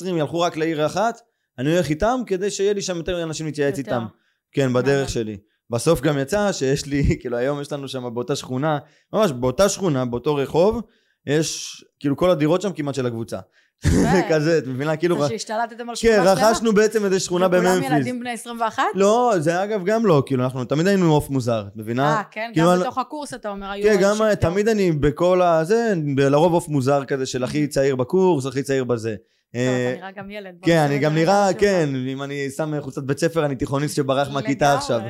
ילכו 0.09 0.41
רק 0.41 0.57
לעיר 0.57 0.87
אחת, 0.87 1.21
אני 1.59 1.73
הולך 1.75 1.91
איתם 1.91 2.21
כדי 2.27 2.51
שיהיה 2.51 2.73
לי 2.73 2.83
שם 2.83 2.97
יותר 2.97 3.23
אנשים 3.23 3.47
להתייעץ. 3.47 3.79
איתם. 3.79 4.05
כן, 4.53 4.73
בדרך. 4.73 5.09
שלי. 5.09 5.37
בסוף 5.71 6.01
גם 6.01 6.19
יצא 6.19 6.53
שיש 6.53 6.87
לי, 6.87 7.03
כאילו 7.21 7.37
היום 7.37 7.61
יש 7.61 7.73
לנו 7.73 7.89
שם 7.89 8.15
באותה 8.15 8.37
שכונה, 8.37 8.79
ממש 9.13 9.33
באותה 9.33 9.69
שכונה, 9.69 10.05
באותו 10.05 10.35
רחוב, 10.35 10.81
יש, 11.27 11.85
כאילו 12.01 12.17
כל 12.17 12.31
הדירות 12.31 12.63
שם 12.63 12.73
כמעט 12.73 12.95
של 12.95 13.07
הקבוצה. 13.07 13.39
כזה, 14.31 14.59
את 14.59 14.67
מבינה? 14.67 14.97
כאילו, 14.97 15.29
שהשתלטתם 15.29 15.89
על 15.89 15.95
כן, 15.95 15.95
שכונה 15.95 16.37
שלמה? 16.37 16.51
רכשנו 16.51 16.73
בעצם 16.73 17.05
איזה 17.05 17.21
שכונה 17.21 17.47
וכולם 17.47 17.65
בממפיס. 17.65 17.91
ילדים 17.91 18.21
בני 18.21 18.31
21? 18.31 18.83
לא, 18.95 19.35
זה 19.39 19.65
אגב 19.65 19.85
גם 19.85 20.07
לא, 20.07 20.23
כאילו 20.27 20.45
אנחנו 20.45 20.65
תמיד 20.65 20.87
היינו 20.87 21.15
עוף 21.15 21.31
מוזר, 21.31 21.65
את 21.67 21.77
מבינה? 21.77 22.17
אה, 22.17 22.23
כן, 22.31 22.51
כאילו, 22.53 22.71
גם 22.71 22.81
בתוך 22.81 22.99
הקורס 22.99 23.35
אתה 23.35 23.49
אומר, 23.49 23.71
היו 23.71 23.85
כן, 23.85 24.01
גם 24.03 24.35
תמיד 24.41 24.69
אני 24.69 24.93
בכל 24.93 25.43
הזה, 25.43 25.95
לרוב 26.17 26.53
עוף 26.53 26.69
מוזר 26.69 27.05
כזה 27.05 27.27
של 27.27 27.45
הכי 27.45 27.67
צעיר 27.75 27.97
בקורס, 27.97 28.47
הכי 28.47 28.63
צעיר 28.63 28.85
בזה. 28.85 29.15
טוב, 29.53 29.61
אה, 29.61 29.91
אתה 29.91 30.01
נראה 30.01 30.11
גם 30.11 30.31
ילד. 30.31 30.55
כן, 30.63 30.79
אני 30.79 30.99
גם 30.99 31.13
זה 31.13 31.19
נראה, 31.21 31.55
כן. 31.59 31.89
אם 32.09 32.23
אני 32.23 32.51
שם 32.51 32.81
חולצת 32.81 33.03
בית 33.03 33.19
ספר, 33.19 33.45
אני 33.45 33.57
תיכוניסט 33.57 33.97
שברח 33.97 34.29
מהכיתה. 34.35 34.75
עכשיו. 34.75 35.01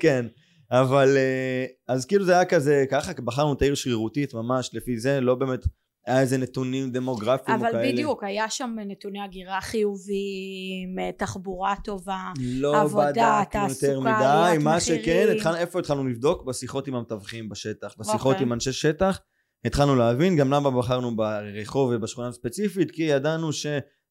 כן, 0.00 0.26
אבל 0.70 1.16
אה, 1.16 1.66
אז 1.88 2.06
כאילו 2.06 2.24
זה 2.24 2.32
היה 2.32 2.44
כזה, 2.44 2.84
ככה 2.90 3.12
בחרנו 3.24 3.52
את 3.52 3.62
העיר 3.62 3.74
שרירותית 3.74 4.34
ממש 4.34 4.70
לפי 4.74 4.98
זה, 4.98 5.20
לא 5.20 5.34
באמת 5.34 5.60
היה 6.06 6.20
איזה 6.20 6.38
נתונים 6.38 6.90
דמוגרפיים 6.90 7.60
אבל 7.60 7.72
כאלה. 7.72 7.92
בדיוק, 7.92 8.24
היה 8.24 8.50
שם 8.50 8.76
נתוני 8.86 9.20
הגירה 9.20 9.60
חיוביים, 9.60 10.98
אה, 10.98 11.10
תחבורה 11.12 11.74
טובה. 11.84 12.32
לא 12.40 12.80
עבודה, 12.80 13.10
בדקנו 13.10 13.62
יותר 13.62 13.88
תעסוקה, 13.88 14.00
מדי, 14.00 14.64
מה 14.64 14.76
מחירים. 14.76 15.02
שכן, 15.02 15.28
התחלנו, 15.36 15.56
איפה 15.56 15.78
התחלנו 15.78 16.06
לבדוק? 16.06 16.44
בשיחות 16.44 16.88
עם 16.88 16.94
המתווכים 16.94 17.48
בשטח, 17.48 17.94
בשיחות 17.98 18.32
אוקיי. 18.32 18.46
עם 18.46 18.52
אנשי 18.52 18.72
שטח, 18.72 19.20
התחלנו 19.64 19.96
להבין 19.96 20.36
גם 20.36 20.50
למה 20.50 20.70
בחרנו 20.70 21.16
ברחוב 21.16 21.90
ובשכונה 21.94 22.28
הספציפית, 22.28 22.90
כי 22.90 23.02
ידענו 23.02 23.52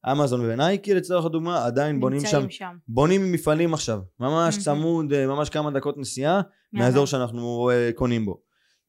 שאמזון 0.06 0.40
ונייקי 0.40 0.94
לצורך 0.94 1.24
הדוגמה 1.24 1.64
עדיין 1.64 2.00
בונים 2.00 2.20
שם, 2.20 2.50
שם. 2.50 2.76
בונים 2.88 3.32
מפעלים 3.32 3.74
עכשיו, 3.74 4.00
ממש 4.20 4.54
מהמם. 4.54 4.64
צמוד, 4.64 5.12
אה, 5.12 5.26
ממש 5.26 5.50
כמה 5.50 5.70
דקות 5.70 5.98
נסיעה 5.98 6.40
מהאזור 6.72 7.06
שאנחנו 7.06 7.70
אה, 7.70 7.90
קונים 7.94 8.26
בו. 8.26 8.40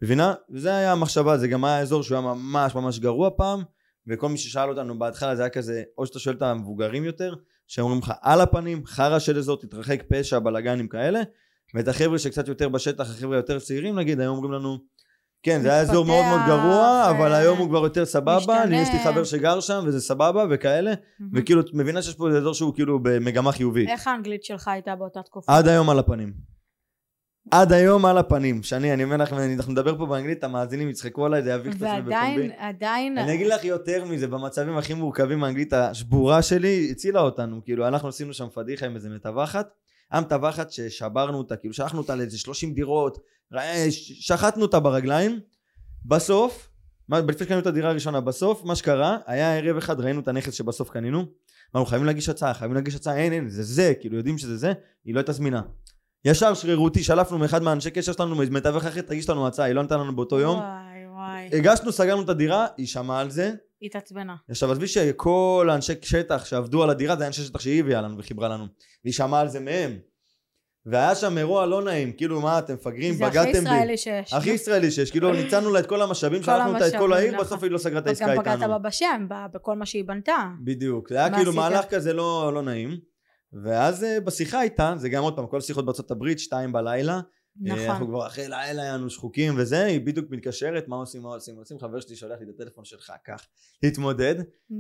מבינה? 0.01 0.33
וזה 0.51 0.75
היה 0.75 0.91
המחשבה, 0.91 1.37
זה 1.37 1.47
גם 1.47 1.65
היה 1.65 1.79
אזור 1.79 2.03
שהוא 2.03 2.17
היה 2.17 2.33
ממש 2.33 2.75
ממש 2.75 2.99
גרוע 2.99 3.29
פעם, 3.37 3.63
וכל 4.07 4.29
מי 4.29 4.37
ששאל 4.37 4.69
אותנו 4.69 4.99
בהתחלה 4.99 5.35
זה 5.35 5.41
היה 5.41 5.49
כזה, 5.49 5.83
או 5.97 6.05
שאתה 6.05 6.19
שואל 6.19 6.35
את 6.35 6.41
המבוגרים 6.41 7.03
יותר, 7.03 7.35
שאומרים 7.67 7.99
לך 7.99 8.13
על 8.21 8.41
הפנים, 8.41 8.85
חרא 8.85 9.19
של 9.19 9.37
אזור, 9.37 9.57
תתרחק 9.57 10.03
פשע, 10.09 10.39
בלאגנים 10.39 10.87
כאלה, 10.87 11.21
ואת 11.75 11.87
החבר'ה 11.87 12.19
שקצת 12.19 12.47
יותר 12.47 12.69
בשטח, 12.69 13.09
החבר'ה 13.09 13.35
היותר 13.35 13.59
צעירים 13.59 13.99
נגיד, 13.99 14.19
היו 14.19 14.29
אומרים 14.29 14.51
לנו, 14.51 14.77
כן, 15.43 15.61
זה 15.61 15.71
היה 15.71 15.81
אזור 15.81 16.05
מאוד 16.05 16.25
מאוד 16.25 16.41
גרוע, 16.47 17.07
אבל 17.09 17.31
אה, 17.31 17.37
היום 17.37 17.57
הוא 17.57 17.67
כבר 17.69 17.83
יותר 17.83 18.05
סבבה. 18.05 18.63
אני 18.63 18.81
יש 18.81 18.89
לי 18.93 18.99
חבר 18.99 19.23
שגר 19.23 19.59
שם 19.59 19.83
וזה 19.85 20.01
סבבה 20.01 20.45
וכאלה, 20.49 20.93
מהמם. 21.19 21.31
וכאילו, 21.35 21.61
את 21.61 21.73
מבינה 21.73 22.01
שיש 22.01 22.15
פה 22.15 22.27
איזה 22.27 22.39
אזור 22.39 22.53
שהוא 22.53 22.73
כאילו 22.73 22.99
במגמה 23.01 23.51
חיובית. 23.51 23.89
איך 23.89 24.07
האנגלית 24.07 24.43
שלך 24.43 24.67
הייתה 24.67 24.95
באותה 24.95 25.21
תקופה? 25.21 25.57
עד 25.57 25.67
היום 25.67 25.89
על 25.89 25.99
הפנים. 25.99 26.33
עד 27.51 27.71
היום 27.73 28.05
על 28.05 28.17
הפנים. 28.17 28.63
שני, 28.63 28.93
אני 28.93 29.03
אומר 29.03 29.17
לך, 29.17 29.33
אנחנו 29.33 29.71
נדבר 29.71 29.97
פה 29.97 30.05
באנגלית, 30.05 30.43
המאזינים 30.43 30.89
יצחקו 30.89 31.25
עליי, 31.25 31.43
זה 31.43 31.51
יביך 31.51 31.75
את 31.75 31.81
עצמי 31.81 31.87
ועדיין, 31.87 32.35
בפומבי. 32.35 32.55
עדיין, 32.57 33.17
אני 33.17 33.33
אגיד 33.33 33.47
לך 33.47 33.63
יותר 33.63 34.05
מזה, 34.05 34.27
במצבים 34.27 34.77
הכי 34.77 34.93
מורכבים 34.93 35.43
האנגלית 35.43 35.73
השבורה 35.73 36.41
שלי 36.41 36.87
הצילה 36.91 37.19
אותנו, 37.19 37.63
כאילו 37.63 37.87
אנחנו 37.87 38.09
עשינו 38.09 38.33
שם 38.33 38.47
פדיחה 38.53 38.85
עם 38.85 38.95
איזה 38.95 39.09
מתווכת, 40.13 40.33
המתווכת 40.33 40.71
ששברנו 40.71 41.37
אותה, 41.37 41.55
כאילו 41.55 41.73
שלחנו 41.73 41.99
אותה 41.99 42.15
לאיזה 42.15 42.37
30 42.37 42.73
דירות, 42.73 43.17
שחטנו 43.89 44.61
אותה 44.61 44.79
ברגליים, 44.79 45.39
בסוף, 46.05 46.69
לפני 47.09 47.45
שקנינו 47.45 47.61
את 47.61 47.67
הדירה 47.67 47.89
הראשונה, 47.89 48.21
בסוף 48.21 48.63
מה 48.63 48.75
שקרה, 48.75 49.17
היה 49.25 49.57
ערב 49.57 49.77
אחד, 49.77 49.99
ראינו 49.99 50.19
את 50.19 50.27
הנכס 50.27 50.53
שבסוף 50.53 50.89
קנינו, 50.89 51.25
אמרנו 51.75 51.85
חייבים 51.85 52.05
להגיש 52.05 52.29
הצעה, 52.29 52.53
חייבים 52.53 52.75
להגיש 52.75 52.95
הצעה, 52.95 53.17
אין 53.17 53.33
אין, 53.33 53.49
זה 53.49 53.63
זה, 53.63 53.93
כאילו 53.99 54.17
יודעים 54.17 54.37
שזה 54.37 54.57
זה, 54.57 54.73
היא 55.05 55.13
לא 55.13 55.19
הייתה 55.19 55.31
זמינה. 55.31 55.61
ישר 56.25 56.53
שרירותי, 56.53 57.03
שלפנו 57.03 57.37
מאחד 57.37 57.63
מהאנשי 57.63 57.91
קשר 57.91 58.13
שלנו, 58.13 58.35
מתווך 58.35 58.85
אחר, 58.85 59.01
תגיש 59.01 59.29
לנו 59.29 59.47
הצעה, 59.47 59.65
היא 59.65 59.75
לא 59.75 59.83
נתנה 59.83 59.97
לנו 59.97 60.15
באותו 60.15 60.39
יום. 60.39 60.59
וואי 60.59 60.97
וואי, 61.17 61.49
הגשנו, 61.53 61.91
סגרנו 61.91 62.21
את 62.21 62.29
הדירה, 62.29 62.67
היא 62.77 62.87
שמעה 62.87 63.19
על 63.19 63.29
זה. 63.29 63.53
התעצבנה. 63.81 64.35
עכשיו 64.49 64.71
עזבי 64.71 64.87
שכל 64.87 65.67
האנשי 65.71 65.93
שטח 66.01 66.45
שעבדו 66.45 66.83
על 66.83 66.89
הדירה 66.89 67.15
זה 67.15 67.23
היה 67.23 67.27
אנשי 67.27 67.41
שטח 67.41 67.59
שהיא 67.59 67.79
הביאה 67.79 68.01
לנו 68.01 68.17
וחיברה 68.17 68.47
לנו. 68.47 68.65
והיא 69.03 69.13
שמעה 69.13 69.41
על 69.41 69.49
זה 69.49 69.59
מהם. 69.59 69.99
והיה 70.91 71.15
שם 71.15 71.37
אירוע 71.37 71.65
לא 71.65 71.83
נעים, 71.83 72.11
כאילו 72.13 72.41
מה 72.41 72.59
אתם 72.59 72.73
מפגרים, 72.73 73.13
זה 73.13 73.27
הכי 73.27 73.39
בגדתם 73.39 73.63
בי. 73.63 73.69
ישראלי 73.69 73.97
שיש. 73.97 74.33
הכי 74.33 74.49
ישראלי 74.49 74.91
שיש, 74.91 75.11
כאילו 75.11 75.33
ניצלנו 75.43 75.71
לה 75.71 75.79
את 75.79 75.85
כל 75.85 76.01
המשאבים, 76.01 76.43
שלחנו 76.43 76.73
אותה 76.73 76.87
את 76.87 76.93
כל 76.99 77.13
העיר, 77.13 77.33
נכון. 77.33 77.45
בסוף 77.45 77.63
היא 77.63 77.71
לא 77.71 77.77
סגרה 77.77 77.99
את 77.99 78.07
העסקה 78.07 78.35
גם 78.35 78.41
פגעת 78.41 78.55
איתנו. 78.55 78.69
בה 78.69 78.77
בשם, 78.77 79.27
בכל 79.53 79.75
מה 79.75 79.85
שהיא 79.85 80.03
בנתה. 80.05 80.47
בדיוק, 80.63 81.09
זה 81.09 81.15
היה 81.15 81.35
כאילו? 81.35 81.53
מהלך 81.53 81.85
כזה 81.85 82.13
לא, 82.13 82.51
לא 82.53 82.61
נעים. 82.61 82.97
ואז 83.63 84.03
אה, 84.03 84.19
בשיחה 84.19 84.61
איתה, 84.61 84.93
זה 84.97 85.09
גם 85.09 85.23
עוד 85.23 85.35
פעם, 85.35 85.47
כל 85.47 85.57
השיחות 85.57 85.85
בארצות 85.85 86.11
הברית, 86.11 86.39
שתיים 86.39 86.71
בלילה, 86.71 87.19
אה, 87.67 87.73
אנחנו 87.73 87.93
נכון. 87.93 88.07
כבר 88.07 88.27
אחרי 88.27 88.47
לילה 88.49 88.81
היה 88.81 88.93
לנו 88.93 89.09
שחוקים 89.09 89.53
וזה, 89.57 89.85
היא 89.85 90.01
בדיוק 90.01 90.25
מתקשרת, 90.29 90.87
מה 90.87 90.95
עושים, 90.95 91.21
מה 91.21 91.29
עושים, 91.29 91.55
מה 91.55 91.61
עושים, 91.61 91.79
חבר 91.79 91.99
שלי 91.99 92.15
שולח 92.15 92.39
לי 92.39 92.45
את 92.45 92.49
הטלפון 92.55 92.85
שלך, 92.85 93.11
קח, 93.23 93.47
תתמודד. 93.81 94.35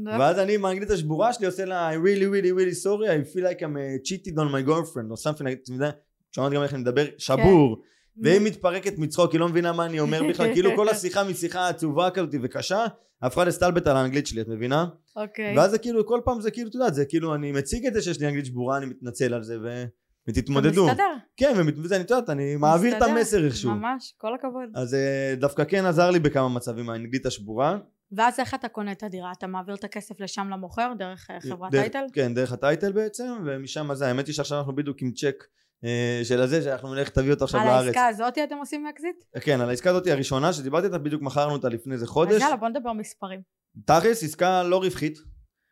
ואז 0.05 0.39
אני 0.39 0.55
עם 0.55 0.65
האנגלית 0.65 0.89
השבורה 0.89 1.33
שלי 1.33 1.45
עושה 1.45 1.65
לה 1.65 1.91
I 1.91 1.95
really 1.95 2.25
really 2.25 2.59
really 2.59 2.83
sorry 2.83 3.07
I 3.07 3.35
feel 3.35 3.43
like 3.43 3.61
I'm 3.61 3.75
uh, 3.75 4.07
cheated 4.07 4.33
on 4.33 4.51
my 4.51 4.69
girlfriend 4.69 5.11
או 5.11 5.15
something 5.15 5.43
like 5.43 5.69
that, 5.69 5.95
שמעת 6.31 6.51
גם 6.51 6.63
איך 6.63 6.73
אני 6.73 6.81
מדבר, 6.81 7.05
שבור. 7.17 7.81
והיא 8.21 8.41
מתפרקת 8.41 8.97
מצחוק, 8.97 9.31
היא 9.31 9.39
לא 9.39 9.49
מבינה 9.49 9.73
מה 9.73 9.85
אני 9.85 9.99
אומר 9.99 10.21
בכלל, 10.29 10.47
כאילו 10.53 10.75
כל 10.75 10.89
השיחה 10.89 11.23
משיחה 11.23 11.69
עצובה 11.69 12.09
כזאת 12.09 12.35
וקשה, 12.41 12.85
הפכה 13.21 13.43
לסטלבט 13.43 13.87
על 13.87 13.97
האנגלית 13.97 14.27
שלי, 14.27 14.41
את 14.41 14.47
מבינה? 14.47 14.85
אוקיי. 15.15 15.57
ואז 15.57 15.71
זה 15.71 15.77
כאילו, 15.77 16.05
כל 16.05 16.21
פעם 16.25 16.41
זה 16.41 16.51
כאילו, 16.51 16.69
את 16.69 16.75
יודעת, 16.75 16.93
זה 16.95 17.05
כאילו, 17.05 17.35
אני 17.35 17.51
מציג 17.51 17.85
את 17.85 17.93
זה 17.93 18.01
שיש 18.01 18.19
לי 18.19 18.27
אנגלית 18.27 18.45
שבורה, 18.45 18.77
אני 18.77 18.85
מתנצל 18.85 19.33
על 19.33 19.43
זה, 19.43 19.57
ו... 19.63 19.85
ותתמודדו. 20.27 20.83
אתה 20.85 20.91
מסתדר. 20.91 21.13
כן, 21.37 21.53
ומת- 21.57 21.73
וזה, 21.77 21.95
אני 21.95 22.03
יודעת, 22.03 22.29
אני 22.29 22.55
מעביר 22.55 22.97
את. 22.97 23.01
המסר 23.01 23.45
איכשהו. 23.45 23.71
ממש, 23.71 24.13
כל 24.17 24.35
הכבוד. 24.35 24.69
אז 24.75 24.93
אה, 24.93 25.33
דווקא 25.37 25.63
כן 25.63 25.85
עזר 25.85 26.11
לי 26.11 26.19
בכמה 26.19 26.49
מצבים 26.49 26.89
האנגלית 26.89 27.25
השבורה. 27.25 27.77
ואז 28.11 28.39
איך 28.39 28.53
אתה 28.53 28.67
קונה 28.67 28.91
את 28.91 29.03
הדירה? 29.03 29.31
אתה 29.37 29.47
מעביר 29.47 29.75
את 29.75 29.83
הכסף 29.83 30.19
לשם 30.19 30.49
למוכר 30.49 30.91
דרך 30.97 31.27
אה, 31.31 31.41
חברת 31.41 31.71
דרך- 31.71 31.81
title? 31.81 32.03
כן, 32.13 32.33
דרך 32.33 32.51
ה 32.51 32.58
title 32.58 32.91
בעצם, 32.91 33.33
ומשם 33.45 33.93
זה, 33.93 34.07
האמת 34.07 34.27
היא 34.27 34.35
שעכשיו 34.35 34.57
אנחנו 34.59 34.75
בדיוק 34.75 35.01
עם 35.01 35.11
צ'ק 35.11 35.43
אה, 35.83 36.21
של 36.23 36.41
הזה, 36.41 36.61
שאנחנו 36.61 36.93
נלך 36.95 37.09
תביא 37.09 37.31
אותו 37.33 37.43
עכשיו 37.45 37.59
על 37.61 37.67
לארץ. 37.67 37.85
העסקה 37.85 38.07
הזאת 38.07 38.37
אתם 38.43 38.57
עושים 38.57 38.87
אקזיט? 38.87 39.15
כן, 39.41 39.61
על 39.61 39.69
העסקה 39.69 39.89
הזאת 39.89 40.07
הראשונה 40.07 40.53
שדיברתי 40.53 40.85
איתה, 40.85 40.97
בדיוק 40.97 41.21
מכרנו 41.21 41.53
אותה 41.53 41.69
לפני 41.69 41.93
איזה 41.93 42.05
אז 42.05 42.09
חודש. 42.09 42.41
יאללה 42.41 42.55
בוא 42.55 42.67
נדבר 42.69 42.93
מספרים. 42.93 43.41
תכלס, 43.85 44.23
עסקה 44.23 44.63
לא 44.63 44.77
רווחית, 44.77 45.17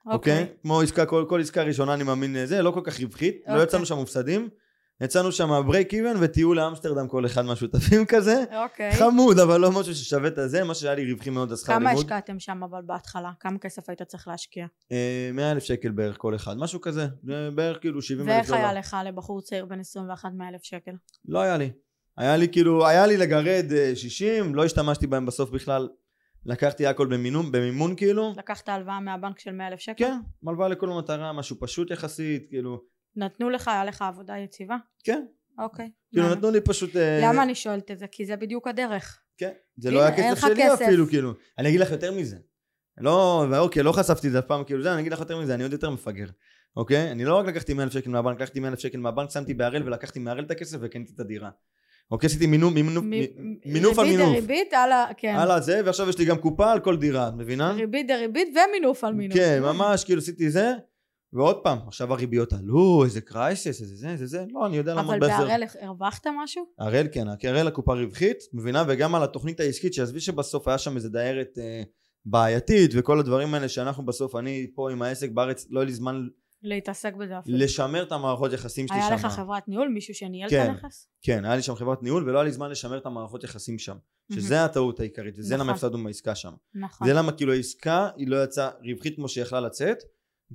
אוקיי? 0.06 0.42
אוקיי. 0.42 0.56
כמו 0.62 0.82
עסקה, 0.82 1.06
כל, 1.06 1.26
כל 1.30 1.42
עסקה 1.42 1.64
ראשונה 1.64 1.94
אני 1.94 2.04
מאמין 2.04 2.36
אה, 2.36 2.46
זה, 2.46 2.62
לא 2.62 2.72
כל 2.72 2.82
כך 2.84 3.00
רווחית. 3.00 3.36
לא 3.48 3.52
אוקיי. 3.52 3.64
יצאנו 3.64 3.86
שם 3.86 3.96
מופסדים. 3.96 4.50
יצאנו 5.02 5.32
שם 5.32 5.62
ברייק 5.68 5.94
איבן 5.94 6.16
וטיול 6.20 6.58
לאמסטרדם 6.58 7.08
כל 7.08 7.26
אחד 7.26 7.46
מהשותפים 7.46 8.06
כזה. 8.16 8.44
אוקיי. 8.64 8.92
חמוד, 8.92 9.40
אבל 9.40 9.62
לא 9.62 9.72
משהו 9.72 9.96
ששווה 9.96 10.28
את 10.28 10.38
הזה, 10.38 10.64
מה 10.64 10.74
שהיה 10.74 10.96
לי 10.96 11.12
רווחי 11.12 11.30
מאוד 11.30 11.50
זה 11.50 11.58
שכר 11.58 11.74
כמה 11.74 11.90
לימוד. 11.90 12.06
השקעתם 12.06 12.40
שם 12.40 12.64
אבל 12.64 12.82
בהתחלה? 12.86 13.32
כמה 13.40 13.60
כסף 13.60 13.90
היית 13.90 14.02
צריך 14.02 14.28
להשקיע? 14.28 14.66
אה, 14.92 15.30
100 15.34 15.52
אלף 15.52 15.64
שקל 15.64 15.92
בערך 15.92 16.16
כל 16.18 16.36
אחד, 16.36 16.58
משהו 16.58 16.82
כזה. 16.82 17.08
אה, 17.30 17.52
בערך 17.56 17.78
כאילו 17.82 18.02
70 18.02 18.30
אלף 18.30 18.38
ואיך 18.38 18.48
דולר. 18.48 18.60
היה 18.60 18.74
לך 18.74 18.98
לבחור 19.06 19.42
צעיר 19.42 19.66
בן 19.66 19.80
21 19.80 20.30
100 20.34 20.50
אלף 20.50 20.64
שקל? 20.64 20.92
לא 21.28 21.40
היה 21.40 21.58
לי. 21.58 21.72
היה 22.18 22.38
לי 22.38 22.48
כאילו, 22.48 22.88
היה 22.88 23.08
לי 23.08 23.18
לגרד 23.18 23.66
אה, 23.72 23.92
60, 23.96 24.56
לא 24.56 24.66
השתמשתי 24.66 25.08
בהם 25.08 25.26
בסוף 25.26 25.50
בכלל. 25.50 25.88
לקחתי 26.46 26.88
הכל 26.88 27.08
במימון, 27.08 27.52
במימון 27.52 27.96
כאילו. 27.96 28.34
לקחת 28.38 28.70
הלוואה 28.70 29.00
מהבנק 29.00 29.40
של 29.40 29.52
100 29.52 29.68
אלף 29.68 29.80
שקל? 29.80 30.06
כן, 30.06 30.18
מלווה 30.44 30.68
לכל 30.68 30.90
מטרה, 30.90 31.34
משהו 31.34 31.56
פשוט 31.60 31.92
יחסית, 31.92 32.46
כאילו. 32.50 32.82
נתנו 33.16 33.50
לך, 33.50 33.68
היה 33.68 33.86
לך 33.86 34.02
עבודה 34.02 34.38
יציבה? 34.38 34.76
כן, 35.04 35.26
אוקיי. 35.60 35.90
כאילו. 36.12 36.36
נתנו 36.36 36.52
לי 36.52 36.62
פשוט... 36.62 36.96
אה, 36.96 37.20
למה 37.24 37.44
אני 37.44 37.56
שואלת 37.56 37.92
את 37.92 38.00
זה? 38.00 38.08
כי 38.08 38.26
זה 38.26 38.36
בדיוק 38.36 38.68
הדרך. 38.68 39.20
כן, 39.38 39.52
זה 39.78 39.90
הנה, 39.90 39.98
לא 39.98 40.04
היה 40.04 40.18
כסף 40.18 40.42
שלי. 40.42 40.74
אפילו, 40.74 41.08
כאילו. 41.08 41.34
אני 41.58 41.70
אגיד 41.70 41.80
לך 41.80 41.92
יותר 41.92 42.12
מזה. 42.12 42.38
לא, 42.98 43.46
ואוקיי, 43.52 43.84
לא 43.84 43.92
חשפתי 43.92 44.28
את 44.28 44.32
זה 44.32 44.40
אף 44.40 44.46
פעם, 44.46 44.64
כאילו 44.64 44.84
זה, 44.84 44.94
אני 44.94 45.02
אגיד 45.02 45.14
לך 45.14 45.20
יותר 45.20 45.40
מזה, 45.40 45.56
אני 45.56 45.64
עוד 45.64 45.72
יותר 45.72 45.90
מפגר. 45.90 46.28
אוקיי? 46.76 47.12
אני 47.12 47.26
לא 47.26 47.36
רק 47.36 47.46
לקחתי 47.46 47.74
100 47.74 47.84
אלף 47.84 47.94
שקל 47.94 48.10
מהבנק, 48.10 48.42
לקחתי 48.42 48.60
100 48.60 48.70
אלף 48.70 48.80
שקל 48.80 48.98
מהבנק, 48.98 49.30
שמתי 49.30 49.54
בהראל 49.54 49.84
ולקחתי 49.84 50.20
מהראל 50.20 50.44
את 50.44 50.52
הכסף 50.52 50.78
וקניתי 50.82 51.14
את 51.16 51.20
הדירה. 51.20 51.50
אוקיי? 52.12 52.28
עשיתי 52.28 52.48
מימון, 52.48 52.74
מימון, 52.74 52.98
מ- 52.98 53.74
מינוף 53.74 54.00
על 54.00 54.06
ריבית 54.06 54.20
מינוף. 54.20 54.36
דריבית 54.36 54.74
על 54.74 54.92
ה... 54.92 55.06
כן. 55.18 55.36
על 55.36 55.52
הזה, 55.52 55.82
ועכשיו 55.86 56.10
יש 56.10 56.18
לי 56.18 56.26
גם 56.26 56.38
קופה 56.38 56.72
על 56.72 56.80
כל 56.80 56.98
דירה, 56.98 57.28
את 57.28 57.34
מבינה? 57.34 57.72
ריבית 57.72 58.08
דריבית 58.08 58.48
ומינוף 58.48 59.04
על 59.04 59.14
מינוף. 59.14 59.38
כן, 59.38 59.60
ממש, 59.64 60.04
כאילו 60.04 60.22
עשיתי 60.22 60.50
זה, 60.50 60.74
ועוד 61.34 61.64
פעם, 61.64 61.78
עכשיו 61.88 62.14
הריביות 62.14 62.54
עלו, 62.54 63.04
איזה 63.04 63.22
קרייסס, 63.22 63.82
איזה 63.82 63.96
זה, 63.96 64.10
איזה 64.10 64.26
זה, 64.26 64.46
לא, 64.52 64.66
אני 64.66 64.78
יודע 64.78 64.94
לעמוד 64.94 65.16
אבל. 65.16 65.28
בהראל 65.28 65.64
הרווחת 65.82 66.28
משהו? 66.44 66.64
הראל 66.80 67.08
כן, 67.12 67.26
הראל 67.44 67.68
הקופה 67.68 67.94
רווחית, 67.94 68.38
מבינה? 68.54 68.84
וגם 68.88 69.16
על 69.16 69.24
התוכנית 69.24 69.60
העסקית, 69.60 69.94
שעזבי 69.94 70.20
שבסוף 70.20 70.68
היה 70.68 70.78
שם 70.78 70.96
איזה 70.96 71.10
דיירת 71.10 71.58
אה, 71.58 71.84
בעייתית, 72.26 72.92
וכל 72.94 73.20
הדברים 73.20 73.54
האלה 73.54 73.70
שאנחנו 73.70 74.06
בסוף, 74.06 74.36
אני 74.36 74.68
פה 74.76 74.92
עם 74.92 75.02
העסק 75.02 75.32
בארץ, 75.32 75.68
לא 75.70 75.80
היה 75.80 75.86
לי 75.86 75.94
זמן 75.94 76.28
להתעסק 76.66 77.14
בזה 77.14 77.40
אפילו. 77.40 77.58
לשמר 77.58 78.04
את 78.04 78.12
המערכות 78.12 78.54
יחסים 78.54 78.88
שלי 78.88 78.98
שם. 78.98 79.04
היה 79.04 79.16
לך 79.16 79.26
חברת 79.26 79.68
ניהול? 79.68 79.88
מישהו 79.88 80.14
שניהל 80.14 80.50
כן. 80.50 80.64
את 80.64 80.84
הנכס? 80.84 81.08
כן, 81.22 81.46
היה 81.46 81.56
לי 81.56 81.62
שם 81.62 81.76
חברת 81.76 82.04
ניהול, 82.04 82.30
ולא 82.30 82.38
היה 82.38 82.44
לי 82.44 82.52
זמן 82.52 82.70
לשמר 82.70 82.98
את 82.98 83.06
המערכות 83.06 83.44
יחסים 83.44 83.80
שם. 83.80 83.98
שזה 84.34 84.66
הטעות 84.66 85.00
העיקרית, 85.00 85.36
וזה 85.38 85.56
למה 85.56 85.64
נכון. 85.64 85.74
הפסדנו 85.74 86.04
בעסקה 86.04 86.36
שם. 86.36 86.54
נכון. 86.76 87.08
זה 87.08 87.14
למה 87.14 87.32
כאילו 87.32 87.54
העסקה 87.54 88.10
היא 88.16 88.28
לא 88.28 88.44
יצאה 88.44 88.70
רווחית 88.84 89.16
כמו 89.16 89.30
שיכלה 89.30 89.60
לצאת 89.60 89.98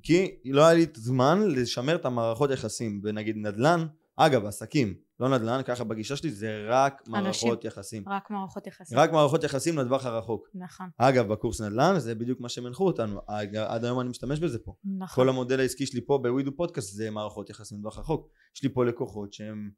כי 0.02 0.36
לא 0.44 0.64
היה 0.64 0.74
לי 0.74 0.82
את 0.84 0.96
הזמן 0.96 1.48
לשמר 1.48 1.94
את 1.94 2.04
המערכות 2.04 2.50
יחסים 2.50 3.00
ונגיד 3.04 3.36
נדל"ן 3.36 3.86
אגב 4.26 4.46
עסקים 4.46 4.94
לא 5.20 5.28
נדל"ן 5.28 5.60
ככה 5.64 5.84
בגישה 5.84 6.16
שלי 6.16 6.30
זה 6.30 6.66
רק 6.68 7.02
מערכות 7.08 7.64
יחסים 7.64 8.04
רק 8.08 8.30
מערכות 8.30 8.66
יחסים. 8.66 8.98
רק 8.98 9.12
מערכות 9.12 9.44
יחסים 9.44 9.78
לטווח 9.78 10.06
הרחוק 10.06 10.48
נכון. 10.54 10.86
אגב 10.98 11.28
בקורס 11.28 11.60
נדל"ן 11.60 11.98
זה 11.98 12.14
בדיוק 12.14 12.40
מה 12.40 12.48
שהם 12.48 12.66
הנחו 12.66 12.86
אותנו 12.86 13.20
עד 13.26 13.56
עד 13.56 13.84
היום 13.84 14.00
אני 14.00 14.08
משתמש 14.08 14.38
בזה 14.38 14.58
פה 14.58 14.74
נכון. 14.98 15.24
כל 15.24 15.28
המודל 15.28 15.60
העסקי 15.60 15.86
שלי 15.86 16.00
פה 16.06 16.18
בווידו 16.18 16.56
פודקאסט 16.56 16.94
זה 16.94 17.10
מערכות 17.10 17.50
יחסים 17.50 17.78
לטווח 17.78 17.98
רחוק 17.98 18.28
יש 18.56 18.62
לי 18.62 18.68
פה 18.68 18.84
לקוחות 18.84 19.32
שהם 19.32 19.70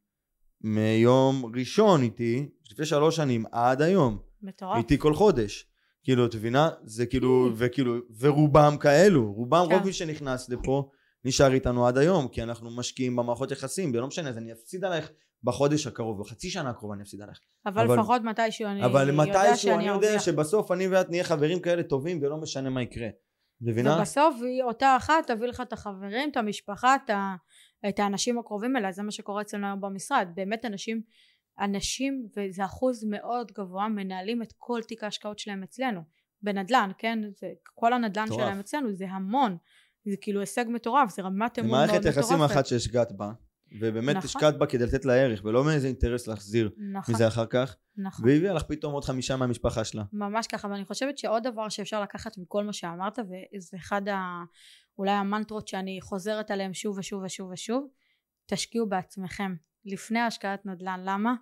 מיום 0.61 1.53
ראשון 1.57 2.03
איתי 2.03 2.49
לפני 2.71 2.87
שלוש 2.87 3.17
שנים 3.17 3.45
עד 3.53 3.83
היום 3.83 4.19
מטורף. 4.43 4.77
איתי 4.77 4.99
כל 4.99 5.15
חודש. 5.15 5.69
כאילו, 6.05 6.27
את 6.27 6.35
מבינה? 6.35 6.71
זה 6.85 7.07
כאילו, 7.07 7.51
וכאילו, 7.57 7.95
ורובם 8.19 8.77
כאלו, 8.81 9.33
רובם, 9.33 9.67
כן. 9.69 9.75
רוב 9.75 9.85
מי 9.85 9.93
שנכנס 9.93 10.49
לפה 10.49 10.91
נשאר 11.25 11.53
איתנו 11.53 11.87
עד 11.87 11.99
היום, 11.99 12.29
כי 12.29 12.43
אנחנו 12.43 12.71
משקיעים 12.77 13.17
במערכות 13.17 13.51
יחסים, 13.51 13.91
ולא 13.95 14.07
משנה, 14.07 14.29
אז 14.29 14.39
אני 14.39 14.53
אפסיד 14.53 14.85
עלייך 14.85 15.11
בחודש 15.45 15.87
הקרוב, 15.87 16.21
בחצי 16.21 16.51
שנה 16.51 16.71
הקרובה 16.71 16.95
אני 16.95 17.03
אפסיד 17.03 17.21
עלייך. 17.23 17.39
אבל 17.67 17.85
אבל- 17.85 17.95
לפחות 17.99 18.23
מתישהו 18.23 18.67
אני 18.69 18.85
אבל 18.85 19.11
מתישהו 19.11 19.75
אני 19.75 19.87
יודע 19.89 20.07
ארוויח. 20.07 20.23
שבסוף 20.23 20.73
אני 20.73 20.89
ואת 20.89 21.11
נהיה 21.11 21.25
חברים 21.25 21.61
כאלה 21.61 21.83
טובים, 21.83 22.19
ולא 22.23 22.37
משנה 22.37 22.71
מה 22.71 22.83
יקרה. 22.83 23.09
מבינה? 23.61 23.97
ובסוף 23.99 24.35
היא 24.43 24.63
אותה 24.63 24.97
אחת 24.97 25.27
תביא 25.27 25.47
לך 25.47 25.61
את 25.61 25.73
החברים, 25.73 26.31
את 26.31 26.37
המשפחה, 26.37 26.95
את, 26.97 27.11
ה... 27.11 27.35
את 27.89 27.99
האנשים 27.99 28.39
הקרובים 28.39 28.77
אליה, 28.77 28.93
זה 28.93 29.03
מה 29.03 29.11
שקורה 29.11 29.43
אצלנו 29.43 29.67
היום 29.67 29.81
במשרד. 29.81 30.29
באמת 30.35 30.65
אנשים, 30.65 31.03
אנשים, 31.61 32.27
וזה 32.37 32.65
אחוז 32.65 33.05
מאוד 33.05 33.53
גבוה, 33.53 33.89
מנהלים 33.89 34.43
את 34.43 34.53
כל 34.59 34.81
תיק 34.89 35.05
ההשקעות 35.05 35.39
שלהם 35.39 35.63
אצלנו. 35.63 36.01
בנדל"ן, 36.43 36.91
כן? 36.99 37.19
זה, 37.41 37.47
כל 37.75 37.93
הנדל"ן 37.93 38.25
מטורף. 38.25 38.41
שלהם 38.41 38.61
אצלנו 38.61 38.93
זה 38.93 39.05
המון. 39.09 39.57
זה 40.05 40.17
כאילו 40.21 40.41
הישג 40.41 40.65
מטורף, 40.69 41.15
זה 41.15 41.23
רמת 41.23 41.59
אמון 41.59 41.71
מאוד 41.71 41.87
מערכת 41.87 42.01
מטורפת. 42.01 42.19
יחסים 42.19 42.43
אחת 42.43 42.67
שהשקעת 42.67 43.13
בה, 43.13 43.33
ובאמת 43.81 44.17
נכון. 44.17 44.29
השקעת 44.29 44.59
בה 44.59 44.67
כדי 44.67 44.85
לתת 44.85 45.05
לה 45.05 45.15
ערך, 45.15 45.45
ולא 45.45 45.65
מאיזה 45.65 45.87
אינטרס 45.87 46.27
להחזיר 46.27 46.71
נכון, 46.93 47.15
מזה 47.15 47.29
אחר 47.29 47.47
כך, 47.47 47.77
נכון. 47.97 48.29
והביאה 48.29 48.53
לך 48.53 48.63
פתאום 48.63 48.93
עוד 48.93 49.05
חמישה 49.05 49.37
מהמשפחה 49.37 49.85
שלה. 49.85 50.03
ממש 50.13 50.47
ככה 50.47 50.69
ואני 50.69 50.85
חושבת 50.85 51.19
שעוד 51.19 51.43
דבר 51.43 51.69
שאפשר 51.69 52.03
לקחת 52.03 52.39
מכל 52.39 52.65
מה 52.65 52.73
שאמרת 52.73 53.19
וזה 53.19 53.77
אחד 53.77 54.09
ה... 54.09 54.45
אולי 54.99 55.11
המנטרות 55.11 55.69
שאני 55.69 55.99
חוזרת 56.01 56.51
עליהן 56.51 56.75
שוב 56.75 56.99
ושוב 56.99 57.23
ושוב 57.23 57.51
ושוב 57.51 57.87
תשקיעו 58.47 58.89
בעצמכם 58.89 59.55
לפני 59.85 60.21
השקעת 60.21 60.67
נדל"ן 60.67 61.01
למה? 61.05 61.35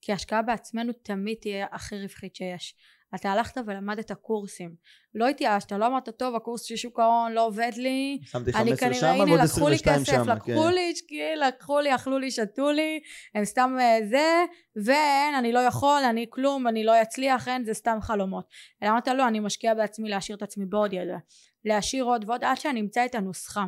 כי 0.00 0.12
השקעה 0.12 0.42
בעצמנו 0.42 0.92
תמיד 0.92 1.36
תהיה 1.40 1.66
הכי 1.72 2.02
רווחית 2.02 2.36
שיש 2.36 2.74
אתה 3.14 3.32
הלכת 3.32 3.60
ולמדת 3.66 4.12
קורסים 4.12 4.74
לא 5.14 5.28
התייאשת 5.28 5.72
לא 5.72 5.86
אמרת 5.86 6.08
טוב 6.08 6.34
הקורס 6.34 6.62
של 6.62 6.76
שוק 6.76 7.00
ההון 7.00 7.32
לא 7.32 7.46
עובד 7.46 7.70
לי 7.76 8.18
שמתי 8.24 8.50
אני 8.50 8.76
15 8.76 8.88
כנראה 8.88 9.00
שם 9.00 9.06
הנה 9.06 9.24
ועוד 9.24 9.40
לקחו 9.40 9.68
לי 9.68 9.74
22 9.74 10.02
כסף. 10.02 10.44
כן. 10.44 10.52
לקחו 10.52 10.68
לי 10.68 10.90
השקיעי, 10.94 11.36
לקחו 11.36 11.80
לי 11.80 11.94
אכלו 11.94 12.18
לי 12.18 12.30
שתו 12.30 12.72
לי 12.72 13.00
הם 13.34 13.44
סתם 13.44 13.76
אה, 13.80 13.98
זה 14.10 14.44
ואין 14.84 15.34
אני 15.34 15.52
לא 15.52 15.58
יכול 15.58 16.02
אני 16.10 16.26
כלום 16.30 16.68
אני 16.68 16.84
לא 16.84 17.02
אצליח 17.02 17.48
אין 17.48 17.64
זה 17.64 17.74
סתם 17.74 17.98
חלומות 18.00 18.46
אלא 18.82 18.90
אמרת 18.90 19.08
לא 19.08 19.28
אני 19.28 19.40
משקיע 19.40 19.74
בעצמי 19.74 20.08
להשאיר 20.08 20.36
את 20.36 20.42
עצמי 20.42 20.66
בעוד 20.66 20.92
ידע 20.92 21.16
להשאיר 21.64 22.04
עוד 22.04 22.24
ועוד 22.28 22.44
עד 22.44 22.56
שאני 22.56 22.80
אמצא 22.80 23.04
את 23.04 23.14
הנוסחה 23.14 23.64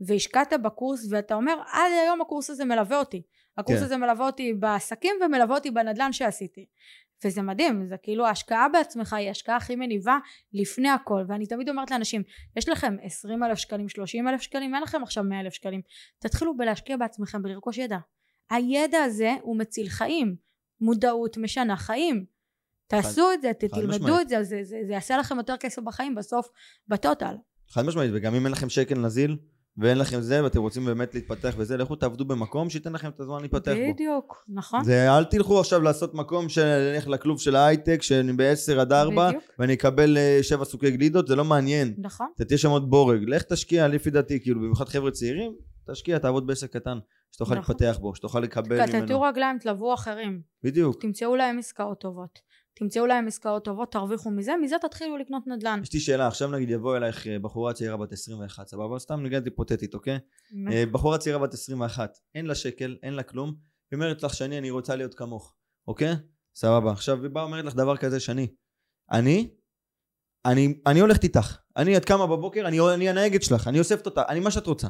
והשקעת 0.00 0.52
בקורס 0.62 1.06
ואתה 1.10 1.34
אומר 1.34 1.54
עד 1.72 1.92
היום 2.02 2.20
הקורס 2.20 2.50
הזה 2.50 2.64
מלווה 2.64 2.98
אותי 2.98 3.22
הקורס 3.58 3.78
כן. 3.78 3.84
הזה 3.84 3.96
מלווה 3.96 4.26
אותי 4.26 4.54
בעסקים 4.54 5.14
ומלווה 5.24 5.54
אותי 5.54 5.70
בנדל"ן 5.70 6.12
שעשיתי 6.12 6.66
וזה 7.24 7.42
מדהים 7.42 7.86
זה 7.86 7.96
כאילו 8.02 8.26
ההשקעה 8.26 8.68
בעצמך 8.68 9.12
היא 9.12 9.28
ההשקעה 9.28 9.56
הכי 9.56 9.76
מניבה 9.76 10.18
לפני 10.52 10.88
הכל. 10.88 11.24
ואני 11.28 11.46
תמיד 11.46 11.68
אומרת 11.68 11.90
לאנשים 11.90 12.22
יש 12.56 12.68
לכם 12.68 12.96
20 13.02 13.44
אלף 13.44 13.58
שקלים 13.58 13.88
30 13.88 14.28
אלף 14.28 14.40
שקלים 14.40 14.74
אין 14.74 14.82
לכם 14.82 15.02
עכשיו 15.02 15.24
100 15.24 15.40
אלף 15.40 15.52
שקלים. 15.52 15.80
תתחילו 16.18 16.56
בלהשקיע 16.56 16.96
בעצמכם 16.96 17.42
בלרכוש 17.42 17.78
ידע. 17.78 17.98
הידע 18.50 18.98
הזה 18.98 19.34
הוא 19.42 19.58
מציל 19.58 19.88
חיים. 19.88 20.46
מודעות 20.80 21.36
משנה 21.36 21.76
חיים. 21.76 22.24
תעשו 22.86 23.32
את 23.32 23.42
זה 23.42 23.52
תלמדו. 23.52 24.20
את 24.20 24.28
זה 24.28 24.42
זה, 24.42 24.58
זה 24.62 24.76
זה 24.86 24.92
יעשה 24.92 25.16
לכם 25.16 25.36
יותר 25.36 25.56
כסף 25.56 25.82
בחיים 25.82 26.14
בסוף 26.14 26.48
בטוטל. 26.88 27.34
חד 27.68 27.82
משמעית, 27.82 28.10
וגם 28.14 28.34
אם 28.34 28.44
אין 28.44 28.52
לכם 28.52 28.68
שקל 28.68 28.98
נזיל, 28.98 29.36
ואין 29.78 29.98
לכם 29.98 30.20
זה, 30.20 30.44
ואתם 30.44 30.60
רוצים 30.60 30.84
באמת 30.84 31.14
להתפתח 31.14 31.54
וזה, 31.56 31.76
לכו 31.76 31.96
תעבדו 31.96 32.24
במקום 32.24 32.70
שייתן 32.70 32.92
לכם 32.92 33.08
את 33.08 33.20
הזמן 33.20 33.42
להתפתח 33.42 33.72
בו. 33.72 33.92
בדיוק 33.94 34.44
נכון 34.48 34.84
זה 34.84 35.16
אל 35.16 35.24
תלכו 35.24 35.60
עכשיו 35.60 35.82
לעשות 35.82 36.14
מקום 36.14 36.46
ללכת 36.56 37.06
לכלוב 37.06 37.40
של 37.40 37.56
ההייטק, 37.56 38.02
שאני 38.02 38.32
ב-10 38.32 38.80
עד 38.80 38.92
4, 38.92 39.28
בדיוק. 39.28 39.44
ואני 39.58 39.74
אקבל 39.74 40.18
7 40.42 40.64
סוגי 40.64 40.90
גלידות, 40.90 41.26
זה 41.26 41.36
לא 41.36 41.44
מעניין. 41.44 41.94
נכון 41.98 42.26
אתה 42.34 42.44
תהיה 42.44 42.58
שם 42.58 42.70
עוד 42.70 42.90
בורג. 42.90 43.24
לך 43.26 43.42
תשקיע, 43.42 43.88
לפי 43.88 44.10
דעתי, 44.10 44.40
כאילו, 44.40 44.60
במיוחד 44.60 44.88
חבר'ה 44.88 45.10
צעירים, 45.10 45.52
תשקיע, 45.90 46.18
תעבוד 46.18 46.46
בעסק 46.46 46.72
קטן, 46.72 46.98
שתוכל 47.32 47.54
נכון. 47.54 47.74
להתפתח 47.78 47.98
בו, 48.00 48.14
שתוכל 48.14 48.40
לקבל 48.40 48.86
תטו 48.86 48.96
ממנו. 48.98 49.20
רגליים 49.20 49.58
תלוו 49.58 49.94
אחרים 49.94 50.40
בדיוק. 50.62 51.02
תמצאו 51.02 51.36
להם 51.36 51.58
עסקאות 51.58 52.00
טובות 52.00 52.38
תמצאו 52.78 53.06
להם 53.06 53.26
עסקאות 53.26 53.64
טובות 53.64 53.92
תרוויחו 53.92 54.30
מזה 54.30 54.52
מזה 54.62 54.76
תתחילו 54.80 55.16
לקנות 55.16 55.46
נדל"ן 55.46 55.80
יש 55.82 55.92
לי 55.92 56.00
שאלה, 56.00 56.26
עכשיו 56.26 56.50
נגיד 56.50 56.70
יבוא 56.70 56.96
אלייך 56.96 57.26
אה, 57.26 57.38
בחורה 57.38 57.72
צעירה 57.72 57.96
בת 57.96 58.12
21, 58.12 58.68
סבבה? 58.68 58.98
סתם 58.98 59.22
נגיד 59.22 59.44
היפותטית, 59.44 59.94
אוקיי? 59.94 60.18
אה, 60.72 60.84
בחורה 60.92 61.18
צעירה 61.18 61.38
בת 61.38 61.54
21, 61.54 62.18
אין 62.34 62.46
לה 62.46 62.54
שקל, 62.54 62.96
אין 63.02 63.14
לה 63.14 63.22
כלום, 63.22 63.54
היא 63.90 63.96
אומרת 63.96 64.22
לך 64.22 64.34
שני 64.34 64.58
אני 64.58 64.70
רוצה 64.70 64.96
להיות 64.96 65.14
כמוך, 65.14 65.54
אוקיי? 65.88 66.14
סבבה. 66.54 66.92
עכשיו 66.92 67.22
היא 67.22 67.30
באה 67.30 67.42
אומרת 67.42 67.64
לך 67.64 67.74
דבר 67.74 67.96
כזה 67.96 68.20
שני, 68.20 68.48
אני, 69.12 69.50
אני, 70.44 70.80
אני 70.86 71.00
הולכת 71.00 71.24
איתך, 71.24 71.56
אני 71.76 71.96
את 71.96 72.04
קמה 72.04 72.26
בבוקר, 72.26 72.68
אני, 72.68 72.80
אני 72.94 73.08
הנהגת 73.08 73.42
שלך, 73.42 73.68
אני 73.68 73.78
אוספת 73.78 74.06
אותה, 74.06 74.22
אני 74.28 74.40
מה 74.40 74.50
שאת 74.50 74.66
רוצה, 74.66 74.88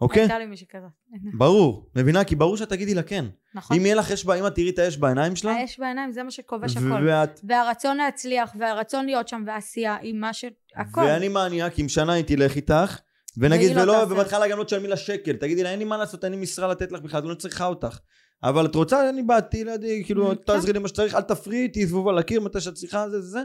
אוקיי? 0.00 0.22
הייתה 0.22 0.38
לי 0.38 0.46
מישהי 0.46 0.66
כזאת 0.70 0.90
ברור, 1.38 1.90
מבינה? 1.96 2.24
כי 2.24 2.36
ברור 2.36 2.56
שאת 2.56 2.68
תגידי 2.68 2.94
לה 2.94 3.02
כן. 3.02 3.24
נכון 3.54 3.76
אם 3.76 3.86
יהיה 3.86 3.94
לך 3.94 4.12
אש, 4.12 4.24
בה- 4.24 4.34
אם 4.34 4.46
את 4.46 4.54
תראי 4.54 4.70
את 4.70 4.78
האש 4.78 4.96
בעיניים 4.96 5.36
שלה, 5.36 5.52
האש 5.52 5.78
בעיניים 5.80 6.12
זה 6.12 6.22
מה 6.22 6.30
שכובש 6.30 6.76
הכל 6.76 7.06
ואת, 7.06 7.40
והרצון 7.44 7.96
להצליח 7.96 8.52
והרצון 8.58 9.06
להיות 9.06 9.28
שם 9.28 9.42
והעשייה 9.46 9.96
עם 10.02 10.20
מה 10.20 10.32
ש... 10.32 10.44
הכל 10.76 11.00
ואני 11.00 11.28
מניאק, 11.28 11.80
אם 11.80 11.88
שנה 11.88 12.12
היא 12.12 12.24
תלך 12.24 12.56
איתך, 12.56 12.98
ונגיד, 13.38 13.76
לא 13.76 13.82
ולא, 13.82 13.92
תעשה. 13.92 14.12
ובהתחלה 14.12 14.48
גם 14.48 14.58
לא 14.58 14.64
תשלמי 14.64 14.88
לה 14.88 14.96
שקל, 14.96 15.32
תגידי 15.36 15.62
לה, 15.62 15.70
אין 15.70 15.78
לי 15.78 15.84
מה 15.84 15.96
לעשות, 15.96 16.24
אין 16.24 16.32
לי 16.32 16.38
משרה 16.38 16.68
לתת 16.68 16.92
לך 16.92 17.00
בכלל, 17.00 17.20
אני 17.20 17.28
לא 17.28 17.34
צריכה 17.34 17.66
אותך. 17.66 17.98
אבל 18.42 18.66
את 18.66 18.74
רוצה, 18.74 19.08
אני 19.08 19.22
באתי 19.22 19.64
לידי, 19.64 20.02
כאילו, 20.04 20.28
כן. 20.28 20.34
תעזרי 20.34 20.72
לי 20.72 20.78
מה 20.78 20.88
שצריך, 20.88 21.14
אל 21.14 21.22
תפריעי, 21.22 21.68
תהיי 21.68 21.86
זבוב 21.86 22.08
על 22.08 22.18
הקיר 22.18 22.40
מתי 22.40 22.60
שאת 22.60 22.74
צריכה, 22.74 23.10
זה 23.10 23.20
זה 23.20 23.28
זה. 23.30 23.40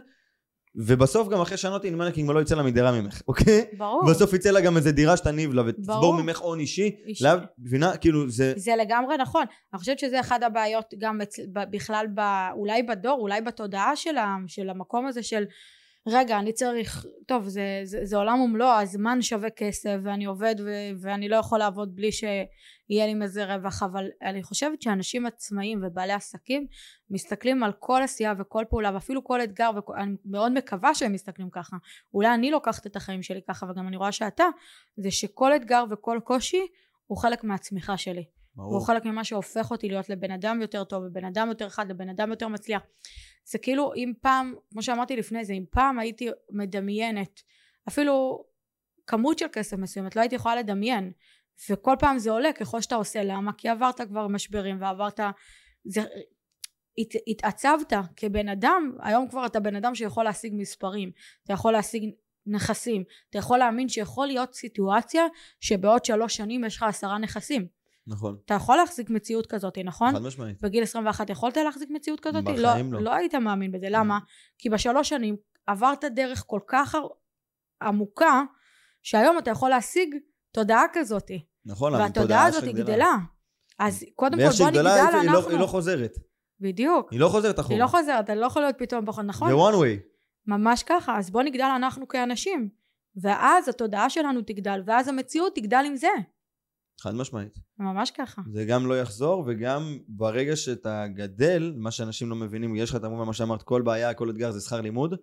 ובסוף 0.76 1.28
גם 1.30 1.42
אחרי 1.42 1.58
אני 1.88 1.94
אומר, 1.94 2.12
כי 2.12 2.22
אם 2.22 2.32
לא 2.32 2.42
יצא 2.42 2.56
לה 2.56 2.64
מדירה 2.64 2.92
ממך, 2.92 3.22
אוקיי? 3.28 3.66
ברור 3.78 4.06
בסוף 4.10 4.34
יצא 4.34 4.52
לה 4.52 4.62
גם 4.62 4.78
איזה 4.78 4.92
דירה 4.92 5.18
שתניב 5.18 5.54
לה, 5.54 5.64
ותצבור 5.68 5.96
ברור. 6.02 6.22
ממך 6.22 6.40
הון 6.40 6.60
אישי, 6.60 6.96
איש- 7.06 7.22
לאו, 7.22 7.40
מבינה? 7.60 7.98
כאילו, 7.98 8.30
זה... 8.30 8.54
זה 8.58 8.72
לגמרי 8.76 9.18
נכון 9.18 9.44
אני 9.74 9.80
חושבת 9.80 10.00
שזה 10.00 10.20
אחד 10.20 10.44
הבעיות 10.44 10.94
גם 10.98 11.22
אצל, 11.22 11.42
בכלל 11.72 12.06
ב, 12.16 12.20
אולי 12.54 12.84
בדור 12.84 13.18
אולי 13.22 13.42
בתודעה 13.42 13.96
של, 13.96 14.16
של 14.48 14.70
המקום 14.70 15.06
הזה 15.06 15.24
של 15.24 15.44
רגע 16.08 16.40
אני 16.40 16.54
צריך 16.54 17.06
טוב 17.28 17.48
זה, 17.48 17.82
זה, 17.84 18.06
זה 18.06 18.18
עולם 18.18 18.42
ומלואו 18.42 18.80
הזמן 18.80 19.22
שווה 19.22 19.50
כסף 19.50 19.96
ואני 20.04 20.26
עובד 20.26 20.56
ו, 20.66 20.70
ואני 21.02 21.30
לא 21.30 21.36
יכול 21.36 21.60
לעבוד 21.60 21.96
בלי 21.96 22.12
שיהיה 22.12 23.06
לי 23.08 23.14
מזה 23.14 23.56
רווח 23.56 23.84
אבל 23.84 24.08
אני 24.22 24.44
חושבת 24.44 24.82
שאנשים 24.82 25.26
עצמאים 25.26 25.82
ובעלי 25.84 26.14
עסקים 26.14 26.68
מסתכלים 27.10 27.64
על 27.64 27.72
כל 27.80 28.02
עשייה 28.04 28.34
וכל 28.40 28.64
פעולה 28.70 28.92
ואפילו 28.94 29.24
כל 29.24 29.44
אתגר 29.44 29.70
ואני 29.76 30.16
מאוד 30.26 30.52
מקווה 30.52 30.96
שהם 30.96 31.14
מסתכלים 31.14 31.50
ככה. 31.50 31.78
אולי 32.14 32.34
אני 32.34 32.52
לוקחת 32.52 32.88
את 32.88 32.96
החיים 32.96 33.24
שלי 33.24 33.42
ככה 33.48 33.66
וגם 33.66 33.88
אני 33.88 33.98
רואה 33.98 34.12
שאתה 34.12 34.46
זה 34.98 35.12
שכל 35.12 35.56
אתגר 35.56 35.84
וכל 35.92 36.20
קושי 36.24 36.68
הוא 37.08 37.18
חלק 37.18 37.44
מהצמיחה 37.44 37.98
שלי 37.98 38.26
ברור. 38.56 38.86
חלק 38.88 39.06
ממה 39.06 39.24
שהופך 39.24 39.72
אותי 39.72 39.90
להיות 39.90 40.10
לבן 40.10 40.32
אדם 40.32 40.62
יותר 40.62 40.84
טוב 40.84 41.04
ובן 41.04 41.26
אדם 41.26 41.48
יותר 41.48 41.70
חד 41.70 41.90
לבן 41.90 42.10
אדם 42.10 42.30
יותר 42.30 42.48
מצליח 42.48 42.82
זה 43.46 43.58
כאילו 43.58 43.94
אם 43.96 44.14
פעם 44.22 44.54
כמו 44.72 44.84
שאמרתי 44.84 45.16
לפני 45.16 45.46
זה 45.46 45.54
אם 45.54 45.66
פעם 45.70 46.00
הייתי 46.00 46.30
מדמיינת 46.52 47.42
אפילו 47.88 48.44
כמות 49.08 49.40
של 49.40 49.46
כסף 49.52 49.78
מסוימת 49.78 50.16
לא 50.16 50.22
הייתי 50.22 50.36
יכולה 50.36 50.56
לדמיין 50.56 51.12
וכל 51.70 51.96
פעם 52.00 52.20
זה 52.20 52.32
עולה 52.32 52.54
ככל 52.54 52.82
שאתה 52.82 52.96
עושה 52.96 53.24
למה 53.24 53.54
כי 53.54 53.70
עברת 53.70 54.02
כבר 54.02 54.28
משברים 54.28 54.82
ועברת 54.82 55.20
זה 55.86 56.02
הת, 56.98 57.14
התעצבת 57.28 57.94
כבן 58.16 58.50
אדם, 58.50 58.92
היום 59.00 59.28
כבר 59.28 59.46
אתה 59.46 59.60
בן 59.60 59.76
אדם 59.76 59.96
שיכול 59.96 60.24
להשיג 60.24 60.54
מספרים, 60.56 61.12
אתה 61.44 61.54
יכול 61.54 61.74
להשיג 61.74 62.12
נכסים, 62.46 63.04
אתה 63.30 63.38
יכול 63.38 63.58
להאמין 63.58 63.90
שיכול 63.90 64.28
להיות 64.28 64.54
סיטואציה 64.54 65.24
שבעוד 65.60 66.06
שלוש 66.06 66.36
שנים 66.36 66.64
יש 66.64 66.78
לך 66.78 66.84
עשרה 66.84 67.18
נכסים. 67.18 67.79
נכון. 68.08 68.38
אתה 68.46 68.54
יכול 68.54 68.78
להחזיק 68.78 69.10
מציאות 69.10 69.46
כזאת, 69.46 69.78
נכון? 69.78 70.12
חד 70.12 70.22
משמעית. 70.22 70.62
בגיל 70.62 70.84
21 70.84 71.30
יכולת 71.30 71.58
להחזיק 71.58 71.90
מציאות 71.90 72.20
כזאת? 72.20 72.44
בחיים 72.44 72.94
לא. 72.94 73.02
לא 73.02 73.14
היית 73.14 73.36
מאמין 73.36 73.72
בזה, 73.72 73.88
למה? 73.90 74.20
כי 74.58 74.70
בשלוש 74.70 75.10
שנים 75.10 75.36
עברת 75.68 76.04
דרך 76.04 76.44
כל 76.48 76.60
כך 76.68 76.96
עמוקה, 77.82 78.44
שהיום 79.04 79.38
אתה 79.38 79.52
יכול 79.52 79.70
להשיג 79.70 80.16
תודעה 80.52 80.84
כזאת. 80.94 81.32
נכון, 81.66 81.94
והתודעה 81.94 82.46
הזאת 82.46 82.64
גדלה. 82.64 83.16
אז 83.80 84.06
קודם 84.16 84.38
כל 84.38 84.58
בוא 84.58 84.68
נגדל 84.68 84.88
אנחנו. 84.88 85.20
היא 85.20 85.32
לא, 85.32 85.50
היא 85.50 85.60
לא 85.60 85.66
חוזרת. 85.66 86.14
בדיוק. 86.60 87.12
היא 87.12 87.20
לא 87.20 87.28
חוזרת 87.28 87.60
אחורה. 87.60 87.76
היא 87.76 87.84
לא 87.84 87.88
חוזרת, 87.88 88.26
אתה 88.26 88.36
לא 88.36 88.46
יכול 88.46 88.62
להיות 88.62 88.76
פתאום 88.78 89.06
פחות, 89.06 89.26
נכון? 89.26 89.50
זה 89.50 89.56
one 89.56 89.82
way. 89.84 90.02
ממש 90.48 90.84
ככה, 90.84 91.18
אז 91.18 91.30
בוא 91.30 91.44
נגדל 91.44 91.70
אנחנו 91.76 92.08
כאנשים. 92.08 92.70
ואז 93.22 93.70
התודעה 93.70 94.10
שלנו 94.10 94.42
תגדל, 94.42 94.82
ואז 94.86 95.08
המציאות 95.08 95.56
תגדל 95.56 95.84
עם 95.86 95.96
זה. 95.96 96.08
חד 97.02 97.16
משמעית. 97.16 97.60
ממש 97.80 98.12
ככה. 98.12 98.42
זה 98.54 98.66
גם 98.66 98.88
לא 98.88 99.00
יחזור, 99.00 99.44
וגם 99.48 99.98
ברגע 100.08 100.56
שאתה 100.56 101.06
גדל, 101.08 101.74
מה 101.78 101.92
שאנשים 101.92 102.30
לא 102.30 102.36
מבינים, 102.36 102.76
יש 102.76 102.90
לך 102.90 102.96
את 102.96 103.04
המובן, 103.04 103.26
מה 103.26 103.34
שאמרת, 103.34 103.64
כל 103.64 103.82
בעיה, 103.82 104.14
כל 104.14 104.30
אתגר 104.30 104.52
זה 104.52 104.62
שכר 104.62 104.82
לימוד, 104.82 105.16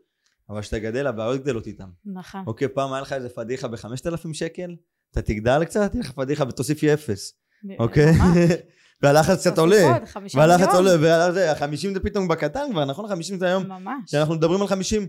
אבל 0.51 0.61
כשאתה 0.61 0.79
גדל, 0.79 1.07
הבעיות 1.07 1.41
גדלות 1.43 1.66
איתם. 1.66 1.89
נכון. 2.05 2.43
אוקיי, 2.47 2.68
פעם 2.68 2.93
היה 2.93 3.03
לך 3.03 3.12
איזה 3.12 3.29
פדיחה 3.29 3.68
בחמשת 3.68 4.07
אלפים 4.07 4.35
שקל, 4.35 4.77
אתה 5.12 5.22
תגדל 5.22 5.64
קצת, 5.64 5.91
תהיה 5.91 6.03
לך 6.03 6.12
פדיחה 6.12 6.45
ותוסיפי 6.49 6.95
אפס. 6.95 7.33
אוקיי? 7.79 8.12
והלחץ 9.03 9.41
קצת 9.41 9.59
עולה. 9.59 9.99
והלחץ 10.35 10.74
עולה, 10.74 10.97
והחמישים 11.35 11.95
זה 11.95 12.01
פתאום 12.01 12.29
בקטן 12.29 12.66
כבר, 12.70 12.85
נכון? 12.85 13.05
החמישים 13.05 13.39
זה 13.39 13.47
היום. 13.47 13.66
ממש. 13.66 14.03
כשאנחנו 14.07 14.35
מדברים 14.35 14.61
על 14.61 14.68
חמישים, 14.68 15.07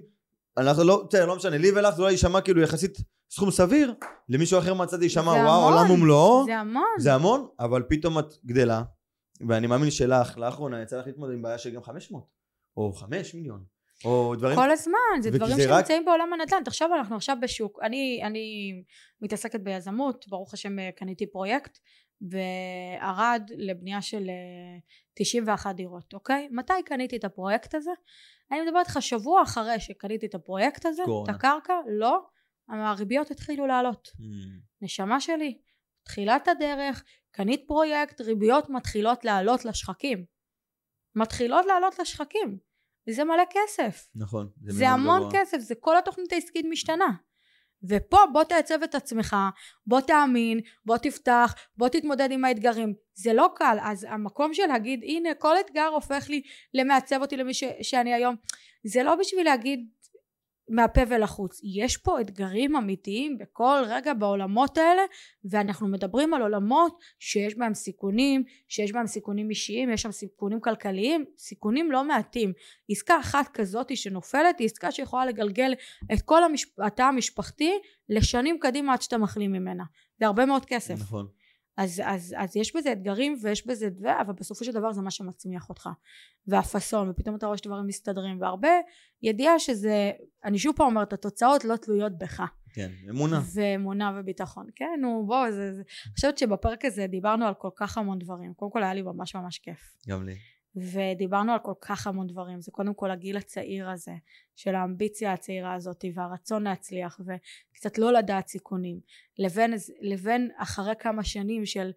אנחנו 0.58 0.84
לא, 0.84 1.04
בסדר, 1.10 1.26
לא 1.26 1.36
משנה, 1.36 1.58
לי 1.58 1.72
ולך 1.72 1.96
זה 1.96 2.02
אולי 2.02 2.12
יישמע 2.12 2.42
כאילו 2.42 2.62
יחסית 2.62 2.98
סכום 3.30 3.52
סביר, 3.52 3.94
למישהו 4.30 4.60
אחר 4.60 4.74
מהצד 4.74 5.04
יישמע 5.04 5.32
וואו, 5.32 5.70
עולם 5.70 5.92
ומלואו. 5.92 6.46
זה 6.46 6.58
המון. 6.58 6.84
זה 7.00 7.14
המון, 7.14 7.48
אבל 7.60 7.84
פתאום 7.90 8.20
את 8.20 8.34
גדלה, 8.46 8.84
ואני 9.48 9.68
מאמין 9.68 9.92
שלך, 9.92 10.38
לאחרונה 10.38 10.82
יצא 10.82 11.00
לך 11.00 11.08
להתמודד 11.08 11.34
עם 11.34 11.42
בעיה 11.42 11.58
של 11.58 11.70
גם 11.70 11.84
500, 11.84 12.24
או 12.78 12.94
5 12.94 13.34
מיליון, 13.34 13.64
או 14.06 14.36
דברים... 14.36 14.56
כל 14.56 14.72
הזמן, 14.72 15.22
זה 15.22 15.32
דברים 15.32 15.58
שנמצאים 15.58 16.02
רק... 16.02 16.06
בעולם 16.06 16.34
הנדל"ן. 16.34 16.64
תחשוב, 16.66 16.92
אנחנו 16.98 17.16
עכשיו 17.16 17.38
בשוק. 17.42 17.80
אני, 17.84 18.22
אני 18.24 18.74
מתעסקת 19.22 19.60
ביזמות, 19.60 20.26
ברוך 20.30 20.54
השם 20.54 20.76
קניתי 20.96 21.32
פרויקט 21.32 21.78
בערד 22.22 23.42
לבנייה 23.58 24.02
של 24.02 24.24
91 25.14 25.76
דירות, 25.76 26.14
אוקיי? 26.14 26.48
מתי 26.52 26.74
קניתי 26.86 27.18
את 27.18 27.24
הפרויקט 27.24 27.76
הזה? 27.76 27.92
אני 28.52 28.62
מדברת 28.62 28.88
איתך 28.88 28.98
שבוע 29.02 29.44
אחרי 29.44 29.80
שקניתי 29.80 30.26
את 30.26 30.36
הפרויקט 30.36 30.86
הזה, 30.86 31.02
קורונה. 31.06 31.32
את 31.32 31.36
הקרקע, 31.36 31.74
לא, 31.88 32.26
הריביות 32.70 33.32
התחילו 33.32 33.68
לעלות. 33.68 34.08
Mm. 34.08 34.22
נשמה 34.82 35.22
שלי, 35.22 35.58
תחילת 36.04 36.48
הדרך, 36.48 37.04
קנית 37.32 37.64
פרויקט, 37.68 38.22
ריביות 38.22 38.70
מתחילות 38.70 39.26
לעלות 39.26 39.66
לשחקים. 39.66 40.26
מתחילות 41.16 41.66
לעלות 41.66 42.00
לשחקים. 42.00 42.58
וזה 43.10 43.24
מלא 43.24 43.44
כסף. 43.50 44.08
נכון. 44.16 44.50
זה, 44.62 44.78
זה 44.78 44.90
המון 44.90 45.20
גבוה. 45.20 45.32
כסף, 45.34 45.58
זה 45.60 45.76
כל 45.80 45.98
התוכנית 45.98 46.34
העסקית 46.34 46.66
משתנה. 46.70 47.14
ופה 47.90 48.18
בוא 48.34 48.44
תעצב 48.44 48.84
את 48.84 48.96
עצמך, 48.96 49.36
בוא 49.88 50.02
תאמין, 50.02 50.60
בוא 50.86 50.98
תפתח, 50.98 51.56
בוא 51.78 51.90
תתמודד 51.90 52.32
עם 52.32 52.46
האתגרים. 52.46 52.94
זה 53.16 53.34
לא 53.34 53.50
קל, 53.56 53.78
אז 53.82 54.08
המקום 54.10 54.54
של 54.54 54.66
להגיד 54.66 55.00
הנה 55.04 55.30
כל 55.34 55.56
אתגר 55.60 55.88
הופך 55.88 56.30
לי 56.30 56.42
למעצב 56.74 57.22
אותי 57.22 57.38
למי 57.38 57.54
ש- 57.54 57.64
שאני 57.82 58.14
היום, 58.14 58.36
זה 58.86 59.04
לא 59.04 59.16
בשביל 59.16 59.46
להגיד 59.46 59.80
מהפה 60.70 61.02
ולחוץ. 61.10 61.62
יש 61.64 61.98
פה 61.98 62.22
אתגרים 62.22 62.76
אמיתיים 62.76 63.38
בכל 63.38 63.84
רגע 63.88 64.14
בעולמות 64.14 64.78
האלה 64.78 65.02
ואנחנו 65.46 65.88
מדברים 65.88 66.34
על 66.34 66.42
עולמות 66.42 67.00
שיש 67.20 67.56
בהם 67.56 67.74
סיכונים, 67.74 68.44
שיש 68.68 68.92
בהם 68.92 69.08
סיכונים 69.08 69.50
אישיים, 69.50 69.90
יש 69.90 70.02
שם 70.02 70.12
סיכונים 70.12 70.60
כלכליים, 70.60 71.26
סיכונים 71.38 71.92
לא 71.92 72.04
מעטים. 72.04 72.54
עסקה 72.90 73.20
אחת 73.20 73.48
כזאת 73.54 73.98
שנופלת 73.98 74.60
היא 74.60 74.66
עסקה 74.66 74.92
שיכולה 74.92 75.26
לגלגל 75.26 75.74
את 76.14 76.22
כל 76.22 76.42
התא 76.86 77.02
המשפחתי 77.02 77.72
לשנים 78.10 78.60
קדימה 78.60 78.94
עד 78.94 79.02
שאתה 79.02 79.18
מחלים 79.18 79.52
ממנה. 79.52 79.84
זה 80.20 80.26
הרבה 80.26 80.46
מאוד 80.46 80.66
כסף. 80.66 80.94
נכון. 80.94 81.28
אז, 81.78 82.02
אז, 82.06 82.36
אז 82.38 82.56
יש 82.56 82.76
בזה 82.76 82.92
אתגרים 82.92 83.38
ויש 83.42 83.68
בזה 83.68 83.90
דבר, 83.90 84.18
אבל 84.22 84.34
בסופו 84.34 84.66
של 84.66 84.72
דבר 84.72 84.92
זה 84.92 85.02
מה 85.02 85.12
שמצמיח 85.12 85.70
אותך. 85.70 85.90
והפאסון, 86.48 87.10
ופתאום 87.10 87.36
אתה 87.36 87.46
רואה 87.46 87.58
שדברים 87.58 87.88
מסתדרים, 87.88 88.42
והרבה 88.42 88.70
ידיעה 89.24 89.60
שזה, 89.60 90.12
אני 90.46 90.60
שוב 90.60 90.76
פעם 90.76 90.88
אומרת, 90.88 91.14
התוצאות 91.14 91.66
לא 91.66 91.76
תלויות 91.76 92.18
בך. 92.18 92.44
כן, 92.74 92.92
אמונה. 93.10 93.42
ואמונה 93.54 94.20
וביטחון. 94.20 94.68
כן, 94.76 95.00
נו, 95.02 95.24
בוא, 95.28 95.52
זה, 95.52 95.74
זה... 95.74 95.82
אני 96.06 96.14
חושבת 96.16 96.38
שבפרק 96.38 96.86
הזה 96.86 97.08
דיברנו 97.08 97.46
על 97.46 97.54
כל 97.54 97.70
כך 97.76 97.98
המון 97.98 98.20
דברים. 98.20 98.54
קודם 98.54 98.72
כל 98.72 98.84
היה 98.84 98.94
לי 98.94 99.02
ממש 99.02 99.36
ממש 99.36 99.60
כיף. 99.60 99.80
גם 100.08 100.26
לי. 100.26 100.36
ודיברנו 100.78 101.52
על 101.54 101.60
כל 101.60 101.74
כך 101.82 102.08
המון 102.08 102.28
דברים. 102.28 102.62
זה 102.62 102.72
קודם 102.72 102.94
כל 102.94 103.12
הגיל 103.12 103.38
הצעיר 103.38 103.90
הזה 103.90 104.14
של 104.56 104.76
האמביציה 104.76 105.34
הצעירה 105.34 105.74
הזאת 105.74 106.06
והרצון 106.14 106.64
להצליח 106.64 107.20
וקצת 107.20 107.98
לא 107.98 108.14
לדעת 108.14 108.48
סיכונים. 108.48 109.00
לבין, 109.40 109.74
לבין 110.02 110.52
אחרי 110.58 110.94
כמה 111.00 111.24
שנים 111.24 111.66
של 111.66 111.92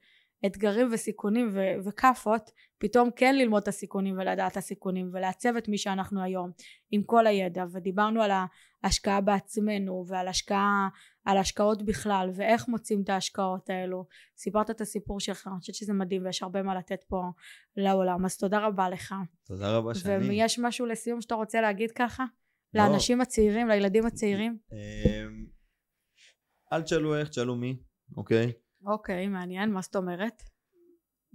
אתגרים 0.47 0.89
וסיכונים 0.93 1.51
ו- 1.53 1.89
וכאפות 1.89 2.51
פתאום 2.79 3.11
כן 3.17 3.37
ללמוד 3.37 3.63
את 3.63 3.69
הסיכונים 3.69 4.19
ולדעת 4.19 4.53
את 4.53 4.57
הסיכונים 4.57 5.11
ולעצב 5.13 5.57
את 5.59 5.69
מי 5.69 5.79
שאנחנו 5.79 6.23
היום 6.23 6.51
עם 6.91 7.03
כל 7.03 7.27
הידע 7.27 7.65
ודיברנו 7.73 8.23
על 8.23 8.31
ההשקעה 8.83 9.21
בעצמנו 9.21 10.05
ועל 10.09 10.29
השקעה 10.29 10.89
על 11.25 11.39
השקעות 11.39 11.83
בכלל 11.83 12.31
ואיך 12.35 12.69
מוצאים 12.69 13.03
את 13.03 13.09
ההשקעות 13.09 13.71
האלו 13.71 14.07
סיפרת 14.37 14.71
את 14.71 14.81
הסיפור 14.81 15.21
שלך 15.21 15.47
אני 15.47 15.61
חושבת 15.61 15.75
שזה 15.75 15.93
מדהים 15.93 16.25
ויש 16.25 16.43
הרבה 16.43 16.63
מה 16.63 16.75
לתת 16.75 17.05
פה 17.09 17.23
לעולם 17.77 18.25
אז 18.25 18.37
תודה 18.37 18.59
רבה 18.59 18.89
לך 18.89 19.15
תודה 19.47 19.77
רבה 19.77 19.95
שאני 19.95 20.29
ויש 20.29 20.59
משהו 20.59 20.87
לסיום 20.87 21.21
שאתה 21.21 21.35
רוצה 21.35 21.61
להגיד 21.61 21.91
ככה? 21.91 22.25
לא. 22.75 22.83
לאנשים 22.83 23.21
הצעירים 23.21 23.69
לילדים 23.69 24.07
הצעירים? 24.07 24.59
אמ, 24.73 25.47
אל 26.73 26.83
תשאלו 26.83 27.17
איך 27.17 27.29
תשאלו 27.29 27.57
מי 27.57 27.77
אוקיי 28.17 28.53
אוקיי 28.87 29.29
מעניין 29.29 29.73
מה 29.73 29.81
זאת 29.83 29.97
אומרת? 29.97 30.43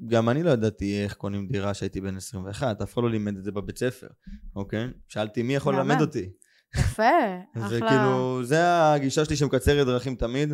גם 0.08 0.30
אני 0.30 0.44
לא 0.44 0.52
ידעתי 0.52 1.04
איך 1.04 1.14
קונים 1.14 1.48
דירה 1.48 1.74
שהייתי 1.74 2.02
בן 2.02 2.18
21, 2.18 2.82
אף 2.82 2.94
אחד 2.94 3.02
לא 3.02 3.10
לימד 3.10 3.38
את 3.38 3.44
זה 3.44 3.52
בבית 3.52 3.78
ספר, 3.78 4.08
אוקיי? 4.56 4.88
שאלתי 5.08 5.44
מי 5.44 5.56
יכול 5.56 5.76
ללמד 5.76 6.02
אותי. 6.02 6.30
יפה, 6.76 7.04
אחלה. 7.58 7.68
זה 7.68 7.80
כאילו, 7.90 8.40
זה 8.44 8.84
הגישה 8.94 9.26
שלי 9.26 9.36
שמקצרת 9.36 9.88
דרכים 9.88 10.16
תמיד, 10.16 10.54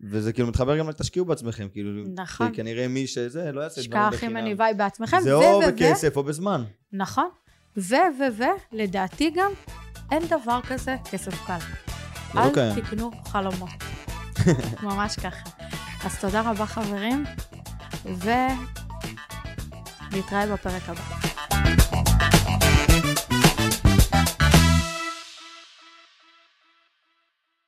וזה 0.00 0.32
כאילו 0.32 0.48
מתחבר 0.48 0.78
גם 0.78 0.88
לתשקיעו 0.88 1.24
בעצמכם, 1.24 1.68
כאילו, 1.72 2.04
נכון. 2.14 2.50
כנראה 2.54 2.88
מי 2.88 3.06
שזה 3.06 3.52
לא 3.52 3.60
יעשה 3.60 3.80
דברים 3.80 3.90
בחינם. 3.90 4.14
השקעה 4.14 4.28
הכי 4.28 4.28
מניבה 4.28 4.64
היא 4.64 4.76
בעצמכם. 4.76 5.20
זה 5.20 5.34
או 5.34 5.60
בכסף 5.68 6.16
או 6.16 6.22
בזמן. 6.22 6.64
נכון. 6.92 7.28
ו, 7.76 7.94
ו, 7.94 8.22
ו, 8.38 8.42
לדעתי 8.72 9.30
גם, 9.30 9.50
אין 10.10 10.22
דבר 10.26 10.60
כזה 10.68 10.96
כסף 11.10 11.46
קל. 11.46 11.58
לא 12.34 12.40
אל 12.40 12.80
תקנו 12.80 13.10
חלומות. 13.24 13.70
ממש 14.82 15.16
ככה. 15.16 15.59
אז 16.04 16.18
תודה 16.20 16.40
רבה 16.50 16.66
חברים, 16.66 17.24
ונתראה 20.12 20.46
בפרק 20.46 20.82
הבא. 20.88 21.02